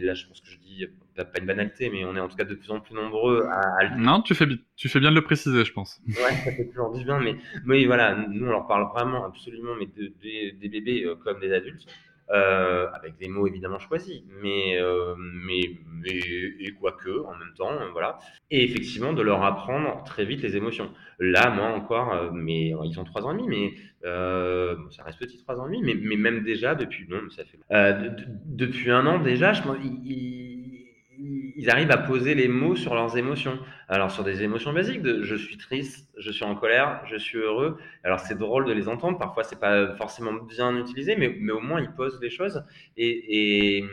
Mais 0.00 0.06
là, 0.06 0.14
je 0.14 0.26
pense 0.26 0.40
que 0.40 0.48
je 0.48 0.58
dis 0.58 0.86
pas 1.14 1.38
une 1.40 1.46
banalité, 1.46 1.90
mais 1.90 2.04
on 2.04 2.14
est 2.16 2.20
en 2.20 2.28
tout 2.28 2.36
cas 2.36 2.44
de 2.44 2.54
plus 2.54 2.70
en 2.70 2.80
plus 2.80 2.94
nombreux 2.94 3.46
à, 3.46 3.60
à... 3.80 3.96
Non, 3.96 4.20
tu 4.20 4.34
fais, 4.34 4.46
tu 4.76 4.88
fais 4.88 5.00
bien 5.00 5.10
de 5.10 5.16
le 5.16 5.24
préciser, 5.24 5.64
je 5.64 5.72
pense. 5.72 6.00
Ouais, 6.06 6.34
ça 6.44 6.52
fait 6.52 6.66
toujours 6.66 6.92
du 6.92 7.04
bien, 7.04 7.18
mais, 7.20 7.36
mais 7.64 7.84
voilà, 7.86 8.14
nous 8.14 8.46
on 8.46 8.50
leur 8.50 8.66
parle 8.66 8.88
vraiment 8.92 9.24
absolument, 9.24 9.74
mais 9.78 9.86
de, 9.86 10.08
de, 10.08 10.58
des 10.58 10.68
bébés 10.68 11.04
euh, 11.04 11.14
comme 11.16 11.40
des 11.40 11.52
adultes, 11.52 11.86
euh, 12.30 12.88
avec 12.92 13.16
des 13.18 13.28
mots 13.28 13.46
évidemment 13.46 13.78
choisis, 13.78 14.22
mais, 14.42 14.78
euh, 14.80 15.14
mais, 15.18 15.78
mais 16.02 16.18
et 16.60 16.74
quoique 16.78 17.24
en 17.24 17.34
même 17.36 17.54
temps, 17.56 17.72
voilà. 17.92 18.18
Et 18.50 18.64
effectivement, 18.64 19.12
de 19.12 19.22
leur 19.22 19.42
apprendre 19.44 20.02
très 20.04 20.24
vite 20.24 20.42
les 20.42 20.56
émotions. 20.56 20.90
Là, 21.18 21.50
moi 21.50 21.68
encore, 21.68 22.32
mais 22.32 22.74
ils 22.84 23.00
ont 23.00 23.04
trois 23.04 23.22
ans 23.22 23.32
et 23.32 23.40
demi, 23.40 23.48
mais 23.48 23.74
euh, 24.06 24.76
ça 24.90 25.02
reste 25.02 25.18
petit 25.18 25.38
trois 25.38 25.60
ans 25.60 25.68
et 25.68 25.76
demi, 25.76 25.94
mais, 25.94 26.16
même 26.16 26.42
déjà 26.42 26.74
depuis, 26.74 27.06
non, 27.08 27.20
ça 27.30 27.44
fait, 27.44 27.58
euh, 27.72 28.10
depuis 28.46 28.90
un 28.90 29.06
an 29.06 29.18
déjà, 29.18 29.52
ils, 29.82 31.70
arrivent 31.70 31.90
à 31.90 31.98
poser 31.98 32.34
les 32.34 32.48
mots 32.48 32.76
sur 32.76 32.94
leurs 32.94 33.16
émotions. 33.16 33.58
Alors 33.88 34.10
sur 34.10 34.22
des 34.22 34.42
émotions 34.42 34.72
basiques, 34.72 35.00
je 35.04 35.34
suis 35.34 35.56
triste, 35.56 36.08
je 36.16 36.30
suis 36.30 36.44
en 36.44 36.54
colère, 36.54 37.02
je 37.06 37.16
suis 37.16 37.38
heureux. 37.38 37.78
Alors 38.04 38.20
c'est 38.20 38.38
drôle 38.38 38.66
de 38.66 38.72
les 38.72 38.88
entendre. 38.88 39.18
Parfois 39.18 39.42
c'est 39.42 39.58
pas 39.58 39.96
forcément 39.96 40.32
bien 40.32 40.76
utilisé, 40.76 41.16
mais, 41.16 41.50
au 41.50 41.60
moins 41.60 41.80
ils 41.80 41.90
posent 41.90 42.20
les 42.20 42.30
choses. 42.30 42.62
Et, 42.96 43.78
et 43.78 43.84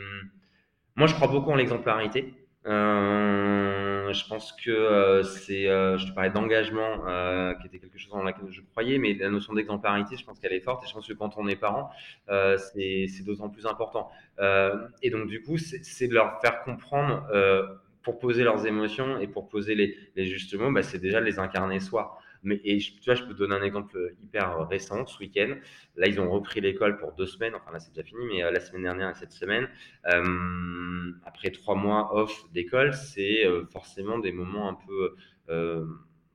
moi 0.94 1.08
je 1.08 1.14
crois 1.14 1.28
beaucoup 1.28 1.50
en 1.50 1.56
l'exemplarité. 1.56 2.34
Euh, 2.66 3.73
je 4.14 4.26
pense 4.26 4.52
que 4.52 4.70
euh, 4.70 5.22
c'est, 5.22 5.68
euh, 5.68 5.98
je 5.98 6.06
te 6.06 6.12
parlais 6.12 6.30
d'engagement, 6.30 7.06
euh, 7.06 7.54
qui 7.54 7.66
était 7.66 7.78
quelque 7.78 7.98
chose 7.98 8.10
dans 8.12 8.22
laquelle 8.22 8.50
je 8.50 8.62
croyais, 8.62 8.98
mais 8.98 9.14
la 9.14 9.28
notion 9.28 9.52
d'exemplarité, 9.52 10.16
je 10.16 10.24
pense 10.24 10.38
qu'elle 10.40 10.52
est 10.52 10.60
forte, 10.60 10.84
et 10.84 10.88
je 10.88 10.94
pense 10.94 11.06
que 11.06 11.12
quand 11.12 11.36
on 11.36 11.46
est 11.48 11.56
parent, 11.56 11.90
c'est, 12.28 13.06
d'autant 13.24 13.50
plus 13.50 13.66
important. 13.66 14.10
et 15.02 15.10
donc 15.10 15.28
du 15.28 15.42
coup, 15.42 15.58
c'est, 15.58 15.84
c'est 15.84 16.08
de 16.08 16.14
leur 16.14 16.40
faire 16.40 16.62
comprendre, 16.62 17.26
pour 18.02 18.18
poser 18.18 18.44
leurs 18.44 18.66
émotions 18.66 19.18
et 19.18 19.26
pour 19.26 19.48
poser 19.48 19.74
les, 19.74 19.96
les 20.14 20.26
justes 20.26 20.54
mots, 20.54 20.70
bah, 20.70 20.82
c'est 20.82 20.98
déjà 20.98 21.20
de 21.20 21.24
les 21.24 21.38
incarner 21.38 21.80
soi. 21.80 22.18
Mais 22.44 22.60
et 22.62 22.78
tu 22.78 22.92
vois, 23.06 23.14
je 23.14 23.24
peux 23.24 23.32
te 23.32 23.38
donner 23.38 23.54
un 23.54 23.62
exemple 23.62 23.98
hyper 24.22 24.68
récent. 24.68 25.06
Ce 25.06 25.18
week-end, 25.18 25.56
là, 25.96 26.06
ils 26.06 26.20
ont 26.20 26.30
repris 26.30 26.60
l'école 26.60 26.98
pour 26.98 27.12
deux 27.12 27.26
semaines. 27.26 27.54
Enfin, 27.54 27.72
là, 27.72 27.80
c'est 27.80 27.92
déjà 27.92 28.04
fini, 28.04 28.24
mais 28.26 28.44
euh, 28.44 28.50
la 28.50 28.60
semaine 28.60 28.82
dernière 28.82 29.10
et 29.10 29.14
cette 29.14 29.32
semaine, 29.32 29.68
euh, 30.12 31.12
après 31.24 31.50
trois 31.50 31.74
mois 31.74 32.14
off 32.14 32.50
d'école, 32.52 32.92
c'est 32.92 33.46
euh, 33.46 33.64
forcément 33.66 34.18
des 34.18 34.32
moments 34.32 34.68
un 34.68 34.74
peu, 34.74 35.16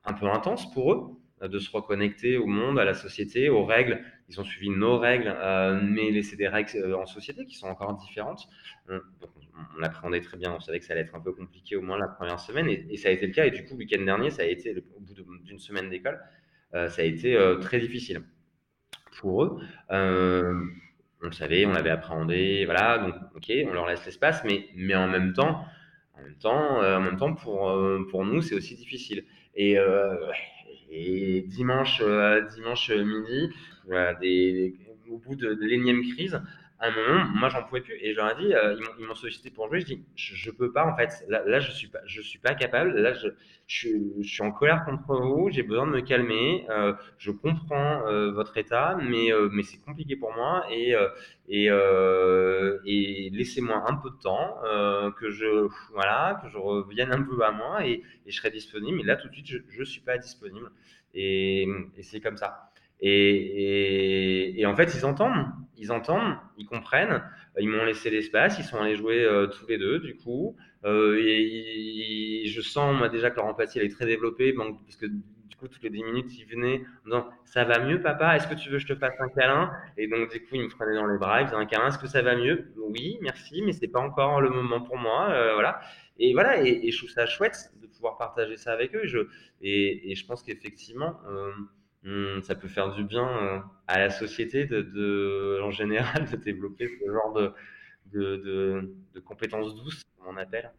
un 0.04 0.13
peu 0.13 0.28
intenses 0.28 0.72
pour 0.74 0.93
eux 0.93 1.48
de 1.48 1.58
se 1.58 1.72
reconnecter 1.72 2.38
au 2.38 2.48
monde, 2.48 2.78
à 2.80 2.84
la 2.84 2.93
société, 2.93 3.50
aux 3.50 3.63
règles. 3.63 4.04
Ils 4.28 4.41
ont 4.41 4.43
suivi 4.43 4.69
nos 4.69 4.98
règles, 5.00 5.36
mais 5.84 6.22
c'est 6.22 6.36
des 6.36 6.48
règles 6.48 6.93
en 6.93 7.06
société 7.06 7.45
qui 7.45 7.56
sont 7.56 7.67
encore 7.67 7.95
différentes. 7.95 8.48
On, 8.89 9.82
appréhendait 9.82 10.22
très 10.22 10.38
bien, 10.38 10.54
on 10.54 10.60
savait 10.60 10.80
que 10.80 10.86
ça 10.86 10.93
allait 10.93 11.04
être 11.04 11.15
un 11.15 11.19
peu 11.22 11.32
compliqué 11.32 11.76
au 11.76 11.82
moins 11.82 11.98
la 11.98 12.08
première 12.08 12.39
semaine, 12.39 12.67
et, 12.69 12.98
ça 12.98 13.10
a 13.10 13.12
été 13.12 13.26
le 13.26 13.34
cas. 13.34 13.45
Et 13.45 13.52
du 13.52 13.63
coup, 13.63 13.74
le 13.74 13.80
week-end 13.80 14.04
dernier, 14.04 14.30
ça 14.30 14.41
a 14.41 14.45
été, 14.45 14.76
au 14.95 15.00
bout 15.00 15.13
d'une 15.49 15.59
semaine 15.59 15.89
d'école, 15.89 16.19
euh, 16.73 16.89
ça 16.89 17.01
a 17.01 17.05
été 17.05 17.35
euh, 17.35 17.57
très 17.57 17.79
difficile 17.79 18.21
pour 19.19 19.43
eux. 19.43 19.59
on 19.89 21.25
le 21.25 21.31
savait, 21.33 21.65
on 21.65 21.73
l'avait 21.73 21.89
appréhendé, 21.89 22.63
voilà, 22.65 22.99
donc 22.99 23.15
ok, 23.35 23.51
on 23.67 23.73
leur 23.73 23.88
laisse 23.88 24.05
l'espace, 24.05 24.43
mais, 24.45 24.67
mais 24.75 24.95
en 24.95 25.07
même 25.09 25.33
temps, 25.33 25.65
en 26.13 26.23
même 26.23 26.38
temps, 26.38 26.79
en 26.79 27.01
même 27.01 27.17
temps 27.17 27.33
pour, 27.33 27.77
pour 28.09 28.23
nous, 28.23 28.41
c'est 28.41 28.55
aussi 28.55 28.75
difficile. 28.75 29.25
Et 29.55 29.75
dimanche, 31.47 32.01
euh, 32.01 32.41
dimanche 32.55 32.89
midi, 32.91 33.53
voilà, 33.85 34.17
au 35.09 35.17
bout 35.17 35.35
de, 35.35 35.53
de 35.53 35.65
l'énième 35.65 36.01
crise, 36.01 36.41
à 36.80 36.88
un 36.88 36.92
moment, 36.92 37.26
moi, 37.36 37.50
j'en 37.50 37.63
pouvais 37.63 37.82
plus. 37.82 37.96
Et 38.02 38.12
je 38.13 38.18
leur 38.18 38.32
ai 38.32 38.42
dit, 38.44 38.54
euh, 38.54 38.78
ils 39.00 39.06
m'ont 39.06 39.15
sollicité 39.15 39.52
pour 39.52 39.68
jouer. 39.68 39.82
Je 39.82 39.86
dis, 39.86 40.06
je, 40.15 40.36
je 40.36 40.52
peux 40.52 40.72
pas, 40.72 40.86
en 40.86 40.96
fait. 40.96 41.10
Là, 41.28 41.44
là, 41.46 41.60
je 41.60 41.72
suis 41.72 41.88
pas, 41.89 42.00
je 42.06 42.22
suis 42.22 42.39
pas 42.39 42.56
capable. 42.56 42.92
Là, 43.00 43.13
je, 43.13 43.28
je, 43.68 43.89
je 44.22 44.28
suis 44.28 44.44
en 44.44 44.52
colère 44.52 44.86
contre 44.86 45.13
vous. 45.22 45.50
J'ai 45.52 45.63
besoin 45.63 45.86
de 45.88 45.92
me 45.92 46.02
calmer. 46.02 46.65
Euh, 46.70 46.94
je 47.18 47.32
comprends 47.32 48.08
euh, 48.08 48.32
votre 48.32 48.58
état, 48.58 48.98
mais, 49.02 49.32
euh, 49.34 49.50
mais 49.52 49.63
c'est 49.63 49.80
compliqué 49.80 50.15
pour 50.15 50.34
moi. 50.34 50.65
Et, 50.72 50.96
euh, 50.96 51.10
et, 51.50 51.65
et 52.86 53.30
laissez-moi 53.32 53.84
un 53.88 53.96
peu 53.96 54.10
de 54.10 54.18
temps, 54.22 54.58
que 55.20 55.30
je, 55.32 55.68
voilà, 55.94 56.39
que 56.44 56.50
je 56.50 56.58
revienne 56.58 57.12
un 57.12 57.22
peu 57.24 57.42
à 57.44 57.52
moi 57.52 57.86
et, 57.86 58.04
et 58.26 58.32
je 58.32 58.36
serai 58.38 58.52
disponible. 58.52 58.98
Mais 58.98 59.04
là, 59.04 59.15
tout 59.15 59.28
de 59.30 59.34
suite, 59.34 59.48
je, 59.48 59.58
je 59.70 59.84
suis 59.84 60.02
pas 60.02 60.18
disponible. 60.18 60.72
Et, 61.13 61.68
et 61.98 62.04
c'est 62.04 62.22
comme 62.22 62.38
ça. 62.38 62.68
Et, 63.01 64.63
en 64.65 64.75
fait, 64.75 64.93
ils 64.95 65.05
entendent, 65.05 65.47
ils 65.77 65.91
entendent, 65.91 66.35
ils 66.57 66.65
comprennent. 66.65 67.23
Ils 67.59 67.69
m'ont 67.69 67.83
laissé 67.83 68.09
l'espace, 68.09 68.57
ils 68.59 68.63
sont 68.63 68.77
allés 68.77 68.95
jouer 68.95 69.23
euh, 69.23 69.47
tous 69.47 69.67
les 69.67 69.77
deux, 69.77 69.99
du 69.99 70.15
coup. 70.15 70.55
Euh, 70.85 71.19
et, 71.21 72.43
je 72.45 72.62
sens, 72.62 72.95
moi, 72.97 73.09
déjà 73.09 73.29
que 73.29 73.38
leur 73.38 73.45
empathie, 73.45 73.79
est 73.79 73.89
très 73.89 74.05
développée, 74.05 74.53
parce 74.53 74.95
que 74.95 75.05
du 75.05 75.55
coup, 75.57 75.67
toutes 75.67 75.83
les 75.83 75.89
10 75.89 76.03
minutes, 76.03 76.38
ils 76.38 76.45
venaient 76.45 76.81
en 77.05 77.05
disant 77.05 77.29
Ça 77.45 77.63
va 77.65 77.79
mieux, 77.79 78.01
papa? 78.01 78.35
Est-ce 78.35 78.47
que 78.47 78.55
tu 78.55 78.69
veux 78.69 78.77
que 78.77 78.83
je 78.83 78.88
te 78.88 78.95
fasse 78.95 79.15
un 79.19 79.29
câlin? 79.29 79.71
Et 79.97 80.07
donc, 80.07 80.31
du 80.31 80.39
coup, 80.41 80.55
ils 80.55 80.63
me 80.63 80.69
prenaient 80.69 80.95
dans 80.95 81.07
les 81.07 81.17
bras, 81.17 81.41
ils 81.41 81.47
faisaient 81.47 81.57
un 81.57 81.65
câlin 81.65 81.88
Est-ce 81.88 81.97
que 81.99 82.07
ça 82.07 82.21
va 82.21 82.35
mieux? 82.35 82.71
Oui, 82.77 83.17
merci, 83.21 83.62
mais 83.62 83.73
c'est 83.73 83.88
pas 83.88 83.99
encore 83.99 84.41
le 84.41 84.49
moment 84.49 84.81
pour 84.81 84.97
moi. 84.97 85.29
Euh, 85.31 85.53
voilà. 85.53 85.79
Et 86.17 86.33
voilà, 86.33 86.62
et, 86.62 86.91
je 86.91 86.97
trouve 86.97 87.09
ça 87.09 87.25
chouette 87.25 87.71
de 87.81 87.88
pouvoir 87.88 88.17
partager 88.17 88.57
ça 88.57 88.73
avec 88.73 88.93
eux. 88.95 89.03
Et, 89.62 90.13
je 90.15 90.25
pense 90.25 90.43
qu'effectivement, 90.43 91.19
Mmh, 92.03 92.43
ça 92.43 92.55
peut 92.55 92.69
faire 92.69 92.95
du 92.95 93.03
bien 93.03 93.27
euh, 93.27 93.59
à 93.88 93.99
la 93.99 94.09
société 94.09 94.65
de, 94.65 94.81
de, 94.81 95.59
en 95.62 95.69
général 95.69 96.29
de 96.31 96.38
développer 96.38 96.88
ce 96.88 97.12
genre 97.12 97.33
de, 97.33 97.51
de, 98.13 98.38
de, 98.38 98.95
de 99.13 99.19
compétences 99.19 99.75
douces, 99.75 100.03
comme 100.17 100.33
on 100.33 100.38
appelle, 100.38 100.71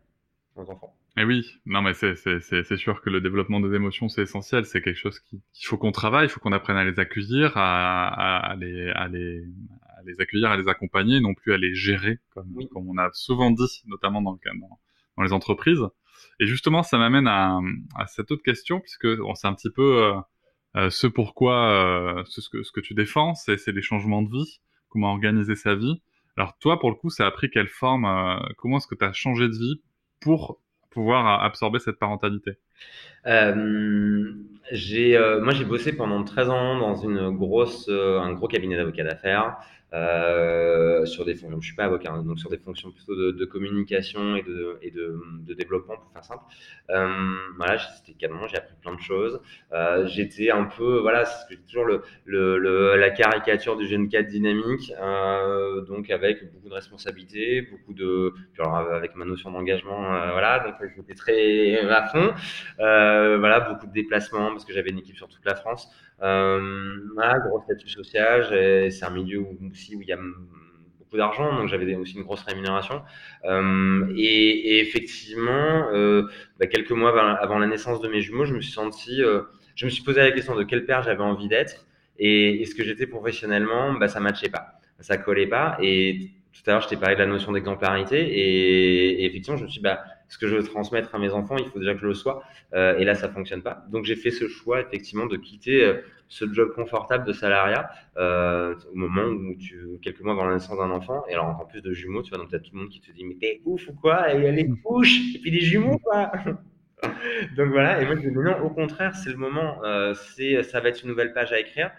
aux 0.56 0.70
enfants. 0.70 0.96
Et 1.18 1.24
oui, 1.24 1.60
non 1.66 1.82
mais 1.82 1.92
c'est 1.92 2.76
sûr 2.76 3.02
que 3.02 3.10
le 3.10 3.20
développement 3.20 3.60
des 3.60 3.74
émotions 3.74 4.08
c'est 4.08 4.22
essentiel, 4.22 4.64
c'est 4.64 4.80
quelque 4.80 4.96
chose 4.96 5.20
qu'il 5.20 5.66
faut 5.66 5.76
qu'on 5.76 5.92
travaille, 5.92 6.24
il 6.24 6.30
faut 6.30 6.40
qu'on 6.40 6.52
apprenne 6.52 6.78
à 6.78 6.84
les 6.84 6.98
accueillir, 6.98 7.52
à, 7.54 8.08
à, 8.08 8.52
à, 8.52 8.56
les, 8.56 8.88
à, 8.88 9.06
les, 9.08 9.44
à 9.98 10.02
les 10.06 10.20
accueillir, 10.22 10.48
à 10.48 10.56
les 10.56 10.68
accompagner, 10.68 11.20
non 11.20 11.34
plus 11.34 11.52
à 11.52 11.58
les 11.58 11.74
gérer, 11.74 12.18
comme, 12.30 12.50
oui. 12.54 12.66
comme 12.72 12.88
on 12.88 12.96
a 12.96 13.10
souvent 13.12 13.50
dit, 13.50 13.82
notamment 13.86 14.22
dans, 14.22 14.32
le, 14.32 14.58
dans, 14.58 14.78
dans 15.18 15.22
les 15.22 15.34
entreprises. 15.34 15.82
Et 16.38 16.46
justement, 16.46 16.82
ça 16.82 16.96
m'amène 16.96 17.26
à, 17.26 17.58
à 17.94 18.06
cette 18.06 18.30
autre 18.30 18.42
question, 18.42 18.80
puisque 18.80 19.18
bon, 19.18 19.34
c'est 19.34 19.48
un 19.48 19.54
petit 19.54 19.70
peu... 19.70 20.02
Euh, 20.02 20.14
ce 20.74 21.06
pourquoi, 21.06 22.18
euh, 22.20 22.24
ce, 22.26 22.48
que, 22.48 22.62
ce 22.62 22.72
que 22.72 22.80
tu 22.80 22.94
défends, 22.94 23.34
c'est 23.34 23.66
les 23.68 23.82
changements 23.82 24.22
de 24.22 24.30
vie, 24.30 24.60
comment 24.88 25.12
organiser 25.12 25.56
sa 25.56 25.74
vie. 25.74 26.00
Alors 26.36 26.56
toi, 26.58 26.78
pour 26.78 26.90
le 26.90 26.96
coup, 26.96 27.10
ça 27.10 27.26
a 27.26 27.30
pris 27.30 27.50
quelle 27.50 27.68
forme 27.68 28.04
euh, 28.04 28.38
Comment 28.56 28.78
est-ce 28.78 28.86
que 28.86 28.94
tu 28.94 29.04
as 29.04 29.12
changé 29.12 29.48
de 29.48 29.54
vie 29.56 29.80
pour 30.20 30.60
pouvoir 30.90 31.42
absorber 31.42 31.78
cette 31.78 31.98
parentalité? 31.98 32.52
euh, 32.52 33.19
j'ai, 34.72 35.16
euh, 35.16 35.40
Moi, 35.40 35.52
j'ai 35.52 35.64
bossé 35.64 35.92
pendant 35.92 36.22
13 36.24 36.50
ans 36.50 36.78
dans 36.78 36.94
une 36.94 37.30
grosse, 37.30 37.86
euh, 37.88 38.18
un 38.20 38.32
gros 38.32 38.48
cabinet 38.48 38.76
d'avocats 38.76 39.04
d'affaires. 39.04 39.58
Euh, 39.92 41.04
sur 41.04 41.24
des 41.24 41.34
fonctions, 41.34 41.60
je 41.60 41.66
suis 41.66 41.74
pas 41.74 41.84
avocat, 41.84 42.12
hein, 42.12 42.22
donc 42.22 42.38
sur 42.38 42.48
des 42.48 42.58
fonctions 42.58 42.92
plutôt 42.92 43.14
de, 43.32 43.44
communication 43.44 44.36
et 44.36 44.42
de, 44.42 44.78
et 44.82 44.90
de, 44.92 45.20
développement 45.54 45.96
pour 45.96 46.12
faire 46.12 46.24
simple. 46.24 46.44
Euh, 46.90 47.08
voilà, 47.56 47.78
c'était 47.78 48.16
canon, 48.16 48.46
j'ai 48.46 48.56
appris 48.56 48.74
plein 48.80 48.94
de 48.94 49.00
choses. 49.00 49.40
Euh, 49.72 50.06
j'étais 50.06 50.50
un 50.50 50.64
peu, 50.64 51.00
voilà, 51.00 51.24
c'est 51.24 51.56
toujours 51.66 51.84
le, 51.84 52.02
le, 52.24 52.96
la 52.96 53.10
caricature 53.10 53.76
du 53.76 53.86
jeune 53.88 54.08
cadre 54.08 54.28
dynamique, 54.28 54.92
euh, 55.00 55.80
donc 55.82 56.08
avec 56.10 56.52
beaucoup 56.52 56.68
de 56.68 56.74
responsabilités, 56.74 57.62
beaucoup 57.62 57.92
de, 57.92 58.32
alors 58.58 58.76
avec 58.76 59.16
ma 59.16 59.24
notion 59.24 59.50
d'engagement, 59.50 60.14
euh, 60.14 60.30
voilà, 60.30 60.60
donc 60.60 60.74
j'étais 60.96 61.14
très 61.14 61.80
à 61.80 62.06
fond. 62.06 62.32
Voilà, 63.38 63.60
beaucoup 63.60 63.86
de 63.86 63.92
déplacements 63.92 64.50
parce 64.50 64.64
que 64.64 64.72
j'avais 64.72 64.90
une 64.90 64.98
équipe 64.98 65.16
sur 65.16 65.28
toute 65.28 65.44
la 65.44 65.54
France. 65.54 65.88
Euh, 66.22 66.98
gros 67.46 67.60
statut 67.62 67.88
social, 67.88 68.90
c'est 68.90 69.04
un 69.04 69.10
milieu 69.10 69.40
où, 69.40 69.58
aussi 69.70 69.96
où 69.96 70.02
il 70.02 70.08
y 70.08 70.12
a 70.12 70.18
beaucoup 71.10 71.16
d'argent, 71.16 71.56
donc 71.56 71.68
j'avais 71.68 71.94
aussi 71.96 72.16
une 72.16 72.22
grosse 72.22 72.42
rémunération. 72.42 73.02
Euh, 73.44 74.12
et, 74.16 74.80
effectivement, 74.80 75.88
euh, 75.92 76.28
bah, 76.58 76.66
quelques 76.66 76.92
mois 76.92 77.18
avant 77.38 77.58
la 77.58 77.66
naissance 77.66 78.00
de 78.00 78.08
mes 78.08 78.20
jumeaux, 78.20 78.44
je 78.44 78.54
me 78.54 78.60
suis 78.60 78.72
senti, 78.72 79.22
euh, 79.22 79.42
je 79.74 79.86
me 79.86 79.90
suis 79.90 80.02
posé 80.02 80.20
la 80.20 80.30
question 80.30 80.54
de 80.54 80.62
quel 80.62 80.84
père 80.84 81.02
j'avais 81.02 81.22
envie 81.22 81.48
d'être 81.48 81.86
et, 82.18 82.64
ce 82.64 82.74
que 82.74 82.84
j'étais 82.84 83.06
professionnellement, 83.06 83.94
bah, 83.94 84.08
ça 84.08 84.20
matchait 84.20 84.50
pas, 84.50 84.78
ça 85.00 85.16
collait 85.16 85.46
pas. 85.48 85.78
Et 85.82 86.30
tout 86.52 86.62
à 86.66 86.72
l'heure, 86.72 86.82
je 86.82 86.88
t'ai 86.88 86.96
parlé 86.96 87.16
de 87.16 87.20
la 87.20 87.26
notion 87.26 87.52
d'exemplarité 87.52 88.20
et, 88.20 89.22
et, 89.22 89.26
effectivement, 89.26 89.56
je 89.56 89.64
me 89.64 89.68
suis 89.68 89.80
dit, 89.80 89.84
bah, 89.84 90.04
ce 90.30 90.38
que 90.38 90.46
je 90.46 90.54
veux 90.56 90.62
transmettre 90.62 91.14
à 91.14 91.18
mes 91.18 91.32
enfants, 91.32 91.56
il 91.58 91.68
faut 91.68 91.80
déjà 91.80 91.92
que 91.92 92.00
je 92.00 92.06
le 92.06 92.14
sois. 92.14 92.42
Euh, 92.72 92.96
et 92.98 93.04
là, 93.04 93.14
ça 93.14 93.28
fonctionne 93.28 93.62
pas. 93.62 93.84
Donc, 93.90 94.04
j'ai 94.04 94.14
fait 94.14 94.30
ce 94.30 94.46
choix, 94.46 94.80
effectivement, 94.80 95.26
de 95.26 95.36
quitter 95.36 95.84
euh, 95.84 96.02
ce 96.28 96.50
job 96.50 96.72
confortable 96.72 97.26
de 97.26 97.32
salariat 97.32 97.90
euh, 98.16 98.76
au 98.92 98.94
moment 98.94 99.24
où 99.24 99.56
tu, 99.56 99.98
quelques 100.00 100.20
mois 100.20 100.32
avant 100.34 100.46
la 100.46 100.54
naissance 100.54 100.78
d'un 100.78 100.92
enfant. 100.92 101.24
Et 101.28 101.34
alors, 101.34 101.60
en 101.60 101.66
plus 101.66 101.82
de 101.82 101.92
jumeaux, 101.92 102.22
tu 102.22 102.30
vois, 102.30 102.38
donc 102.38 102.48
tu 102.48 102.54
as 102.54 102.60
tout 102.60 102.70
le 102.72 102.78
monde 102.78 102.90
qui 102.90 103.00
te 103.00 103.10
dit, 103.10 103.24
mais 103.24 103.34
t'es 103.34 103.60
ouf 103.64 103.88
ou 103.88 103.92
quoi? 103.92 104.14
A 104.14 104.34
les 104.34 104.68
couches, 104.84 105.34
et 105.34 105.40
puis 105.40 105.50
des 105.50 105.60
jumeaux, 105.60 105.98
quoi 105.98 106.30
donc 107.56 107.70
voilà, 107.70 108.02
et 108.02 108.04
moi 108.04 108.14
je 108.14 108.28
dis 108.28 108.30
non, 108.30 108.60
au 108.62 108.68
contraire, 108.68 109.14
c'est 109.14 109.30
le 109.30 109.38
moment, 109.38 109.80
c'est, 110.12 110.62
ça 110.62 110.80
va 110.80 110.90
être 110.90 111.02
une 111.02 111.08
nouvelle 111.08 111.32
page 111.32 111.50
à 111.50 111.58
écrire, 111.58 111.90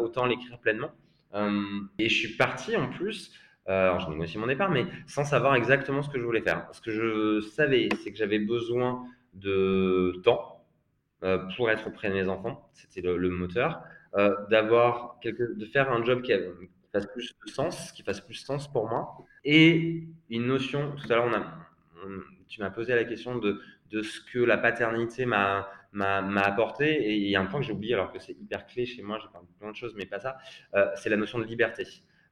autant 0.00 0.24
l'écrire 0.24 0.58
pleinement. 0.58 0.90
Et 1.98 2.08
je 2.08 2.14
suis 2.14 2.34
parti 2.36 2.76
en 2.76 2.88
plus 2.88 3.30
alors, 3.66 4.00
je 4.00 4.10
négocie 4.10 4.38
mon 4.38 4.46
départ, 4.46 4.70
mais 4.70 4.86
sans 5.06 5.24
savoir 5.24 5.54
exactement 5.54 6.02
ce 6.02 6.10
que 6.10 6.18
je 6.18 6.24
voulais 6.24 6.42
faire. 6.42 6.68
Ce 6.72 6.80
que 6.80 6.90
je 6.90 7.40
savais, 7.40 7.88
c'est 8.02 8.12
que 8.12 8.18
j'avais 8.18 8.38
besoin 8.38 9.04
de 9.32 10.20
temps 10.22 10.64
euh, 11.22 11.38
pour 11.56 11.70
être 11.70 11.86
auprès 11.88 12.08
de 12.08 12.14
mes 12.14 12.28
enfants. 12.28 12.68
C'était 12.72 13.00
le, 13.00 13.30
moteur. 13.30 13.82
Euh, 14.16 14.34
d'avoir 14.50 15.18
quelque, 15.20 15.56
de 15.56 15.64
faire 15.66 15.90
un 15.90 16.04
job 16.04 16.22
qui, 16.22 16.32
fasse 16.92 17.06
plus 17.06 17.34
de 17.44 17.50
sens, 17.50 17.90
qui 17.92 18.02
fasse 18.02 18.20
plus 18.20 18.34
sens 18.34 18.70
pour 18.70 18.88
moi. 18.88 19.16
Et 19.44 20.04
une 20.30 20.46
notion, 20.46 20.92
tout 20.96 21.12
à 21.12 21.16
l'heure, 21.16 21.26
on 21.26 21.34
a, 21.34 21.44
tu 22.48 22.60
m'as 22.60 22.70
posé 22.70 22.94
la 22.94 23.04
question 23.04 23.36
de, 23.38 23.60
de 23.90 24.02
ce 24.02 24.20
que 24.20 24.38
la 24.38 24.58
paternité 24.58 25.26
m'a 25.26 25.68
m'a 25.94 26.40
apporté. 26.42 26.92
Et 26.92 27.14
il 27.14 27.28
y 27.28 27.36
a 27.36 27.40
un 27.40 27.46
point 27.46 27.60
que 27.60 27.66
j'ai 27.66 27.72
oublié, 27.72 27.94
alors 27.94 28.12
que 28.12 28.18
c'est 28.18 28.32
hyper 28.32 28.66
clé 28.66 28.84
chez 28.84 29.02
moi, 29.02 29.18
j'ai 29.22 29.28
parlé 29.32 29.46
de 29.46 29.58
plein 29.58 29.70
de 29.70 29.76
choses, 29.76 29.94
mais 29.96 30.06
pas 30.06 30.18
ça. 30.18 30.36
Euh, 30.74 30.86
c'est 30.96 31.08
la 31.08 31.16
notion 31.16 31.38
de 31.38 31.44
liberté. 31.44 31.86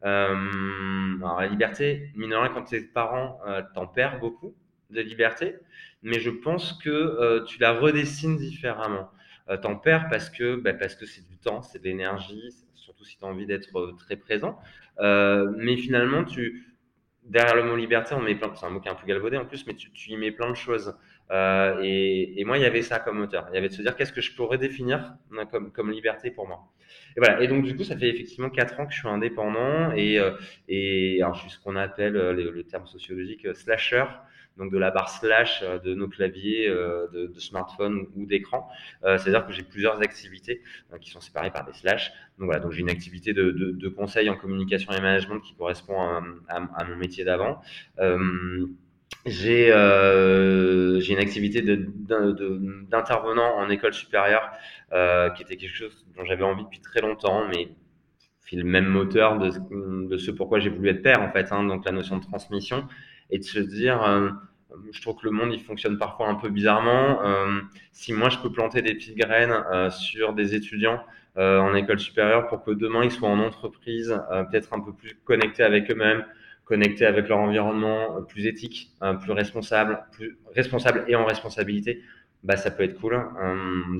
Euh, 0.05 1.17
alors 1.21 1.41
la 1.41 1.47
liberté, 1.47 2.11
mine 2.15 2.35
quand 2.53 2.65
tu 2.65 2.77
es 2.77 2.81
parent, 2.83 3.39
euh, 3.47 3.63
t'en 3.75 3.87
perds 3.87 4.19
beaucoup 4.19 4.55
de 4.91 5.01
liberté, 5.01 5.57
mais 6.03 6.21
je 6.21 6.31
pense 6.31 6.75
que 6.75 7.45
tu 7.47 7.59
la 7.61 7.73
redessines 7.73 8.37
différemment. 8.37 9.11
T'en 9.63 9.77
perds 9.77 10.09
parce 10.11 10.29
que 10.31 10.57
bah, 10.57 10.75
parce 10.75 10.95
que 10.95 11.07
c'est 11.07 11.27
du 11.27 11.39
temps, 11.39 11.63
c'est 11.63 11.79
de 11.79 11.85
l'énergie, 11.85 12.51
surtout 12.75 13.05
si 13.05 13.19
tu 13.19 13.25
as 13.25 13.29
envie 13.29 13.47
d'être 13.47 13.97
très 13.99 14.17
présent. 14.17 14.59
mais 15.01 15.77
finalement, 15.77 16.25
tu 16.25 16.73
derrière 17.25 17.55
le 17.55 17.65
mot 17.65 17.77
liberté, 17.77 18.15
on 18.15 18.21
met 18.21 18.35
plein, 18.35 18.53
c'est 18.55 18.67
un 18.67 18.71
mot 18.71 18.81
qui 18.81 18.89
est 18.89 18.91
un 18.91 18.95
peu 18.97 19.07
galvaudé 19.07 19.37
en 19.37 19.45
plus, 19.45 19.67
mais 19.67 19.75
tu, 19.75 19.91
y 20.11 20.17
mets 20.17 20.33
plein 20.33 20.51
de 20.51 20.57
choses. 20.57 20.97
Euh, 21.31 21.81
et, 21.83 22.41
et, 22.41 22.45
moi, 22.45 22.59
il 22.59 22.63
y 22.63 22.67
avait 22.67 22.83
ça 22.83 22.99
comme 22.99 23.19
moteur. 23.19 23.47
Il 23.51 23.55
y 23.55 23.59
avait 23.59 23.69
de 23.69 23.75
se 23.75 23.83
dire 23.83 23.97
qu'est-ce 23.97 24.13
que 24.13 24.21
je 24.21 24.35
pourrais 24.35 24.59
définir 24.59 25.15
comme, 25.51 25.73
comme 25.73 25.91
liberté 25.91 26.31
pour 26.31 26.47
moi? 26.47 26.69
Et 27.17 27.21
voilà. 27.21 27.43
Et 27.43 27.49
donc, 27.49 27.65
du 27.65 27.77
coup, 27.77 27.85
ça 27.85 27.97
fait 27.97 28.09
effectivement 28.09 28.51
quatre 28.51 28.79
ans 28.81 28.87
que 28.87 28.93
je 28.93 28.99
suis 28.99 29.09
indépendant 29.09 29.93
et, 29.93 30.19
euh, 30.19 30.33
et 30.69 31.23
alors, 31.23 31.35
je 31.35 31.43
suis 31.43 31.51
ce 31.51 31.59
qu'on 31.59 31.77
appelle 31.77 32.17
euh, 32.17 32.33
le, 32.33 32.65
terme 32.65 32.87
sociologique 32.87 33.45
euh, 33.47 33.55
slasher 33.55 34.05
donc 34.59 34.71
de 34.71 34.77
la 34.77 34.91
barre 34.91 35.09
slash 35.09 35.65
de 35.83 35.95
nos 35.95 36.09
claviers 36.09 36.69
de, 36.69 37.33
de 37.35 37.41
smartphone 37.41 38.07
ou 38.15 38.27
d'écran. 38.27 38.69
C'est-à-dire 39.01 39.47
que 39.47 39.53
j'ai 39.55 39.63
plusieurs 39.63 40.03
activités 40.03 40.61
qui 41.01 41.09
sont 41.09 41.23
séparées 41.23 41.51
par 41.51 41.65
des 41.65 41.73
slash. 41.73 42.13
Donc 42.39 42.49
voilà, 42.49 42.61
donc 42.61 42.73
j'ai 42.73 42.81
une 42.81 42.91
activité 42.91 43.33
de, 43.33 43.89
conseil 43.89 44.29
en 44.29 44.37
communication 44.37 44.93
et 44.93 45.01
management 45.01 45.41
qui 45.41 45.55
correspond 45.55 45.99
à 45.99 46.85
mon 46.85 46.97
métier 46.97 47.25
d'avant. 47.25 47.63
J'ai 49.25 49.71
euh, 49.71 51.01
une 51.01 51.19
activité 51.19 51.63
d'intervenant 51.63 53.57
en 53.57 53.69
école 53.71 53.95
supérieure 53.95 54.51
euh, 54.93 55.31
qui 55.31 55.43
était 55.43 55.57
quelque 55.57 55.77
chose 55.77 56.07
dont 56.17 56.25
j'avais 56.25 56.43
envie 56.45 56.65
depuis 56.65 56.81
très 56.81 57.01
longtemps, 57.01 57.47
mais 57.49 57.69
c'est 58.41 58.57
le 58.57 58.65
même 58.65 58.87
moteur 58.87 59.39
de, 59.39 59.51
de 60.09 60.17
ce 60.19 60.31
pourquoi 60.31 60.59
j'ai 60.59 60.71
voulu 60.71 60.89
être 60.89 61.03
père 61.03 61.23
en 61.23 61.31
fait, 61.31 61.53
hein, 61.53 61.65
donc 61.65 61.85
la 61.85 61.93
notion 61.93 62.17
de 62.17 62.23
transmission 62.23 62.87
et 63.31 63.39
de 63.39 63.45
se 63.45 63.61
dire, 63.61 64.03
euh, 64.03 64.31
je 64.91 65.01
trouve 65.01 65.17
que 65.17 65.25
le 65.25 65.31
monde 65.31 65.53
il 65.53 65.61
fonctionne 65.61 65.99
parfois 65.99 66.29
un 66.29 66.35
peu 66.35 66.49
bizarrement. 66.49 67.21
Si 67.93 68.13
moi 68.13 68.29
je 68.29 68.39
peux 68.39 68.51
planter 68.51 68.83
des 68.83 68.95
petites 68.95 69.17
graines 69.17 69.55
sur 69.91 70.33
des 70.33 70.55
étudiants 70.55 71.03
en 71.37 71.75
école 71.75 71.99
supérieure 72.01 72.47
pour 72.49 72.65
que 72.65 72.71
demain 72.71 73.05
ils 73.05 73.11
soient 73.11 73.29
en 73.29 73.39
entreprise, 73.39 74.19
peut-être 74.51 74.73
un 74.73 74.81
peu 74.81 74.95
plus 74.95 75.15
connectés 75.25 75.63
avec 75.63 75.91
eux-mêmes, 75.91 76.25
connectés 76.73 77.07
avec 77.07 77.29
leur 77.29 77.39
environnement, 77.39 78.23
plus 78.23 78.47
éthique, 78.47 78.93
plus 79.23 79.33
responsable, 79.33 79.93
responsable 80.55 81.05
et 81.09 81.15
en 81.17 81.25
responsabilité, 81.25 82.03
bah 82.43 82.57
ça 82.57 82.71
peut 82.71 82.83
être 82.83 82.99
cool. 83.01 83.15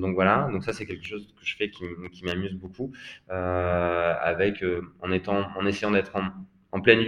donc 0.01 0.15
voilà, 0.15 0.49
donc 0.51 0.63
ça 0.63 0.73
c'est 0.73 0.85
quelque 0.85 1.05
chose 1.05 1.25
que 1.39 1.45
je 1.45 1.55
fais 1.55 1.69
qui, 1.69 2.23
m'amuse 2.25 2.55
beaucoup, 2.63 2.91
euh, 3.31 4.13
avec 4.31 4.63
en 5.01 5.11
étant, 5.11 5.41
en 5.57 5.65
essayant 5.65 5.91
d'être 5.91 6.15
en, 6.15 6.25
en 6.71 6.81
pleine 6.81 7.03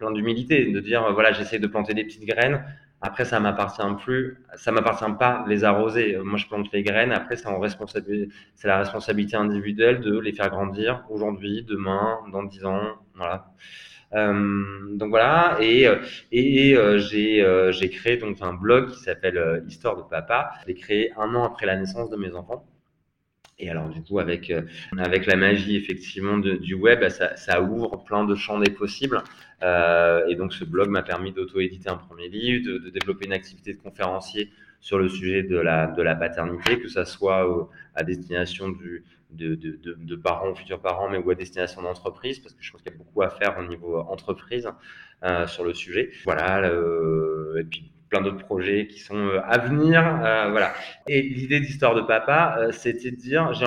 plein 0.00 0.10
d'humilité, 0.10 0.72
de 0.72 0.80
dire 0.80 1.04
euh, 1.04 1.12
voilà, 1.12 1.30
j'essaie 1.32 1.60
de 1.60 1.66
planter 1.68 1.94
des 1.94 2.04
petites 2.04 2.26
graines. 2.26 2.64
Après, 3.02 3.24
ça 3.24 3.40
m'appartient 3.40 3.94
plus, 4.04 4.42
ça 4.56 4.72
m'appartient 4.72 5.12
pas 5.18 5.44
les 5.46 5.64
arroser. 5.64 6.18
Moi, 6.22 6.36
je 6.38 6.46
plante 6.46 6.70
les 6.72 6.82
graines. 6.82 7.12
Après, 7.12 7.36
c'est 7.36 7.48
c'est 8.54 8.68
la 8.68 8.78
responsabilité 8.78 9.36
individuelle 9.36 10.00
de 10.00 10.18
les 10.18 10.32
faire 10.32 10.50
grandir 10.50 11.04
aujourd'hui, 11.08 11.62
demain, 11.62 12.18
dans 12.30 12.42
dix 12.42 12.64
ans, 12.66 12.82
voilà. 13.14 13.46
Euh, 14.14 14.96
donc 14.96 15.10
voilà, 15.10 15.58
et, 15.60 15.86
euh, 15.86 16.98
j'ai 16.98 17.44
euh, 17.44 17.70
j'ai 17.70 17.90
créé 17.90 18.16
donc 18.16 18.38
un 18.40 18.54
blog 18.54 18.90
qui 18.90 18.98
s'appelle 19.00 19.64
Histoire 19.68 19.96
de 19.96 20.02
Papa. 20.02 20.52
Je 20.62 20.66
l'ai 20.68 20.74
créé 20.74 21.12
un 21.16 21.34
an 21.34 21.44
après 21.44 21.66
la 21.66 21.76
naissance 21.76 22.10
de 22.10 22.16
mes 22.16 22.34
enfants. 22.34 22.64
Et 23.58 23.70
alors 23.70 23.88
du 23.90 24.02
coup, 24.02 24.18
avec 24.18 24.52
avec 24.98 25.26
la 25.26 25.36
magie 25.36 25.76
effectivement 25.76 26.38
du 26.38 26.74
web, 26.74 27.06
ça, 27.08 27.62
ouvre 27.62 28.02
plein 28.04 28.24
de 28.24 28.34
champs 28.34 28.58
des 28.58 28.70
possibles. 28.70 29.22
Et 29.62 30.34
donc 30.36 30.54
ce 30.54 30.64
blog 30.64 30.88
m'a 30.88 31.02
permis 31.02 31.32
d'auto-éditer 31.32 31.90
un 31.90 31.96
premier 31.96 32.28
livre, 32.28 32.66
de, 32.66 32.78
de, 32.78 32.90
développer 32.90 33.26
une 33.26 33.32
activité 33.34 33.74
de 33.74 33.78
conférencier 33.78 34.50
sur 34.80 34.98
le 34.98 35.08
sujet 35.08 35.42
de 35.42 35.58
la 35.58 35.88
de 35.88 36.02
la 36.02 36.14
paternité, 36.16 36.80
que 36.80 36.88
ça 36.88 37.04
soit 37.04 37.70
à 37.94 38.02
destination 38.02 38.70
du 38.70 39.04
de, 39.32 40.16
parents 40.16 40.54
futurs 40.54 40.80
parents, 40.80 41.08
mais 41.08 41.18
ou 41.18 41.30
à 41.30 41.34
destination 41.34 41.82
d'entreprise, 41.82 42.38
parce 42.38 42.54
que 42.54 42.62
je 42.62 42.70
pense 42.72 42.82
qu'il 42.82 42.92
y 42.92 42.94
a 42.94 42.98
beaucoup 42.98 43.22
à 43.22 43.30
faire 43.30 43.58
au 43.58 43.64
niveau 43.64 43.98
entreprise 43.98 44.68
euh, 45.24 45.46
sur 45.46 45.64
le 45.64 45.74
sujet. 45.74 46.10
Voilà. 46.24 46.66
et 47.58 47.64
puis 47.64 47.92
plein 48.10 48.20
d'autres 48.20 48.44
projets 48.44 48.88
qui 48.88 48.98
sont 48.98 49.16
euh, 49.16 49.40
à 49.44 49.58
venir. 49.58 50.04
Euh, 50.04 50.50
voilà. 50.50 50.74
Et 51.08 51.22
l'idée 51.22 51.60
d'Histoire 51.60 51.94
de 51.94 52.02
Papa, 52.02 52.56
euh, 52.58 52.72
c'était 52.72 53.12
de 53.12 53.16
dire, 53.16 53.54
j'ai 53.54 53.66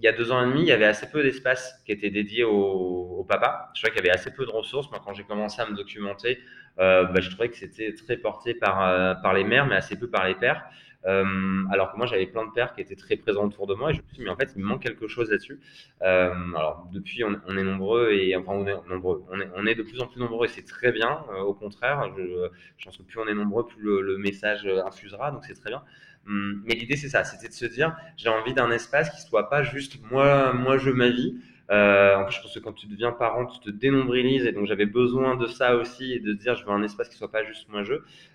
il 0.00 0.04
y 0.04 0.08
a 0.08 0.12
deux 0.12 0.30
ans 0.30 0.44
et 0.44 0.46
demi, 0.46 0.60
il 0.60 0.68
y 0.68 0.72
avait 0.72 0.84
assez 0.84 1.10
peu 1.10 1.24
d'espace 1.24 1.82
qui 1.84 1.90
était 1.90 2.10
dédié 2.10 2.44
au, 2.44 3.26
papa. 3.28 3.68
Je 3.74 3.80
trouvais 3.80 3.90
qu'il 3.92 4.06
y 4.06 4.08
avait 4.08 4.16
assez 4.16 4.32
peu 4.32 4.46
de 4.46 4.50
ressources. 4.50 4.88
Moi, 4.90 5.00
quand 5.04 5.12
j'ai 5.12 5.24
commencé 5.24 5.60
à 5.60 5.68
me 5.68 5.74
documenter, 5.74 6.38
euh, 6.78 7.04
bah, 7.04 7.20
je 7.20 7.28
trouvais 7.30 7.48
que 7.48 7.56
c'était 7.56 7.92
très 7.94 8.16
porté 8.16 8.54
par, 8.54 9.20
par 9.20 9.34
les 9.34 9.42
mères, 9.42 9.66
mais 9.66 9.74
assez 9.74 9.98
peu 9.98 10.08
par 10.08 10.26
les 10.26 10.36
pères. 10.36 10.64
Euh, 11.06 11.64
alors 11.70 11.92
que 11.92 11.96
moi, 11.96 12.06
j'avais 12.06 12.26
plein 12.26 12.44
de 12.46 12.50
pères 12.50 12.74
qui 12.74 12.80
étaient 12.80 12.96
très 12.96 13.16
présents 13.16 13.44
autour 13.46 13.66
de 13.66 13.74
moi 13.74 13.90
et 13.90 13.94
je 13.94 14.00
me 14.00 14.06
suis 14.08 14.16
dit, 14.18 14.24
mais 14.24 14.30
en 14.30 14.36
fait, 14.36 14.52
il 14.56 14.62
me 14.62 14.66
manque 14.66 14.82
quelque 14.82 15.06
chose 15.06 15.30
là-dessus. 15.30 15.60
Euh, 16.02 16.32
alors, 16.56 16.88
depuis, 16.92 17.22
on, 17.24 17.56
est 17.56 17.62
nombreux 17.62 18.10
et 18.12 18.34
enfin, 18.36 18.52
on 18.52 18.66
est 18.66 18.88
nombreux. 18.88 19.24
On 19.30 19.66
est, 19.66 19.74
de 19.74 19.82
plus 19.82 20.00
en 20.00 20.06
plus 20.06 20.20
nombreux 20.20 20.46
et 20.46 20.48
c'est 20.48 20.66
très 20.66 20.92
bien. 20.92 21.24
Euh, 21.30 21.40
au 21.40 21.54
contraire, 21.54 22.10
je, 22.16 22.48
je, 22.76 22.84
pense 22.84 22.96
que 22.96 23.02
plus 23.02 23.18
on 23.20 23.26
est 23.26 23.34
nombreux, 23.34 23.66
plus 23.66 23.82
le, 23.82 24.00
le 24.00 24.18
message 24.18 24.66
infusera, 24.66 25.30
donc 25.30 25.44
c'est 25.44 25.54
très 25.54 25.70
bien. 25.70 25.82
Hum, 26.26 26.62
mais 26.66 26.74
l'idée, 26.74 26.96
c'est 26.96 27.08
ça, 27.08 27.24
c'était 27.24 27.48
de 27.48 27.54
se 27.54 27.64
dire, 27.64 27.96
j'ai 28.16 28.28
envie 28.28 28.52
d'un 28.52 28.70
espace 28.70 29.08
qui 29.10 29.22
soit 29.22 29.48
pas 29.48 29.62
juste 29.62 29.98
moi, 30.10 30.52
moi, 30.52 30.76
je 30.76 30.90
ma 30.90 31.08
vie, 31.08 31.38
euh, 31.70 32.16
en 32.16 32.24
plus, 32.24 32.36
je 32.36 32.40
pense 32.42 32.54
que 32.54 32.60
quand 32.60 32.72
tu 32.72 32.86
deviens 32.86 33.12
parent, 33.12 33.46
tu 33.46 33.60
te 33.60 33.70
dénombrilises 33.70 34.46
et 34.46 34.52
donc 34.52 34.66
j'avais 34.66 34.86
besoin 34.86 35.36
de 35.36 35.46
ça 35.46 35.76
aussi 35.76 36.12
et 36.14 36.18
de 36.20 36.32
dire 36.32 36.54
je 36.56 36.64
veux 36.64 36.70
un 36.70 36.82
espace 36.82 37.08
qui 37.08 37.16
soit 37.16 37.30
pas 37.30 37.44
juste 37.44 37.68
moi 37.68 37.82
je. 37.82 37.94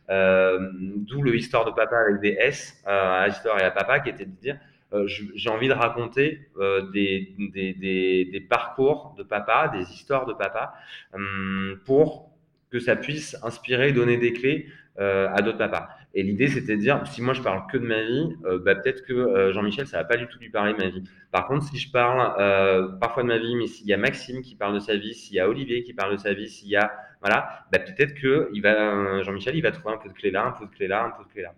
Euh, 0.09 0.69
D'où 0.73 1.21
le 1.21 1.35
histoire 1.35 1.65
de 1.65 1.71
papa 1.71 1.97
avec 1.97 2.21
des 2.21 2.35
S 2.39 2.83
euh, 2.87 3.23
à 3.23 3.27
histoire 3.27 3.59
et 3.59 3.63
à 3.63 3.71
papa 3.71 3.99
qui 4.01 4.09
était 4.09 4.25
de 4.25 4.31
dire 4.31 4.57
euh, 4.93 5.07
j'ai 5.07 5.49
envie 5.49 5.67
de 5.67 5.73
raconter 5.73 6.47
euh, 6.57 6.91
des, 6.91 7.33
des, 7.39 7.73
des, 7.73 8.25
des, 8.25 8.41
parcours 8.41 9.15
de 9.17 9.23
papa, 9.23 9.69
des 9.69 9.91
histoires 9.91 10.27
de 10.27 10.33
papa 10.33 10.75
hum, 11.13 11.79
pour 11.85 12.29
que 12.71 12.79
ça 12.79 12.95
puisse 12.95 13.35
inspirer, 13.43 13.91
donner 13.91 14.17
des 14.17 14.33
clés 14.33 14.67
euh, 14.99 15.29
à 15.33 15.41
d'autres 15.41 15.57
papas. 15.57 15.89
Et 16.15 16.21
l'idée, 16.21 16.47
c'était 16.47 16.75
de 16.75 16.81
dire, 16.81 17.05
si 17.07 17.23
moi 17.23 17.33
je 17.33 17.41
parle 17.41 17.63
que 17.71 17.77
de 17.77 17.85
ma 17.85 18.03
vie, 18.03 18.35
euh, 18.45 18.59
bah, 18.59 18.75
peut-être 18.75 19.03
que 19.03 19.13
euh, 19.13 19.51
Jean-Michel, 19.51 19.87
ça 19.87 19.97
va 19.97 20.03
pas 20.03 20.17
du 20.17 20.27
tout 20.27 20.37
lui 20.39 20.49
parler 20.49 20.73
de 20.73 20.77
ma 20.77 20.89
vie. 20.89 21.03
Par 21.31 21.47
contre, 21.47 21.65
si 21.65 21.77
je 21.77 21.91
parle 21.91 22.35
euh, 22.39 22.87
parfois 22.99 23.23
de 23.23 23.29
ma 23.29 23.39
vie, 23.39 23.55
mais 23.55 23.65
s'il 23.65 23.87
y 23.87 23.93
a 23.93 23.97
Maxime 23.97 24.41
qui 24.41 24.55
parle 24.55 24.75
de 24.75 24.79
sa 24.79 24.95
vie, 24.95 25.15
s'il 25.15 25.35
y 25.35 25.39
a 25.39 25.49
Olivier 25.49 25.81
qui 25.83 25.93
parle 25.93 26.11
de 26.11 26.17
sa 26.17 26.33
vie, 26.33 26.47
s'il 26.49 26.69
y 26.69 26.75
a, 26.75 26.91
voilà, 27.19 27.65
bah, 27.71 27.79
peut-être 27.79 28.13
que 28.13 28.49
il 28.53 28.61
va, 28.61 29.23
Jean-Michel, 29.23 29.55
il 29.55 29.61
va 29.61 29.71
trouver 29.71 29.95
un 29.95 29.97
peu 29.97 30.09
de 30.09 30.13
clé 30.13 30.29
là, 30.29 30.45
un 30.45 30.51
peu 30.51 30.65
de 30.65 30.71
clé 30.71 30.87
là, 30.87 31.03
un 31.03 31.09
peu 31.09 31.23
de 31.23 31.29
clé 31.29 31.41
là. 31.41 31.55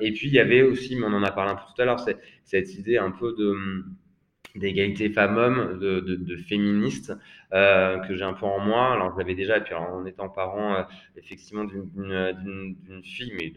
Et 0.00 0.12
puis 0.12 0.28
il 0.28 0.34
y 0.34 0.38
avait 0.38 0.62
aussi, 0.62 0.96
mais 0.96 1.04
on 1.04 1.12
en 1.12 1.22
a 1.22 1.32
parlé 1.32 1.52
un 1.52 1.56
peu 1.56 1.62
tout 1.74 1.82
à 1.82 1.84
l'heure, 1.84 2.00
cette 2.44 2.74
idée 2.74 2.96
un 2.96 3.10
peu 3.10 3.34
de 3.36 3.84
d'égalité 4.58 5.10
femmes-hommes, 5.10 5.78
de, 5.78 6.00
de, 6.00 6.16
de, 6.16 6.36
féministe 6.36 7.12
euh, 7.52 7.98
que 8.00 8.14
j'ai 8.14 8.24
un 8.24 8.34
peu 8.34 8.46
en 8.46 8.58
moi. 8.58 8.92
Alors 8.92 9.12
je 9.12 9.18
l'avais 9.18 9.34
déjà, 9.34 9.58
et 9.58 9.60
puis 9.62 9.74
en 9.74 10.04
étant 10.04 10.28
parent 10.28 10.74
euh, 10.74 10.82
effectivement 11.16 11.64
d'une 11.64 13.02
fille, 13.04 13.32
mais 13.36 13.52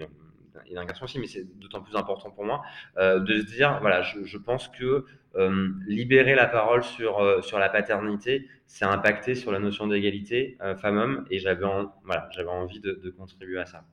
et 0.68 0.76
d'un 0.76 0.86
garçon 0.86 1.06
aussi, 1.06 1.20
mais 1.20 1.28
c'est 1.28 1.46
d'autant 1.60 1.82
plus 1.82 1.96
important 1.96 2.32
pour 2.32 2.46
moi 2.46 2.62
euh, 2.98 3.20
de 3.20 3.40
se 3.40 3.46
dire, 3.46 3.80
voilà, 3.82 4.02
je, 4.02 4.38
pense 4.38 4.68
que 4.68 5.06
euh, 5.36 5.70
libérer 5.88 6.36
la 6.36 6.48
parole 6.48 6.84
sur 6.84 7.20
euh, 7.20 7.42
sur 7.42 7.60
la 7.60 7.70
paternité, 7.70 8.48
c'est 8.68 8.86
impacter 8.86 9.36
sur 9.36 9.52
la 9.52 9.60
notion 9.60 9.88
d'égalité 9.88 10.58
euh, 10.62 10.76
femmes-hommes, 10.76 11.26
et 11.30 11.40
j'avais 11.40 11.66
voilà, 12.06 12.30
j'avais 12.32 12.50
envie 12.50 12.80
de, 12.80 13.00
de, 13.04 13.10
contribuer 13.10 13.60
à 13.60 13.66
ça. 13.66 13.84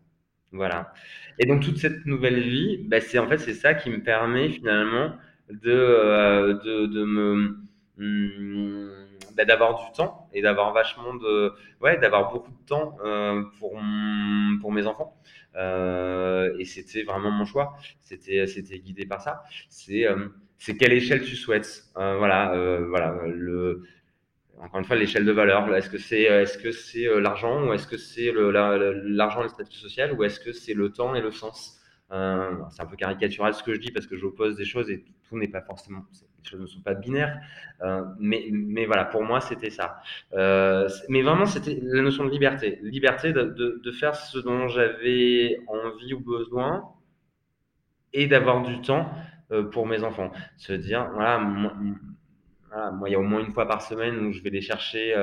Voilà. 0.53 0.93
Et 1.39 1.47
donc 1.47 1.63
toute 1.63 1.79
cette 1.79 2.07
nouvelle 2.07 2.41
vie, 2.41 2.79
bah, 2.89 3.01
c'est 3.01 3.19
en 3.19 3.29
fait 3.29 3.39
c'est 3.39 3.55
ça 3.55 3.75
qui 3.75 3.91
me 3.91 4.03
permet 4.03 4.49
finalement 4.49 5.15
de, 5.51 5.71
euh, 5.71 6.55
de, 6.55 6.87
de 6.87 7.05
me 7.05 7.59
hum, 7.99 8.91
bah, 9.37 9.45
d'avoir 9.45 9.85
du 9.85 9.93
temps 9.97 10.29
et 10.33 10.43
d'avoir 10.43 10.73
vachement 10.73 11.15
de 11.15 11.53
ouais 11.81 11.99
d'avoir 11.99 12.33
beaucoup 12.33 12.51
de 12.51 12.67
temps 12.67 12.97
euh, 13.05 13.43
pour 13.59 13.79
pour 14.61 14.73
mes 14.73 14.87
enfants. 14.87 15.17
Euh, 15.57 16.55
et 16.59 16.65
c'était 16.65 17.03
vraiment 17.03 17.31
mon 17.31 17.45
choix. 17.45 17.77
C'était 18.01 18.47
c'était 18.47 18.79
guidé 18.79 19.07
par 19.07 19.21
ça. 19.21 19.43
C'est 19.69 20.07
c'est 20.59 20.77
quelle 20.77 20.93
échelle 20.93 21.23
tu 21.25 21.37
souhaites. 21.37 21.85
Voilà 21.95 22.53
voilà 22.89 23.17
le 23.27 23.85
encore 24.61 24.81
une 24.81 24.87
fois 24.87 24.97
l'échelle 24.97 25.25
de 25.25 25.33
valeur. 25.33 25.75
Est-ce 25.75 25.91
que 25.91 25.99
c'est 25.99 26.23
est-ce 26.23 26.59
que 26.59 26.73
c'est 26.73 27.07
l'argent 27.21 27.67
ou 27.69 27.73
est-ce 27.73 27.87
que 27.87 27.97
c'est 27.97 28.33
l'argent 28.33 29.41
et 29.41 29.45
le 29.45 29.49
statut 29.49 29.79
social 29.79 30.13
ou 30.15 30.25
est-ce 30.25 30.41
que 30.41 30.53
c'est 30.53 30.75
le 30.75 30.91
temps 30.93 31.15
et 31.15 31.21
le 31.21 31.31
sens? 31.33 31.78
Euh, 32.11 32.55
c'est 32.71 32.83
un 32.83 32.87
peu 32.87 32.97
caricatural 32.97 33.53
ce 33.53 33.63
que 33.63 33.75
je 33.75 33.81
dis 33.81 33.91
parce 33.91 34.07
que 34.07 34.17
j'oppose 34.17 34.57
des 34.57 34.65
choses 34.65 34.91
et 34.91 35.05
tout 35.29 35.37
n'est 35.37 35.49
pas 35.49 35.61
forcément, 35.61 36.05
les 36.39 36.49
choses 36.49 36.61
ne 36.61 36.67
sont 36.67 36.81
pas 36.81 36.95
binaires. 36.95 37.39
Euh, 37.83 38.03
mais, 38.19 38.49
mais 38.51 38.87
voilà, 38.87 39.05
pour 39.05 39.23
moi, 39.23 39.41
c'était 39.41 39.71
ça. 39.71 40.01
Euh, 40.33 40.89
mais 41.09 41.23
vraiment, 41.23 41.45
c'était 41.45 41.79
la 41.83 42.03
notion 42.03 42.25
de 42.25 42.31
liberté. 42.31 42.79
Liberté 42.83 43.33
de, 43.33 43.81
de, 43.85 43.93
faire 43.93 44.17
ce 44.17 44.39
dont 44.39 44.69
j'avais 44.69 45.61
envie 45.67 46.15
ou 46.15 46.21
besoin 46.21 46.85
et 48.13 48.27
d'avoir 48.27 48.63
du 48.63 48.81
temps 48.81 49.11
pour 49.73 49.87
mes 49.87 50.03
enfants. 50.03 50.31
Se 50.57 50.73
dire, 50.73 51.11
voilà, 51.13 51.39
moi, 51.39 51.73
il 53.07 53.13
y 53.13 53.15
a 53.15 53.19
au 53.19 53.23
moins 53.23 53.41
une 53.41 53.53
fois 53.53 53.67
par 53.67 53.83
semaine 53.83 54.27
où 54.27 54.33
je 54.33 54.43
vais 54.43 54.51
les 54.51 54.61
chercher 54.61 55.15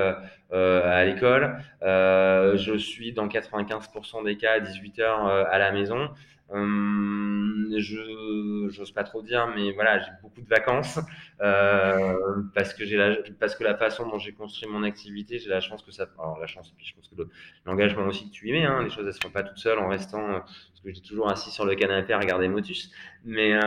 à 0.52 1.04
l'école. 1.04 1.58
Je 1.82 2.76
suis 2.76 3.12
dans 3.12 3.26
95% 3.26 4.24
des 4.24 4.36
cas 4.36 4.54
à 4.54 4.60
18h 4.60 5.02
à 5.02 5.58
la 5.58 5.72
maison. 5.72 6.10
Hum, 6.48 7.74
je 7.76 8.78
n'ose 8.78 8.92
pas 8.92 9.02
trop 9.02 9.20
dire, 9.20 9.52
mais 9.56 9.72
voilà, 9.72 9.98
j'ai 9.98 10.12
beaucoup 10.22 10.40
de 10.40 10.46
vacances 10.48 11.00
euh, 11.40 12.14
parce 12.54 12.72
que 12.72 12.84
j'ai 12.84 12.96
la, 12.96 13.16
parce 13.40 13.56
que 13.56 13.64
la 13.64 13.76
façon 13.76 14.08
dont 14.08 14.18
j'ai 14.18 14.32
construit 14.32 14.68
mon 14.70 14.84
activité, 14.84 15.40
j'ai 15.40 15.48
la 15.48 15.60
chance 15.60 15.82
que 15.82 15.90
ça, 15.90 16.06
alors 16.20 16.38
la 16.38 16.46
chance, 16.46 16.72
puis 16.76 16.86
je 16.86 16.94
pense 16.94 17.08
que 17.08 17.28
l'engagement 17.64 18.06
aussi 18.06 18.28
que 18.28 18.32
tu 18.32 18.48
y 18.48 18.52
mets, 18.52 18.64
hein, 18.64 18.80
les 18.84 18.90
choses 18.90 19.04
elles 19.08 19.12
se 19.12 19.18
font 19.20 19.32
pas 19.32 19.42
toutes 19.42 19.58
seules 19.58 19.80
en 19.80 19.88
restant, 19.88 20.22
euh, 20.22 20.38
parce 20.38 20.80
que 20.84 20.92
j'étais 20.92 21.08
toujours 21.08 21.28
assis 21.28 21.50
sur 21.50 21.64
le 21.64 21.74
canapé 21.74 22.12
à 22.12 22.20
regarder 22.20 22.46
Motus, 22.46 22.92
mais 23.24 23.52
euh, 23.54 23.60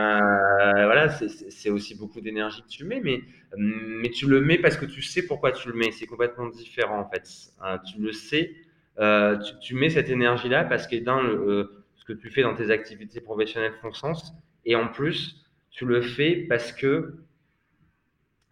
voilà, 0.72 1.10
c'est 1.10 1.68
aussi 1.68 1.94
beaucoup 1.98 2.22
d'énergie 2.22 2.62
que 2.62 2.68
tu 2.68 2.84
mets, 2.86 3.00
mais 3.00 3.20
mais 3.58 4.08
tu 4.08 4.26
le 4.26 4.40
mets 4.40 4.58
parce 4.58 4.78
que 4.78 4.86
tu 4.86 5.02
sais 5.02 5.26
pourquoi 5.26 5.52
tu 5.52 5.68
le 5.68 5.74
mets, 5.74 5.90
c'est 5.92 6.06
complètement 6.06 6.48
différent 6.48 6.98
en 6.98 7.10
fait, 7.10 7.28
euh, 7.62 7.76
tu 7.92 8.00
le 8.00 8.12
sais, 8.12 8.54
euh, 8.98 9.36
tu, 9.36 9.52
tu, 9.60 9.74
mets 9.74 9.90
cette 9.90 10.08
énergie 10.08 10.48
là 10.48 10.64
parce 10.64 10.86
que 10.86 10.96
dans 10.96 11.20
le 11.20 11.79
euh, 12.00 12.06
que 12.06 12.12
tu 12.12 12.30
fais 12.30 12.42
dans 12.42 12.54
tes 12.54 12.70
activités 12.70 13.20
professionnelles 13.20 13.74
font 13.80 13.92
sens. 13.92 14.32
Et 14.64 14.76
en 14.76 14.88
plus, 14.88 15.44
tu 15.70 15.86
le 15.86 16.02
fais 16.02 16.46
parce 16.48 16.72
que 16.72 17.24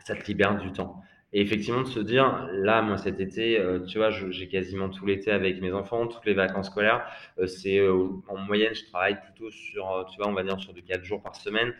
ça 0.05 0.15
te 0.15 0.27
libère 0.27 0.57
du 0.57 0.73
temps. 0.73 1.03
Et 1.33 1.43
effectivement, 1.43 1.83
de 1.83 1.89
se 1.89 2.01
dire, 2.01 2.49
là, 2.53 2.81
moi, 2.81 2.97
cet 2.97 3.21
été, 3.21 3.59
euh, 3.59 3.81
tu 3.85 3.99
vois, 3.99 4.11
j'ai 4.11 4.49
quasiment 4.49 4.89
tout 4.89 5.05
l'été 5.05 5.31
avec 5.31 5.61
mes 5.61 5.73
enfants, 5.73 6.07
toutes 6.07 6.25
les 6.25 6.33
vacances 6.33 6.69
scolaires. 6.69 7.05
Euh, 7.39 7.47
c'est 7.47 7.79
euh, 7.79 8.09
en 8.29 8.39
moyenne, 8.39 8.75
je 8.75 8.87
travaille 8.87 9.21
plutôt 9.21 9.51
sur, 9.51 10.07
tu 10.11 10.17
vois, 10.17 10.29
on 10.29 10.33
va 10.33 10.43
dire 10.43 10.59
sur 10.59 10.73
de 10.73 10.81
4 10.81 11.05
jours 11.05 11.23
par 11.23 11.37
semaine. 11.37 11.75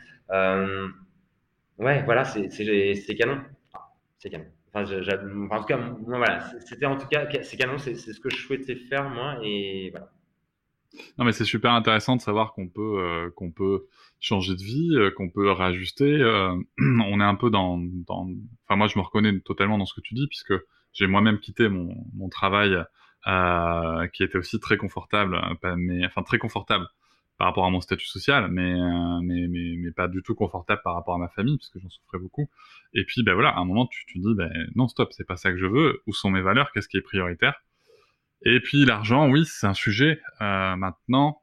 ouais, 1.79 2.03
voilà, 2.05 2.25
c'est 2.25 2.49
canon. 3.17 3.41
C'est 4.19 4.31
canon. 4.31 4.47
Enfin, 4.75 4.85
en 4.85 5.61
tout 5.61 5.67
cas, 5.67 5.79
voilà, 6.07 6.41
c'était 6.61 6.85
en 6.87 6.99
tout 6.99 7.07
cas, 7.09 7.27
c'est 7.43 7.57
canon, 7.57 7.79
c'est 7.79 7.95
ce 7.95 8.21
que 8.21 8.29
je 8.29 8.37
souhaitais 8.37 8.77
faire, 8.77 9.09
moi, 9.09 9.39
et 9.43 9.91
voilà. 9.91 10.11
Non, 11.19 11.25
mais 11.25 11.33
c'est 11.33 11.45
super 11.45 11.73
intéressant 11.73 12.17
de 12.17 12.21
savoir 12.21 12.53
qu'on 12.53 12.69
peut, 12.69 13.01
euh, 13.01 13.51
peut 13.55 13.87
changer 14.21 14.55
de 14.55 14.63
vie, 14.63 14.95
euh, 14.95 15.11
qu'on 15.11 15.31
peut 15.31 15.51
réajuster. 15.51 16.05
Euh, 16.05 16.57
on 16.79 17.21
est 17.21 17.25
un 17.25 17.35
peu 17.35 17.51
dans, 17.51 17.79
dans, 17.79 18.29
enfin 18.65 18.77
moi 18.77 18.89
je 18.89 18.99
me 18.99 19.05
reconnais 19.05 19.39
totalement 19.41 19.79
dans 19.79 19.87
ce 19.87 19.95
que 19.95 20.01
tu 20.01 20.15
dis 20.15 20.27
puisque 20.27 20.55
j'ai 20.93 21.07
moi-même 21.07 21.39
quitté 21.39 21.69
mon, 21.69 21.95
mon 22.15 22.29
travail 22.29 22.77
qui 24.15 24.23
était 24.23 24.39
aussi 24.39 24.59
très 24.59 24.79
confortable, 24.79 25.39
mais 25.77 26.07
enfin 26.07 26.23
très 26.23 26.39
confortable 26.39 26.87
par 27.37 27.49
rapport 27.49 27.67
à 27.67 27.71
mon 27.71 27.83
statut 27.83 28.07
social, 28.07 28.49
mais, 28.51 28.73
mais, 29.23 29.47
mais, 29.49 29.75
mais, 29.77 29.91
pas 29.93 30.09
du 30.09 30.23
tout 30.23 30.35
confortable 30.35 30.81
par 30.83 30.95
rapport 30.95 31.15
à 31.15 31.19
ma 31.19 31.29
famille, 31.29 31.59
puisque 31.59 31.79
j'en 31.79 31.91
souffrais 31.91 32.19
beaucoup. 32.19 32.49
Et 32.95 33.05
puis, 33.05 33.23
ben 33.23 33.35
voilà, 33.35 33.51
à 33.51 33.59
un 33.59 33.65
moment, 33.67 33.87
tu, 33.87 34.07
tu 34.07 34.19
dis, 34.19 34.35
ben 34.35 34.51
non, 34.77 34.89
stop, 34.89 35.13
c'est 35.13 35.27
pas 35.27 35.37
ça 35.37 35.53
que 35.53 35.59
je 35.59 35.67
veux. 35.67 36.03
Où 36.07 36.15
sont 36.15 36.31
mes 36.31 36.41
valeurs? 36.41 36.73
Qu'est-ce 36.73 36.89
qui 36.89 36.97
est 36.97 37.03
prioritaire? 37.03 37.63
Et 38.45 38.61
puis 38.61 38.85
l'argent, 38.85 39.29
oui, 39.31 39.45
c'est 39.47 39.67
un 39.67 39.75
sujet. 39.75 40.21
Euh, 40.41 40.77
maintenant, 40.77 41.43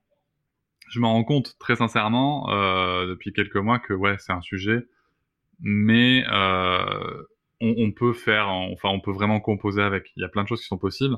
je 0.90 1.00
me 1.00 1.06
rends 1.06 1.24
compte 1.24 1.58
très 1.60 1.76
sincèrement 1.76 2.50
euh, 2.52 3.08
depuis 3.08 3.34
quelques 3.34 3.58
mois 3.58 3.80
que 3.80 3.94
ouais, 3.94 4.16
c'est 4.20 4.32
un 4.32 4.42
sujet, 4.42 4.86
mais 5.60 6.26
euh, 6.32 7.24
on, 7.62 7.92
peut 7.92 8.14
faire, 8.14 8.48
enfin, 8.50 8.90
on 8.90 9.00
peut 9.00 9.12
vraiment 9.12 9.40
composer 9.40 9.82
avec. 9.82 10.12
Il 10.16 10.22
y 10.22 10.26
a 10.26 10.30
plein 10.30 10.44
de 10.44 10.48
choses 10.48 10.62
qui 10.62 10.68
sont 10.68 10.78
possibles. 10.78 11.18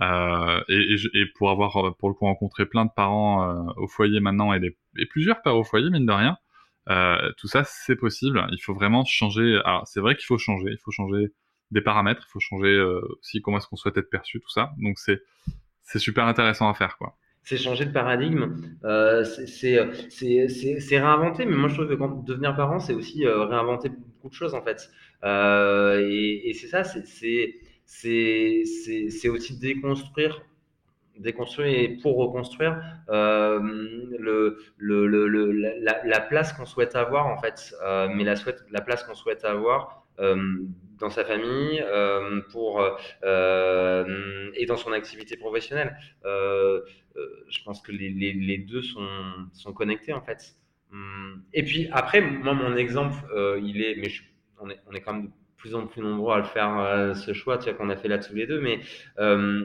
Euh, 0.00 0.62
et, 0.68 0.94
et, 0.94 1.20
et, 1.22 1.26
pour 1.34 1.50
avoir 1.50 1.96
pour 1.96 2.08
le 2.08 2.14
coup 2.14 2.26
rencontré 2.26 2.66
plein 2.66 2.84
de 2.84 2.90
parents 2.94 3.42
euh, 3.42 3.72
au 3.78 3.88
foyer 3.88 4.20
maintenant 4.20 4.52
et, 4.52 4.60
des, 4.60 4.78
et 4.96 5.06
plusieurs 5.06 5.42
pères 5.42 5.56
au 5.56 5.64
foyer 5.64 5.90
mine 5.90 6.06
de 6.06 6.12
rien, 6.12 6.38
euh, 6.88 7.32
tout 7.38 7.48
ça 7.48 7.64
c'est 7.64 7.96
possible. 7.96 8.46
Il 8.52 8.60
faut 8.62 8.74
vraiment 8.74 9.04
changer. 9.04 9.60
Alors 9.64 9.86
c'est 9.88 10.00
vrai 10.00 10.14
qu'il 10.16 10.26
faut 10.26 10.38
changer. 10.38 10.70
Il 10.70 10.78
faut 10.78 10.92
changer 10.92 11.32
des 11.70 11.80
paramètres, 11.80 12.22
il 12.26 12.30
faut 12.30 12.40
changer 12.40 12.68
euh, 12.68 13.00
aussi 13.20 13.42
comment 13.42 13.58
est-ce 13.58 13.66
qu'on 13.66 13.76
souhaite 13.76 13.96
être 13.96 14.10
perçu, 14.10 14.40
tout 14.40 14.50
ça. 14.50 14.72
Donc 14.78 14.98
c'est 14.98 15.22
c'est 15.82 15.98
super 15.98 16.26
intéressant 16.26 16.68
à 16.68 16.74
faire, 16.74 16.98
quoi. 16.98 17.16
C'est 17.44 17.56
changer 17.56 17.86
de 17.86 17.92
paradigme, 17.92 18.56
euh, 18.84 19.24
c'est 19.24 20.98
réinventer, 20.98 21.46
mais 21.46 21.56
moi 21.56 21.70
je 21.70 21.74
trouve 21.74 21.88
que 21.88 21.94
quand 21.94 22.22
devenir 22.24 22.54
parent, 22.54 22.78
c'est 22.78 22.92
aussi 22.92 23.24
euh, 23.24 23.46
réinventer 23.46 23.88
beaucoup 23.88 24.28
de 24.28 24.34
choses 24.34 24.54
en 24.54 24.62
fait. 24.62 24.90
Euh, 25.24 26.06
et, 26.10 26.52
c'est 26.52 26.66
ça, 26.66 26.84
c'est 26.84 27.54
aussi 29.30 29.58
déconstruire 29.58 30.42
déconstruire 31.18 31.66
et 31.66 31.88
pour 32.00 32.16
reconstruire 32.16 32.80
euh, 33.08 33.60
le, 34.18 34.58
le, 34.76 35.06
le, 35.06 35.52
la, 35.52 36.04
la, 36.04 36.20
place 36.20 36.52
qu'on 36.52 36.66
souhaite 36.66 36.96
avoir 36.96 37.26
en 37.26 37.38
fait, 37.38 37.74
euh, 37.84 38.08
mais 38.14 38.24
la, 38.24 38.36
souhaite, 38.36 38.64
la 38.70 38.80
place 38.80 39.04
qu'on 39.04 39.14
souhaite 39.14 39.44
avoir 39.44 40.06
euh, 40.20 40.58
dans 40.98 41.10
sa 41.10 41.24
famille 41.24 41.80
euh, 41.80 42.40
pour, 42.50 42.84
euh, 43.22 44.50
et 44.54 44.66
dans 44.66 44.76
son 44.76 44.92
activité 44.92 45.36
professionnelle. 45.36 45.96
je 46.24 47.62
pense 47.64 47.80
que 47.82 47.92
les, 47.92 48.58
deux 48.58 48.82
sont, 48.82 49.08
sont 49.52 49.72
connectés 49.72 50.12
en 50.12 50.22
fait. 50.22 50.54
Hum, 50.92 51.42
et 51.52 51.62
puis 51.62 51.88
après, 51.92 52.20
moi, 52.20 52.54
mon 52.54 52.76
exemple, 52.76 53.16
il 53.62 53.82
est, 53.82 53.96
mais 53.96 54.10
on, 54.60 54.70
est, 54.70 54.80
on 54.86 54.92
est 54.92 55.00
quand 55.00 55.14
même 55.14 55.26
de 55.26 55.32
plus 55.56 55.74
en 55.74 55.86
plus 55.86 56.02
nombreux 56.02 56.34
à 56.34 56.38
le 56.38 56.44
faire, 56.44 57.14
ce 57.16 57.32
choix, 57.32 57.58
tu 57.58 57.64
vois, 57.64 57.74
qu'on 57.74 57.90
a 57.90 57.96
fait 57.96 58.08
là 58.08 58.18
tous 58.18 58.34
les 58.34 58.46
deux. 58.46 58.60
Mais 58.60 58.80
euh, 59.18 59.64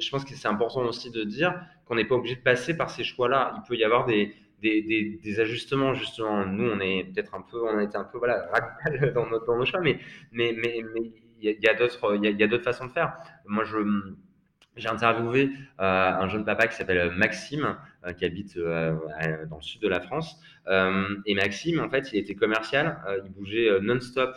je 0.00 0.10
pense 0.10 0.24
que 0.24 0.34
c'est 0.34 0.48
important 0.48 0.82
aussi 0.82 1.10
de 1.10 1.24
dire 1.24 1.54
qu'on 1.84 1.94
n'est 1.94 2.06
pas 2.06 2.14
obligé 2.16 2.36
de 2.36 2.40
passer 2.40 2.76
par 2.76 2.90
ces 2.90 3.04
choix-là. 3.04 3.54
Il 3.56 3.68
peut 3.68 3.76
y 3.76 3.84
avoir 3.84 4.06
des, 4.06 4.34
des, 4.60 5.18
des, 5.22 5.40
ajustements 5.40 5.94
justement. 5.94 6.46
Nous, 6.46 6.70
on 6.70 6.80
est 6.80 7.04
peut-être 7.04 7.34
un 7.34 7.42
peu, 7.42 7.62
on 7.62 7.78
a 7.78 7.82
été 7.82 7.96
un 7.96 8.04
peu 8.04 8.18
voilà 8.18 8.48
radical 8.52 9.12
dans, 9.14 9.26
notre, 9.26 9.46
dans 9.46 9.56
nos 9.56 9.64
choix, 9.64 9.80
mais 9.80 9.98
mais 10.32 10.54
mais 10.56 10.82
il 11.40 11.62
y 11.62 11.68
a, 11.68 11.74
d'autres 11.74 12.16
il 12.16 12.40
y 12.40 12.42
a, 12.42 12.46
d'autres 12.46 12.64
façons 12.64 12.86
de 12.86 12.92
faire. 12.92 13.16
Moi, 13.46 13.64
je 13.64 13.78
j'ai 14.76 14.88
interviewé 14.88 15.50
euh, 15.80 15.82
un 15.82 16.28
jeune 16.28 16.44
papa 16.44 16.66
qui 16.66 16.76
s'appelle 16.76 17.10
Maxime, 17.12 17.76
euh, 18.04 18.12
qui 18.12 18.24
habite 18.24 18.56
euh, 18.58 18.94
dans 19.46 19.56
le 19.56 19.62
sud 19.62 19.80
de 19.80 19.88
la 19.88 20.00
France. 20.00 20.38
et 20.68 21.34
Maxime, 21.34 21.80
en 21.80 21.88
fait, 21.88 22.12
il 22.12 22.18
était 22.18 22.34
commercial, 22.34 22.98
il 23.24 23.30
bougeait 23.30 23.80
non-stop 23.80 24.36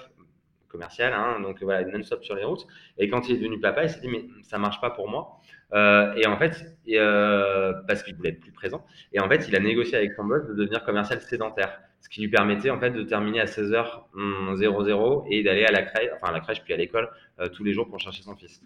commercial, 0.69 1.13
hein, 1.13 1.39
donc 1.41 1.61
voilà, 1.63 1.83
non-stop 1.85 2.23
sur 2.23 2.35
les 2.35 2.43
routes. 2.43 2.67
Et 2.97 3.09
quand 3.09 3.27
il 3.27 3.35
est 3.35 3.39
devenu 3.39 3.59
papa, 3.59 3.83
il 3.83 3.89
s'est 3.89 3.99
dit, 3.99 4.07
mais 4.07 4.25
ça 4.43 4.57
marche 4.57 4.79
pas 4.79 4.91
pour 4.91 5.09
moi. 5.09 5.41
Euh, 5.73 6.13
et 6.15 6.25
en 6.25 6.37
fait, 6.37 6.75
euh, 6.89 7.73
parce 7.87 8.03
qu'il 8.03 8.15
voulait 8.15 8.29
être 8.29 8.39
plus 8.39 8.51
présent, 8.51 8.85
et 9.13 9.19
en 9.19 9.29
fait, 9.29 9.47
il 9.47 9.55
a 9.55 9.59
négocié 9.59 9.97
avec 9.97 10.13
son 10.13 10.25
boss 10.25 10.47
de 10.47 10.53
devenir 10.53 10.83
commercial 10.83 11.21
sédentaire, 11.21 11.79
ce 12.01 12.09
qui 12.09 12.21
lui 12.21 12.29
permettait 12.29 12.69
en 12.69 12.79
fait 12.79 12.91
de 12.91 13.03
terminer 13.03 13.41
à 13.41 13.45
16h00 13.45 15.25
et 15.29 15.43
d'aller 15.43 15.65
à 15.65 15.71
la 15.71 15.83
crèche, 15.83 16.09
enfin 16.15 16.29
à 16.29 16.33
la 16.33 16.39
crèche 16.39 16.63
puis 16.63 16.73
à 16.73 16.77
l'école 16.77 17.09
euh, 17.39 17.49
tous 17.49 17.63
les 17.63 17.73
jours 17.73 17.87
pour 17.87 17.99
chercher 17.99 18.23
son 18.23 18.35
fils. 18.35 18.61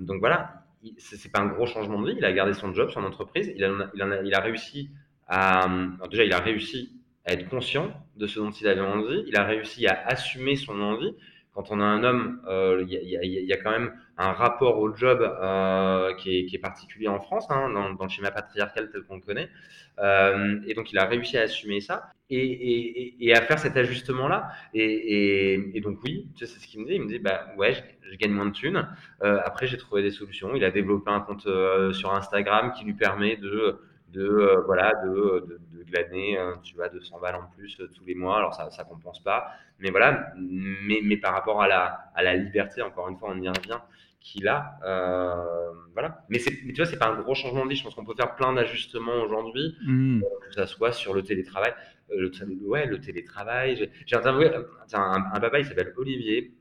Donc 0.00 0.20
voilà, 0.20 0.64
c'est 0.98 1.32
pas 1.32 1.40
un 1.40 1.46
gros 1.46 1.66
changement 1.66 2.02
de 2.02 2.10
vie. 2.10 2.16
Il 2.18 2.24
a 2.24 2.32
gardé 2.32 2.52
son 2.52 2.74
job, 2.74 2.90
son 2.90 3.04
entreprise. 3.04 3.52
Il 3.56 3.64
a, 3.64 4.40
réussi 4.40 4.90
à, 5.28 5.66
déjà, 6.10 6.24
il 6.24 6.32
a 6.32 6.40
réussi 6.40 7.00
à 7.24 7.32
être 7.32 7.48
conscient 7.48 7.90
de 8.16 8.26
ce 8.26 8.38
dont 8.38 8.50
il 8.50 8.68
avait 8.68 8.80
envie. 8.82 9.24
Il 9.26 9.36
a 9.36 9.44
réussi 9.44 9.86
à 9.86 10.02
assumer 10.06 10.56
son 10.56 10.78
envie 10.80 11.14
quand 11.54 11.70
on 11.70 11.80
a 11.80 11.84
un 11.84 12.02
homme, 12.02 12.40
il 12.82 12.88
y, 12.90 13.52
a, 13.52 13.56
quand 13.56 13.70
même 13.70 13.92
un 14.16 14.32
rapport 14.32 14.78
au 14.78 14.94
job 14.94 15.20
euh, 15.20 16.14
qui, 16.14 16.38
est, 16.38 16.46
qui, 16.46 16.56
est, 16.56 16.60
particulier 16.60 17.08
en 17.08 17.20
France, 17.20 17.46
hein, 17.50 17.70
dans, 17.70 17.90
dans, 17.90 18.04
le 18.04 18.10
schéma 18.10 18.30
patriarcal 18.30 18.90
tel 18.90 19.02
qu'on 19.02 19.16
le 19.16 19.20
connaît. 19.20 19.50
Euh, 19.98 20.60
et 20.66 20.74
donc, 20.74 20.92
il 20.92 20.98
a 20.98 21.04
réussi 21.04 21.36
à 21.38 21.42
assumer 21.42 21.80
ça 21.80 22.10
et, 22.30 22.38
et, 22.38 23.26
et 23.26 23.34
à 23.34 23.40
faire 23.42 23.58
cet 23.58 23.76
ajustement-là. 23.76 24.48
Et, 24.72 25.80
donc, 25.82 25.98
oui, 26.04 26.28
c'est 26.36 26.46
ce 26.46 26.66
qu'il 26.66 26.80
me 26.80 26.86
dit. 26.86 26.94
Il 26.94 27.02
me 27.02 27.08
dit, 27.08 27.18
bah 27.18 27.48
ouais, 27.56 27.74
je, 27.74 27.80
je 28.10 28.16
gagne 28.16 28.32
moins 28.32 28.46
de 28.46 28.52
thunes. 28.52 28.88
Euh, 29.22 29.40
après, 29.44 29.66
j'ai 29.66 29.76
trouvé 29.76 30.02
des 30.02 30.10
solutions. 30.10 30.54
Il 30.54 30.64
a 30.64 30.70
développé 30.70 31.10
un 31.10 31.20
compte 31.20 31.46
euh, 31.46 31.92
sur 31.92 32.14
Instagram 32.14 32.72
qui 32.72 32.84
lui 32.84 32.94
permet 32.94 33.36
de 33.36 33.80
de 34.14 34.26
euh, 34.26 34.62
voilà 34.66 34.92
de, 35.04 35.46
de, 35.48 35.60
de 35.72 35.82
glaner 35.84 36.38
euh, 36.38 36.54
tu 36.62 36.74
vois 36.76 36.88
200 36.88 37.18
balles 37.20 37.34
en 37.34 37.46
plus 37.56 37.78
euh, 37.80 37.90
tous 37.94 38.04
les 38.04 38.14
mois. 38.14 38.38
Alors 38.38 38.54
ça 38.54 38.70
ça 38.70 38.84
compense 38.84 39.22
pas. 39.22 39.52
Mais 39.78 39.90
voilà 39.90 40.32
mais, 40.38 41.00
mais 41.02 41.16
par 41.16 41.32
rapport 41.34 41.60
à 41.62 41.68
la 41.68 42.10
à 42.14 42.22
la 42.22 42.34
liberté 42.34 42.82
encore 42.82 43.08
une 43.08 43.16
fois 43.16 43.30
on 43.34 43.40
y 43.40 43.48
revient 43.48 43.80
qu'il 44.20 44.48
a 44.48 44.78
euh, 44.84 45.72
voilà. 45.92 46.24
Mais 46.28 46.38
c'est 46.38 46.52
tu 46.52 46.74
vois 46.74 46.86
c'est 46.86 46.98
pas 46.98 47.08
un 47.08 47.20
gros 47.20 47.34
changement 47.34 47.64
de 47.64 47.70
vie. 47.70 47.76
Je 47.76 47.84
pense 47.84 47.94
qu'on 47.94 48.04
peut 48.04 48.14
faire 48.16 48.34
plein 48.36 48.52
d'ajustements 48.52 49.20
aujourd'hui 49.22 49.76
mmh. 49.84 50.22
que 50.48 50.54
ça 50.54 50.66
soit 50.66 50.92
sur 50.92 51.12
le 51.12 51.22
télétravail. 51.22 51.74
Le, 52.10 52.30
ouais 52.66 52.86
le 52.86 53.00
télétravail. 53.00 53.90
J'ai 54.06 54.16
interviewé 54.16 54.54
un, 54.92 55.24
un, 55.32 55.40
papa 55.40 55.58
il 55.58 55.66
s'appelle 55.66 55.92
Olivier. 55.96 56.54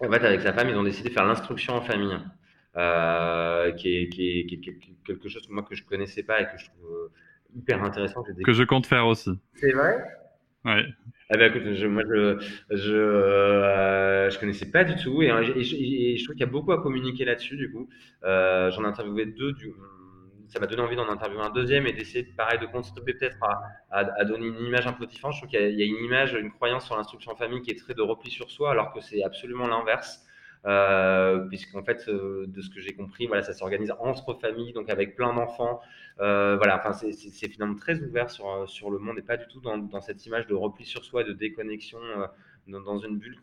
En 0.00 0.10
fait 0.10 0.24
avec 0.24 0.40
sa 0.40 0.52
femme 0.52 0.68
ils 0.68 0.76
ont 0.76 0.82
décidé 0.82 1.08
de 1.08 1.14
faire 1.14 1.24
l'instruction 1.24 1.74
en 1.74 1.80
famille 1.80 2.16
euh, 2.76 3.72
qui, 3.72 3.96
est, 3.96 4.08
qui, 4.08 4.40
est, 4.40 4.46
qui, 4.46 4.54
est, 4.54 4.78
quelque 5.04 5.28
chose 5.28 5.46
que 5.46 5.52
moi 5.52 5.62
que 5.62 5.74
je 5.74 5.84
connaissais 5.84 6.22
pas 6.22 6.40
et 6.40 6.44
que 6.44 6.58
je 6.58 6.66
trouve 6.66 6.90
euh, 6.90 7.12
hyper 7.54 7.82
intéressant. 7.82 8.22
Que 8.44 8.52
je 8.52 8.64
compte 8.64 8.86
faire 8.86 9.06
aussi. 9.06 9.30
C'est 9.54 9.72
vrai? 9.72 10.02
Ouais. 10.64 10.84
Ah 11.28 11.38
ben 11.38 11.50
écoute, 11.50 11.72
je, 11.72 11.86
moi 11.86 12.02
je 12.08 12.38
je, 12.70 12.94
euh, 12.94 14.30
je 14.30 14.38
connaissais 14.38 14.70
pas 14.70 14.84
du 14.84 14.94
tout 14.96 15.22
et, 15.22 15.26
et, 15.26 15.64
je, 15.64 15.76
et 15.76 16.16
je, 16.16 16.24
trouve 16.24 16.36
qu'il 16.36 16.44
y 16.44 16.48
a 16.48 16.52
beaucoup 16.52 16.72
à 16.72 16.82
communiquer 16.82 17.24
là-dessus 17.24 17.56
du 17.56 17.72
coup. 17.72 17.88
Euh, 18.22 18.70
J'en 18.70 18.84
ai 18.84 18.86
interviewé 18.86 19.26
deux 19.26 19.52
du 19.52 19.72
ça 20.52 20.60
m'a 20.60 20.66
donné 20.66 20.82
envie 20.82 20.96
d'en 20.96 21.08
interviewer 21.08 21.42
un 21.42 21.50
deuxième 21.50 21.86
et 21.86 21.94
d'essayer, 21.94 22.24
pareil, 22.24 22.58
de 22.58 22.66
contribuer 22.66 23.14
peut-être 23.14 23.38
à, 23.90 24.24
donner 24.26 24.48
une 24.48 24.66
image 24.66 24.86
un 24.86 24.92
peu 24.92 25.06
différente. 25.06 25.34
Je 25.34 25.38
trouve 25.40 25.50
qu'il 25.50 25.60
y, 25.60 25.82
a 25.82 25.86
une 25.86 26.04
image, 26.04 26.34
une 26.34 26.50
croyance 26.50 26.84
sur 26.84 26.94
l'instruction 26.94 27.32
en 27.32 27.36
famille 27.36 27.62
qui 27.62 27.70
est 27.70 27.78
très 27.78 27.94
de 27.94 28.02
repli 28.02 28.30
sur 28.30 28.50
soi, 28.50 28.72
alors 28.72 28.92
que 28.92 29.00
c'est 29.00 29.22
absolument 29.22 29.66
l'inverse. 29.66 30.22
Euh, 30.64 31.40
puisqu'en 31.48 31.82
fait, 31.82 32.04
euh, 32.08 32.46
de 32.46 32.60
ce 32.60 32.70
que 32.70 32.80
j'ai 32.80 32.94
compris, 32.94 33.26
voilà, 33.26 33.42
ça 33.42 33.52
s'organise 33.52 33.92
entre 33.98 34.34
familles, 34.34 34.72
donc 34.72 34.90
avec 34.90 35.16
plein 35.16 35.34
d'enfants. 35.34 35.80
Euh, 36.20 36.56
voilà, 36.56 36.78
enfin, 36.78 36.92
c'est 36.92 37.48
finalement 37.48 37.74
très 37.74 38.00
ouvert 38.00 38.30
sur, 38.30 38.68
sur 38.68 38.90
le 38.90 38.98
monde 38.98 39.18
et 39.18 39.22
pas 39.22 39.36
du 39.36 39.46
tout 39.48 39.60
dans, 39.60 39.78
dans 39.78 40.00
cette 40.00 40.24
image 40.24 40.46
de 40.46 40.54
repli 40.54 40.84
sur 40.84 41.04
soi, 41.04 41.24
de 41.24 41.32
déconnexion 41.32 41.98
dans, 42.68 42.98
une 42.98 43.18
bulle 43.18 43.36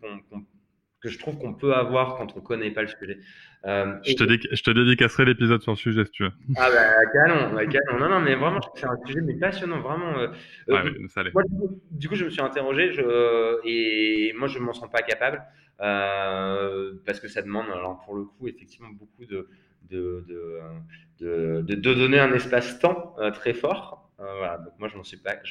que 1.01 1.09
je 1.09 1.17
trouve 1.17 1.37
qu'on 1.37 1.53
peut 1.53 1.73
avoir 1.73 2.17
quand 2.17 2.35
on 2.35 2.41
connaît 2.41 2.71
pas 2.71 2.81
le 2.81 2.87
sujet. 2.87 3.19
Euh, 3.65 3.95
je, 4.05 4.13
te 4.13 4.23
je, 4.55 4.63
te 4.63 4.71
dédicacerai 4.71 5.25
l'épisode 5.25 5.61
sur 5.61 5.73
le 5.73 5.77
sujet 5.77 6.05
si 6.05 6.11
tu 6.11 6.23
veux. 6.23 6.31
Ah 6.57 6.69
bah 6.69 7.11
canon, 7.13 7.53
bah, 7.53 7.65
canon. 7.65 7.99
Non, 7.99 8.09
non, 8.09 8.19
mais 8.19 8.35
vraiment, 8.35 8.59
c'est 8.75 8.85
un 8.85 8.97
sujet 9.05 9.19
mais 9.21 9.33
passionnant, 9.35 9.79
vraiment. 9.81 10.17
Euh, 10.17 10.27
euh 10.69 10.83
ouais, 10.83 11.07
ça 11.09 11.23
moi, 11.33 11.43
du, 11.91 12.07
coup, 12.07 12.15
je 12.15 12.25
me 12.25 12.29
suis 12.29 12.41
interrogé 12.41 12.93
je, 12.93 13.59
et 13.65 14.33
moi, 14.37 14.47
je 14.47 14.59
ne 14.59 14.63
m'en 14.63 14.73
sens 14.73 14.89
pas 14.89 15.01
capable 15.01 15.41
euh, 15.81 16.68
parce 17.09 17.19
que 17.19 17.27
ça 17.27 17.41
demande, 17.41 17.65
alors 17.73 17.99
pour 18.05 18.15
le 18.15 18.23
coup, 18.23 18.47
effectivement, 18.47 18.89
beaucoup 18.89 19.25
de, 19.25 19.49
de, 19.89 20.23
de, 20.27 21.61
de, 21.61 21.61
de 21.61 21.93
donner 21.95 22.19
un 22.19 22.31
espace-temps 22.31 23.15
euh, 23.17 23.31
très 23.31 23.55
fort. 23.55 24.11
voilà, 24.19 24.59
donc 24.59 24.73
moi, 24.77 24.87
je 24.89 24.93
ne 24.93 24.99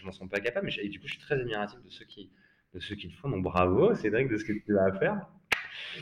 m'en 0.06 0.12
sens 0.12 0.28
pas 0.28 0.38
capable, 0.38 0.66
mais 0.66 0.84
et 0.84 0.88
du 0.88 1.00
coup, 1.00 1.08
je 1.08 1.14
suis 1.14 1.20
très 1.20 1.34
admiratif 1.34 1.82
de 1.82 1.90
ceux 1.90 2.04
qui, 2.04 2.30
de 2.74 2.78
ceux 2.78 2.94
qui 2.94 3.08
le 3.08 3.14
font. 3.14 3.28
Donc 3.28 3.42
bravo, 3.42 3.92
Cédric, 3.96 4.28
de 4.28 4.36
ce 4.36 4.44
que 4.44 4.52
tu 4.52 4.72
vas 4.72 4.92
faire. 5.00 5.26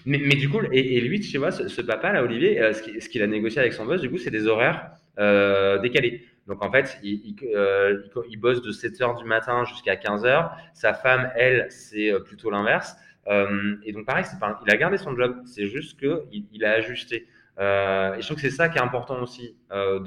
Mais, 0.05 0.19
mais, 0.19 0.35
du 0.35 0.51
coup, 0.51 0.61
et, 0.73 1.01
lui, 1.01 1.21
tu 1.21 1.39
vois, 1.39 1.51
ce, 1.51 1.81
papa 1.81 2.13
là, 2.13 2.23
Olivier, 2.23 2.61
euh, 2.61 2.75
ce 2.75 3.09
qu'il 3.09 3.23
a 3.23 3.27
négocié 3.27 3.61
avec 3.61 3.73
son 3.73 3.87
boss, 3.87 4.03
du 4.03 4.11
coup, 4.11 4.19
c'est 4.19 4.31
des 4.31 4.47
horaires 4.47 4.91
euh, 5.19 5.79
décalés. 5.79 6.27
Donc 6.47 6.63
en 6.63 6.71
fait, 6.71 6.99
il, 7.03 7.35
euh, 7.55 8.03
il, 8.29 8.37
bosse 8.39 8.63
de 8.63 8.71
7 8.71 9.01
h 9.01 9.19
du 9.19 9.25
matin 9.25 9.65
jusqu'à 9.65 9.97
15 9.97 10.25
h 10.25 10.51
Sa 10.75 10.95
femme, 10.95 11.33
elle, 11.35 11.67
c'est 11.71 12.13
plutôt 12.25 12.51
l'inverse. 12.51 12.97
Et 13.29 13.93
donc 13.93 14.07
pareil, 14.07 14.25
il 14.67 14.73
a 14.73 14.77
gardé 14.77 14.99
son 14.99 15.17
job. 15.17 15.37
C'est 15.45 15.67
juste 15.67 15.99
qu'il 15.99 16.47
il 16.53 16.65
a 16.65 16.73
ajusté. 16.73 17.27
Euh, 17.59 18.15
et 18.15 18.21
je 18.21 18.27
trouve 18.27 18.37
que 18.37 18.43
c'est 18.43 18.51
ça 18.51 18.69
qui 18.69 18.79
est 18.79 18.83
important 18.83 19.23
aussi. 19.23 19.57
Euh. 19.73 19.99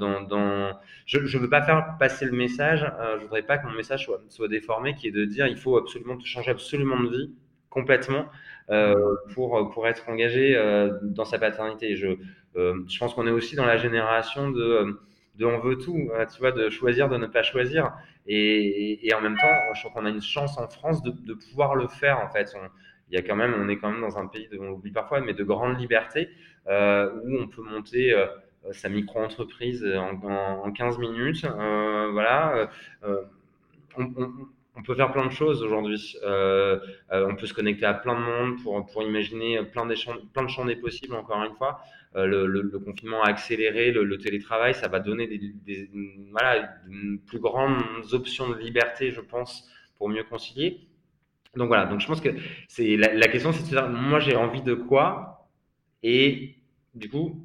Je 1.06 1.18
ne 1.18 1.42
veux 1.42 1.50
pas 1.50 1.62
faire 1.62 1.96
passer 1.98 2.24
le 2.24 2.32
message, 2.32 2.84
euh, 3.00 3.18
je 3.18 3.24
voudrais 3.24 3.42
pas 3.42 3.58
que 3.58 3.66
mon 3.66 3.74
message 3.74 4.08
soit, 4.28 4.48
déformé, 4.48 4.94
qui 4.94 5.08
est 5.08 5.10
de 5.10 5.24
dire 5.24 5.46
il 5.46 5.56
faut 5.56 5.76
absolument 5.76 6.18
changer 6.20 6.52
absolument 6.52 7.00
de 7.00 7.08
vie 7.10 7.34
complètement 7.70 8.26
euh, 8.70 9.16
pour, 9.34 9.86
être 9.88 10.08
engagé 10.08 10.56
euh, 10.56 10.98
dans 11.02 11.24
sa 11.24 11.38
paternité. 11.38 11.96
Je, 11.96 12.08
euh, 12.56 12.84
pense 12.98 13.14
qu'on 13.14 13.26
est 13.26 13.32
aussi 13.32 13.56
dans 13.56 13.66
la 13.66 13.76
génération 13.76 14.50
de, 14.50 15.00
on 15.42 15.58
veut 15.58 15.78
tout, 15.78 16.10
tu 16.32 16.38
vois, 16.40 16.52
de 16.52 16.68
choisir, 16.68 17.08
de 17.08 17.16
ne 17.16 17.26
pas 17.26 17.42
choisir. 17.42 17.92
Et, 18.26 19.10
en 19.16 19.20
même 19.20 19.36
temps, 19.36 19.54
je 19.74 19.80
trouve 19.80 19.92
qu'on 19.92 20.04
a 20.04 20.10
une 20.10 20.20
chance 20.20 20.58
en 20.58 20.68
France 20.68 21.02
de, 21.02 21.34
pouvoir 21.34 21.74
le 21.74 21.88
faire 21.88 22.20
en 22.20 22.28
fait. 22.28 22.54
Il 23.10 23.16
y 23.16 23.18
a 23.18 23.22
quand 23.22 23.36
même, 23.36 23.54
on 23.58 23.68
est 23.68 23.76
quand 23.76 23.90
même 23.90 24.00
dans 24.00 24.18
un 24.18 24.26
pays, 24.26 24.48
de, 24.48 24.58
on 24.58 24.70
l'oublie 24.70 24.92
parfois, 24.92 25.20
mais 25.20 25.34
de 25.34 25.42
grande 25.44 25.78
liberté, 25.78 26.28
euh, 26.68 27.10
où 27.24 27.38
on 27.38 27.48
peut 27.48 27.62
monter 27.62 28.12
euh, 28.12 28.26
sa 28.72 28.88
micro-entreprise 28.88 29.84
en, 29.84 30.14
en, 30.22 30.72
15 30.72 30.98
minutes. 30.98 31.44
Euh, 31.44 32.10
voilà. 32.12 32.70
On, 33.96 34.82
peut 34.84 34.94
faire 34.94 35.12
plein 35.12 35.26
de 35.26 35.32
choses 35.32 35.62
aujourd'hui. 35.62 36.16
on 36.22 37.36
peut 37.36 37.46
se 37.46 37.52
connecter 37.52 37.84
à 37.84 37.94
plein 37.94 38.14
de 38.14 38.24
monde 38.24 38.62
pour, 38.62 38.86
pour 38.86 39.02
imaginer 39.02 39.62
plein, 39.64 39.86
plein 40.32 40.44
de 40.44 40.48
champs 40.48 40.64
des 40.64 40.76
possibles, 40.76 41.14
encore 41.16 41.42
une 41.42 41.54
fois. 41.54 41.80
Le, 42.14 42.78
confinement 42.78 43.22
a 43.22 43.28
accéléré 43.30 43.90
le, 43.90 44.18
télétravail, 44.18 44.74
ça 44.74 44.88
va 44.88 45.00
donner 45.00 45.26
des, 45.26 45.38
des, 45.66 45.90
voilà, 46.30 46.72
plus 47.26 47.40
grandes 47.40 47.82
options 48.12 48.48
de 48.48 48.54
liberté, 48.54 49.10
je 49.10 49.20
pense, 49.20 49.68
pour 49.98 50.08
mieux 50.08 50.24
concilier. 50.24 50.80
Donc 51.56 51.68
voilà, 51.68 51.86
donc 51.86 52.00
je 52.00 52.06
pense 52.06 52.20
que 52.20 52.30
c'est 52.68 52.96
la, 52.96 53.28
question, 53.28 53.52
c'est 53.52 53.62
de 53.62 53.68
dire, 53.68 53.88
moi 53.88 54.20
j'ai 54.20 54.36
envie 54.36 54.62
de 54.62 54.74
quoi 54.74 55.48
et 56.02 56.56
du 56.94 57.08
coup, 57.08 57.44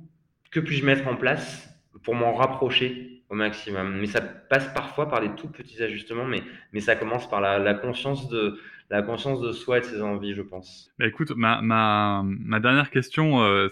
que 0.51 0.59
puis-je 0.59 0.85
mettre 0.85 1.07
en 1.07 1.15
place 1.15 1.69
pour 2.03 2.15
m'en 2.15 2.33
rapprocher 2.33 3.23
au 3.29 3.35
maximum? 3.35 3.97
Mais 3.99 4.05
ça 4.05 4.21
passe 4.21 4.71
parfois 4.73 5.09
par 5.09 5.21
des 5.21 5.33
tout 5.35 5.47
petits 5.47 5.81
ajustements, 5.81 6.25
mais, 6.25 6.43
mais 6.71 6.81
ça 6.81 6.95
commence 6.95 7.27
par 7.29 7.41
la, 7.41 7.57
la 7.57 7.73
conscience 7.73 8.29
de 8.29 8.59
la 8.89 9.01
conscience 9.01 9.41
de 9.41 9.51
soi 9.51 9.79
et 9.79 9.81
de 9.81 9.85
ses 9.85 10.01
envies, 10.01 10.33
je 10.33 10.41
pense. 10.41 10.91
Bah 10.99 11.07
écoute, 11.07 11.31
ma, 11.35 11.61
ma, 11.61 12.21
ma 12.23 12.59
dernière 12.59 12.91
question 12.91 13.41
euh, 13.41 13.67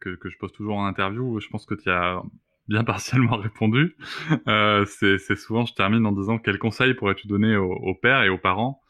que, 0.00 0.16
que, 0.16 0.28
je 0.28 0.36
pose 0.38 0.52
toujours 0.52 0.76
en 0.76 0.86
interview, 0.86 1.38
je 1.40 1.48
pense 1.48 1.66
que 1.66 1.74
tu 1.74 1.88
as 1.88 2.20
bien 2.68 2.84
partiellement 2.84 3.36
répondu. 3.36 3.96
Euh, 4.48 4.84
c'est 4.86 5.36
souvent, 5.36 5.64
je 5.66 5.74
termine 5.74 6.04
en 6.06 6.12
disant 6.12 6.38
quel 6.38 6.58
conseil 6.58 6.94
pourrais-tu 6.94 7.28
donner 7.28 7.56
aux, 7.56 7.94
pères 7.94 8.22
et 8.22 8.28
aux 8.28 8.38
parents 8.38 8.82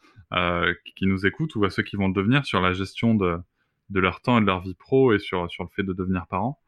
qui 0.95 1.05
nous 1.05 1.25
écoutent 1.25 1.55
ou 1.55 1.65
à 1.65 1.69
ceux 1.69 1.83
qui 1.83 1.95
vont 1.95 2.07
le 2.07 2.13
devenir 2.13 2.45
sur 2.45 2.61
la 2.61 2.73
gestion 2.73 3.15
de, 3.15 3.37
de 3.89 3.99
leur 3.99 4.21
temps 4.21 4.37
et 4.37 4.41
de 4.41 4.45
leur 4.45 4.61
vie 4.61 4.75
pro 4.75 5.13
et 5.13 5.19
sur, 5.19 5.49
sur 5.49 5.63
le 5.63 5.69
fait 5.69 5.83
de 5.83 5.93
devenir 5.93 6.27
parent. 6.27 6.59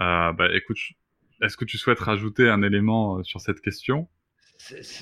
Euh, 0.00 0.32
bah, 0.32 0.48
écoute, 0.54 0.78
est-ce 1.42 1.56
que 1.56 1.64
tu 1.64 1.78
souhaites 1.78 1.98
rajouter 2.00 2.48
un 2.48 2.62
élément 2.62 3.18
euh, 3.18 3.22
sur 3.24 3.40
cette 3.40 3.60
question? 3.60 4.08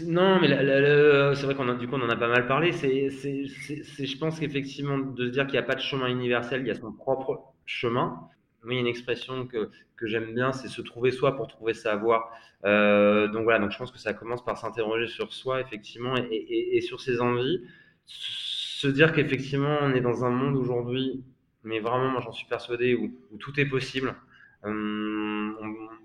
Non, 0.04 0.38
mais 0.38 0.48
c'est 0.48 1.44
vrai 1.46 1.54
qu'on 1.54 1.72
du 1.74 1.88
coup 1.88 1.94
on 1.94 2.02
en 2.02 2.10
a 2.10 2.16
pas 2.16 2.28
mal 2.28 2.46
parlé. 2.46 2.72
C'est, 2.72 3.08
je 3.08 4.18
pense 4.18 4.38
qu'effectivement 4.38 4.98
de 4.98 5.26
se 5.26 5.30
dire 5.30 5.46
qu'il 5.46 5.52
n'y 5.52 5.58
a 5.58 5.62
pas 5.62 5.74
de 5.74 5.80
chemin 5.80 6.08
universel, 6.08 6.60
il 6.60 6.66
y 6.66 6.70
a 6.70 6.74
son 6.74 6.92
propre 6.92 7.54
chemin. 7.64 8.20
Oui, 8.64 8.74
il 8.74 8.74
y 8.74 8.78
a 8.78 8.80
une 8.80 8.86
expression 8.86 9.46
que, 9.46 9.70
que 9.96 10.06
j'aime 10.06 10.34
bien, 10.34 10.52
c'est 10.52 10.68
se 10.68 10.82
trouver 10.82 11.10
soi 11.10 11.36
pour 11.36 11.46
trouver 11.46 11.72
sa 11.72 11.96
voie. 11.96 12.30
Euh, 12.64 13.28
donc 13.28 13.44
voilà, 13.44 13.58
donc 13.60 13.70
je 13.70 13.78
pense 13.78 13.90
que 13.90 13.98
ça 13.98 14.12
commence 14.12 14.44
par 14.44 14.58
s'interroger 14.58 15.06
sur 15.06 15.32
soi 15.32 15.60
effectivement 15.62 16.16
et 16.30 16.80
sur 16.82 17.00
ses 17.00 17.20
envies 17.22 17.62
se 18.06 18.88
dire 18.88 19.12
qu'effectivement, 19.12 19.78
on 19.82 19.94
est 19.94 20.00
dans 20.00 20.24
un 20.24 20.30
monde 20.30 20.56
aujourd'hui, 20.56 21.24
mais 21.64 21.80
vraiment, 21.80 22.08
moi 22.08 22.20
j'en 22.20 22.32
suis 22.32 22.46
persuadé, 22.46 22.94
où, 22.94 23.10
tout 23.38 23.58
est 23.58 23.66
possible. 23.66 24.14
Hum, 24.62 25.56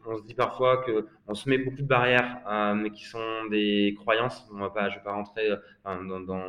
on, 0.05 0.17
se 0.17 0.23
dit 0.23 0.33
parfois 0.33 0.83
que 0.83 1.07
on 1.27 1.33
se 1.33 1.49
met 1.49 1.57
beaucoup 1.57 1.81
de 1.81 1.87
barrières, 1.87 2.39
euh, 2.47 2.73
mais 2.75 2.91
qui 2.91 3.05
sont 3.05 3.45
des 3.49 3.95
croyances. 3.99 4.47
On 4.53 4.59
va 4.59 4.69
pas, 4.69 4.89
je 4.89 4.95
vais 4.97 5.03
pas 5.03 5.13
rentrer 5.13 5.49
euh, 5.51 5.57
dans, 5.85 6.45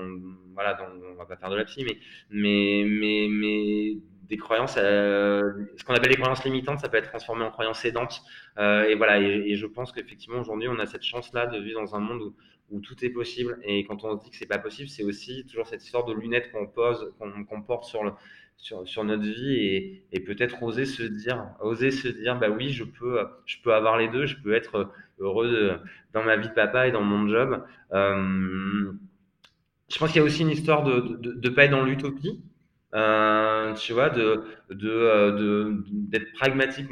voilà, 0.55 0.75
dans, 0.75 0.89
on 1.13 1.15
va 1.15 1.27
pas 1.27 1.37
faire 1.37 1.51
de 1.51 1.57
la 1.57 1.65
psy, 1.65 1.85
mais, 1.85 1.99
mais, 2.31 2.85
mais, 2.87 3.29
mais 3.31 3.97
des 4.29 4.39
croyances, 4.39 4.77
euh, 4.79 5.53
ce 5.77 5.85
qu'on 5.85 5.95
appelle 5.95 6.11
les 6.11 6.17
croyances 6.17 6.45
limitantes, 6.45 6.81
ça 6.81 6.89
peut 6.89 6.97
être 6.97 7.11
transformé 7.11 7.45
en 7.45 7.51
croyances 7.51 7.85
aidantes. 7.85 8.23
Euh, 8.59 8.85
et 8.85 8.95
voilà, 8.95 9.21
et, 9.21 9.51
et 9.51 9.57
je 9.57 9.67
pense 9.67 9.93
qu'effectivement 9.93 10.41
aujourd'hui, 10.41 10.69
on 10.69 10.79
a 10.79 10.87
cette 10.87 11.03
chance-là 11.03 11.47
de 11.47 11.59
vivre 11.59 11.81
dans 11.81 11.95
un 11.95 12.01
monde 12.01 12.23
où, 12.23 12.35
où 12.73 12.81
tout 12.81 13.05
est 13.05 13.11
possible. 13.11 13.59
Et 13.63 13.85
quand 13.85 14.05
on 14.05 14.15
dit 14.15 14.31
que 14.31 14.37
c'est 14.37 14.47
pas 14.47 14.59
possible, 14.59 14.89
c'est 14.89 15.05
aussi 15.05 15.45
toujours 15.47 15.67
cette 15.67 15.85
histoire 15.85 16.05
de 16.05 16.13
lunettes 16.13 16.51
qu'on 16.53 16.67
pose, 16.67 17.13
qu'on 17.19 17.63
porte 17.63 17.85
sur, 17.85 18.17
sur, 18.57 19.05
notre 19.05 19.23
vie 19.23 20.03
et, 20.11 20.21
peut-être 20.21 20.63
oser 20.63 20.87
se 20.87 21.03
dire, 21.03 21.47
oser 21.61 21.91
se 21.91 22.09
dire, 22.09 22.39
bah 22.39 22.51
oui, 22.51 22.71
je 22.71 22.85
peux, 22.85 23.21
je 23.47 23.57
peux 23.63 23.75
avoir 23.75 23.99
les 23.99 24.09
deux, 24.09 24.27
je 24.27 24.37
peux 24.37 24.55
être 24.55 24.91
heureux 25.19 25.79
dans 26.13 26.25
ma 26.25 26.37
vie 26.37 26.49
de 26.49 26.55
papa 26.55 26.89
et 26.89 26.93
dans 26.93 27.03
mon 27.03 27.29
job. 27.29 27.65
Euh, 27.93 28.93
je 29.89 29.99
pense 29.99 30.11
qu'il 30.11 30.21
y 30.21 30.23
a 30.23 30.25
aussi 30.25 30.43
une 30.43 30.51
histoire 30.51 30.85
de 30.85 31.19
de 31.21 31.49
pas 31.51 31.65
être 31.65 31.71
dans 31.71 31.85
l'utopie. 31.85 32.41
Euh, 32.95 33.73
tu 33.75 33.95
vois, 33.95 34.11
de 34.11 34.45
euh, 34.71 35.75
d'être 35.91 36.33
pragmatique. 36.35 36.89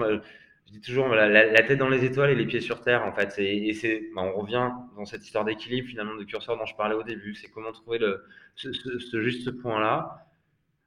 Je 0.70 0.78
dis 0.78 0.80
toujours 0.82 1.08
la, 1.08 1.62
tête 1.62 1.78
dans 1.78 1.88
les 1.88 2.04
étoiles 2.04 2.30
et 2.30 2.34
les 2.36 2.46
pieds 2.46 2.60
sur 2.60 2.80
terre 2.80 3.04
en 3.04 3.12
fait. 3.12 3.34
Et, 3.38 3.72
c'est, 3.74 4.04
bah, 4.14 4.22
on 4.22 4.38
revient 4.38 4.70
dans 4.96 5.04
cette 5.04 5.24
histoire 5.24 5.44
d'équilibre 5.44 5.88
finalement 5.88 6.14
de 6.14 6.22
curseur 6.22 6.56
dont 6.56 6.66
je 6.66 6.76
parlais 6.76 6.94
au 6.94 7.02
début. 7.02 7.34
C'est 7.34 7.48
comment 7.48 7.72
trouver 7.72 7.98
le, 7.98 8.24
ce, 8.54 9.20
juste 9.20 9.50
point-là. 9.50 10.26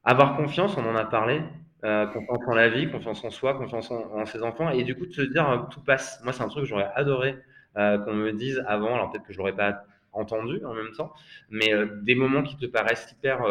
Avoir 0.05 0.37
confiance, 0.37 0.77
on 0.77 0.85
en 0.85 0.95
a 0.95 1.05
parlé. 1.05 1.41
Euh, 1.83 2.05
confiance 2.07 2.39
en 2.47 2.55
la 2.55 2.69
vie, 2.69 2.89
confiance 2.89 3.25
en 3.25 3.29
soi, 3.29 3.55
confiance 3.55 3.91
en, 3.91 4.25
ses 4.25 4.41
enfants, 4.41 4.69
et 4.69 4.83
du 4.85 4.95
coup 4.95 5.05
de 5.05 5.11
se 5.11 5.21
dire 5.21 5.49
euh, 5.49 5.57
tout 5.69 5.83
passe. 5.83 6.21
Moi, 6.23 6.31
c'est 6.31 6.43
un 6.43 6.47
truc 6.47 6.63
que 6.63 6.69
j'aurais 6.69 6.89
adoré 6.95 7.35
euh, 7.75 7.97
qu'on 7.97 8.13
me 8.13 8.31
dise 8.31 8.63
avant. 8.67 8.95
Alors 8.95 9.11
peut-être 9.11 9.25
que 9.25 9.33
je 9.33 9.37
l'aurais 9.37 9.55
pas 9.55 9.83
entendu 10.13 10.63
en 10.63 10.73
même 10.73 10.91
temps, 10.95 11.11
mais 11.49 11.71
des 12.03 12.15
moments 12.15 12.43
qui 12.43 12.55
te 12.55 12.67
paraissent 12.67 13.11
hyper 13.11 13.41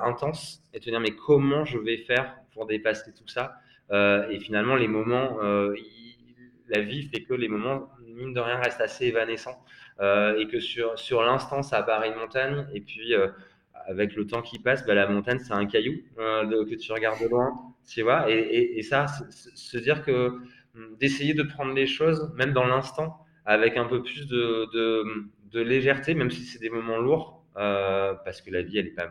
intenses 0.00 0.62
et 0.72 0.78
te 0.78 0.88
dire 0.88 1.00
mais 1.00 1.10
comment 1.10 1.64
je 1.64 1.76
vais 1.76 1.98
faire 1.98 2.36
pour 2.52 2.66
dépasser 2.66 3.12
tout 3.12 3.26
ça? 3.26 3.56
Et 3.92 4.38
finalement, 4.40 4.76
les 4.76 4.88
moments, 4.88 5.38
euh, 5.42 5.74
la 6.68 6.80
vie 6.80 7.02
fait 7.02 7.22
que 7.22 7.34
les 7.34 7.48
moments, 7.48 7.90
mine 8.06 8.34
de 8.34 8.40
rien, 8.40 8.56
restent 8.56 8.80
assez 8.80 9.06
évanescents 9.06 9.64
euh, 10.00 10.38
et 10.38 10.46
que 10.46 10.60
sur, 10.60 10.98
sur 10.98 11.22
l'instant, 11.22 11.62
ça 11.62 11.78
apparaît 11.78 12.08
une 12.08 12.18
montagne 12.18 12.66
et 12.74 12.80
puis 12.80 13.14
avec 13.86 14.14
le 14.14 14.26
temps 14.26 14.42
qui 14.42 14.58
passe, 14.58 14.86
bah, 14.86 14.94
la 14.94 15.06
montagne, 15.06 15.38
c'est 15.38 15.54
un 15.54 15.66
caillou 15.66 15.94
que 16.16 16.74
tu 16.74 16.92
regardes 16.92 17.22
de 17.22 17.28
loin, 17.28 17.52
tu 17.88 18.02
vois. 18.02 18.30
Et, 18.30 18.82
ça, 18.82 19.06
se 19.30 19.78
dire 19.78 20.02
que 20.02 20.28
hum, 20.74 20.96
d'essayer 21.00 21.34
de 21.34 21.42
prendre 21.42 21.72
les 21.72 21.86
choses, 21.86 22.32
même 22.36 22.52
dans 22.52 22.66
l'instant, 22.66 23.24
avec 23.46 23.78
un 23.78 23.86
peu 23.86 24.02
plus 24.02 24.28
de, 24.28 25.18
légèreté, 25.54 26.14
même 26.14 26.30
si 26.30 26.42
c'est 26.42 26.58
des 26.58 26.68
moments 26.68 26.98
lourds, 26.98 27.42
euh, 27.56 28.14
parce 28.24 28.42
que 28.42 28.50
la 28.50 28.62
vie, 28.62 28.78
elle 28.78 28.88
est 28.88 28.94
pas 28.94 29.08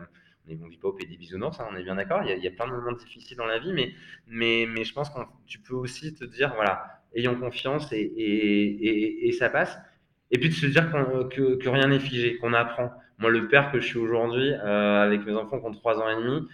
on 0.60 0.66
ne 0.66 0.70
vit 0.70 0.78
pas 0.78 0.88
au 0.88 0.92
pays 0.92 1.06
des 1.06 1.16
bisounours, 1.16 1.58
hein, 1.60 1.66
on 1.70 1.76
est 1.76 1.82
bien 1.82 1.96
d'accord. 1.96 2.22
Il, 2.22 2.42
y 2.42 2.46
a 2.46 2.50
plein 2.50 2.66
de 2.66 2.72
moments 2.72 2.92
difficiles 2.92 3.36
dans 3.36 3.46
la 3.46 3.58
vie, 3.58 3.72
mais, 3.72 3.92
mais, 4.26 4.66
mais 4.68 4.84
je 4.84 4.92
pense 4.94 5.10
que 5.10 5.18
tu 5.46 5.58
peux 5.58 5.74
aussi 5.74 6.14
te 6.14 6.24
dire, 6.24 6.52
voilà, 6.54 7.02
ayons 7.14 7.38
confiance 7.38 7.92
et, 7.92 9.26
et, 9.26 9.32
ça 9.32 9.50
passe. 9.50 9.78
Et 10.30 10.38
puis 10.38 10.48
de 10.50 10.54
se 10.54 10.66
dire 10.66 10.90
que, 10.90 11.68
rien 11.68 11.88
n'est 11.88 12.00
figé, 12.00 12.36
qu'on 12.36 12.52
apprend. 12.52 12.92
Moi, 13.18 13.30
le 13.30 13.48
père 13.48 13.72
que 13.72 13.80
je 13.80 13.86
suis 13.86 13.98
aujourd'hui, 13.98 14.52
euh, 14.52 15.02
avec 15.02 15.26
mes 15.26 15.34
enfants 15.34 15.58
qui 15.58 15.66
ont 15.66 15.72
3 15.72 16.00
ans 16.00 16.08
et 16.08 16.22
demi, 16.22 16.46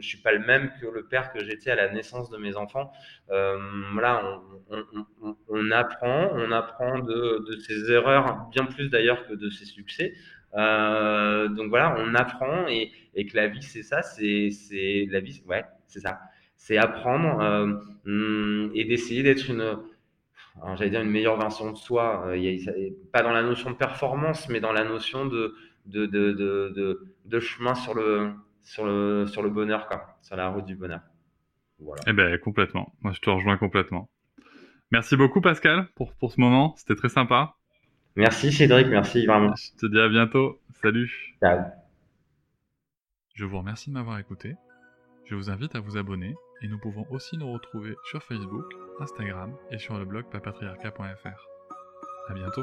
je 0.00 0.06
suis 0.06 0.18
pas 0.18 0.32
le 0.32 0.40
même 0.40 0.70
que 0.80 0.86
le 0.86 1.04
père 1.04 1.32
que 1.32 1.42
j'étais 1.42 1.70
à 1.70 1.76
la 1.76 1.90
naissance 1.90 2.28
de 2.28 2.36
mes 2.36 2.56
enfants. 2.56 2.92
Euh, 3.30 3.56
voilà, 3.92 4.42
on, 4.70 4.84
on, 5.22 5.36
on, 5.48 5.70
apprend, 5.70 6.28
on 6.34 6.52
apprend 6.52 6.98
de, 6.98 7.46
de 7.48 7.56
ses 7.60 7.90
erreurs, 7.90 8.48
bien 8.50 8.66
plus 8.66 8.90
d'ailleurs 8.90 9.26
que 9.26 9.32
de 9.34 9.48
ses 9.48 9.64
succès. 9.64 10.12
Euh, 10.54 11.48
donc 11.48 11.68
voilà, 11.68 11.96
on 11.98 12.14
apprend 12.14 12.66
et, 12.68 12.90
que 13.14 13.36
la 13.36 13.48
vie, 13.48 13.62
c'est 13.62 13.82
ça, 13.82 14.02
c'est 14.02 14.50
la 15.10 15.20
vie, 15.20 15.42
ouais, 15.46 15.64
c'est 15.86 16.00
ça 16.00 16.18
c'est 16.56 16.78
apprendre 16.78 17.40
euh, 17.40 17.74
hum, 18.06 18.70
et 18.74 18.84
d'essayer 18.84 19.22
d'être 19.22 19.50
une, 19.50 19.78
j'allais 20.74 20.90
dire 20.90 21.02
une 21.02 21.10
meilleure 21.10 21.38
version 21.38 21.70
de 21.70 21.76
soi. 21.76 22.26
Euh, 22.26 22.90
pas 23.12 23.22
dans 23.22 23.32
la 23.32 23.42
notion 23.42 23.70
de 23.70 23.76
performance, 23.76 24.48
mais 24.48 24.60
dans 24.60 24.72
la 24.72 24.84
notion 24.84 25.26
de, 25.26 25.54
chemin 27.40 27.74
sur 27.74 27.94
le 27.94 29.48
bonheur, 29.48 29.86
quoi, 29.86 30.18
sur 30.22 30.36
la 30.36 30.48
route 30.48 30.64
du 30.64 30.74
bonheur. 30.74 31.00
Voilà. 31.78 32.02
Eh 32.06 32.12
ben, 32.12 32.38
complètement. 32.38 32.94
Moi, 33.02 33.12
je 33.12 33.20
te 33.20 33.28
rejoins 33.28 33.58
complètement. 33.58 34.08
Merci 34.90 35.16
beaucoup, 35.16 35.40
Pascal, 35.40 35.88
pour, 35.94 36.14
pour 36.14 36.32
ce 36.32 36.40
moment. 36.40 36.74
C'était 36.76 36.94
très 36.94 37.10
sympa. 37.10 37.55
Merci, 38.16 38.50
Cédric. 38.50 38.86
Merci, 38.88 39.26
vraiment. 39.26 39.54
Je 39.54 39.78
te 39.78 39.86
dis 39.86 40.00
à 40.00 40.08
bientôt. 40.08 40.58
Salut. 40.82 41.36
Ciao. 41.42 41.60
Je 43.34 43.44
vous 43.44 43.58
remercie 43.58 43.90
de 43.90 43.94
m'avoir 43.94 44.18
écouté. 44.18 44.54
Je 45.26 45.34
vous 45.34 45.50
invite 45.50 45.74
à 45.74 45.80
vous 45.80 45.98
abonner 45.98 46.34
et 46.62 46.68
nous 46.68 46.78
pouvons 46.78 47.06
aussi 47.10 47.36
nous 47.36 47.52
retrouver 47.52 47.94
sur 48.04 48.22
Facebook, 48.22 48.64
Instagram 49.00 49.54
et 49.70 49.78
sur 49.78 49.98
le 49.98 50.06
blog 50.06 50.24
papatriarca.fr. 50.30 51.48
À 52.28 52.34
bientôt. 52.34 52.62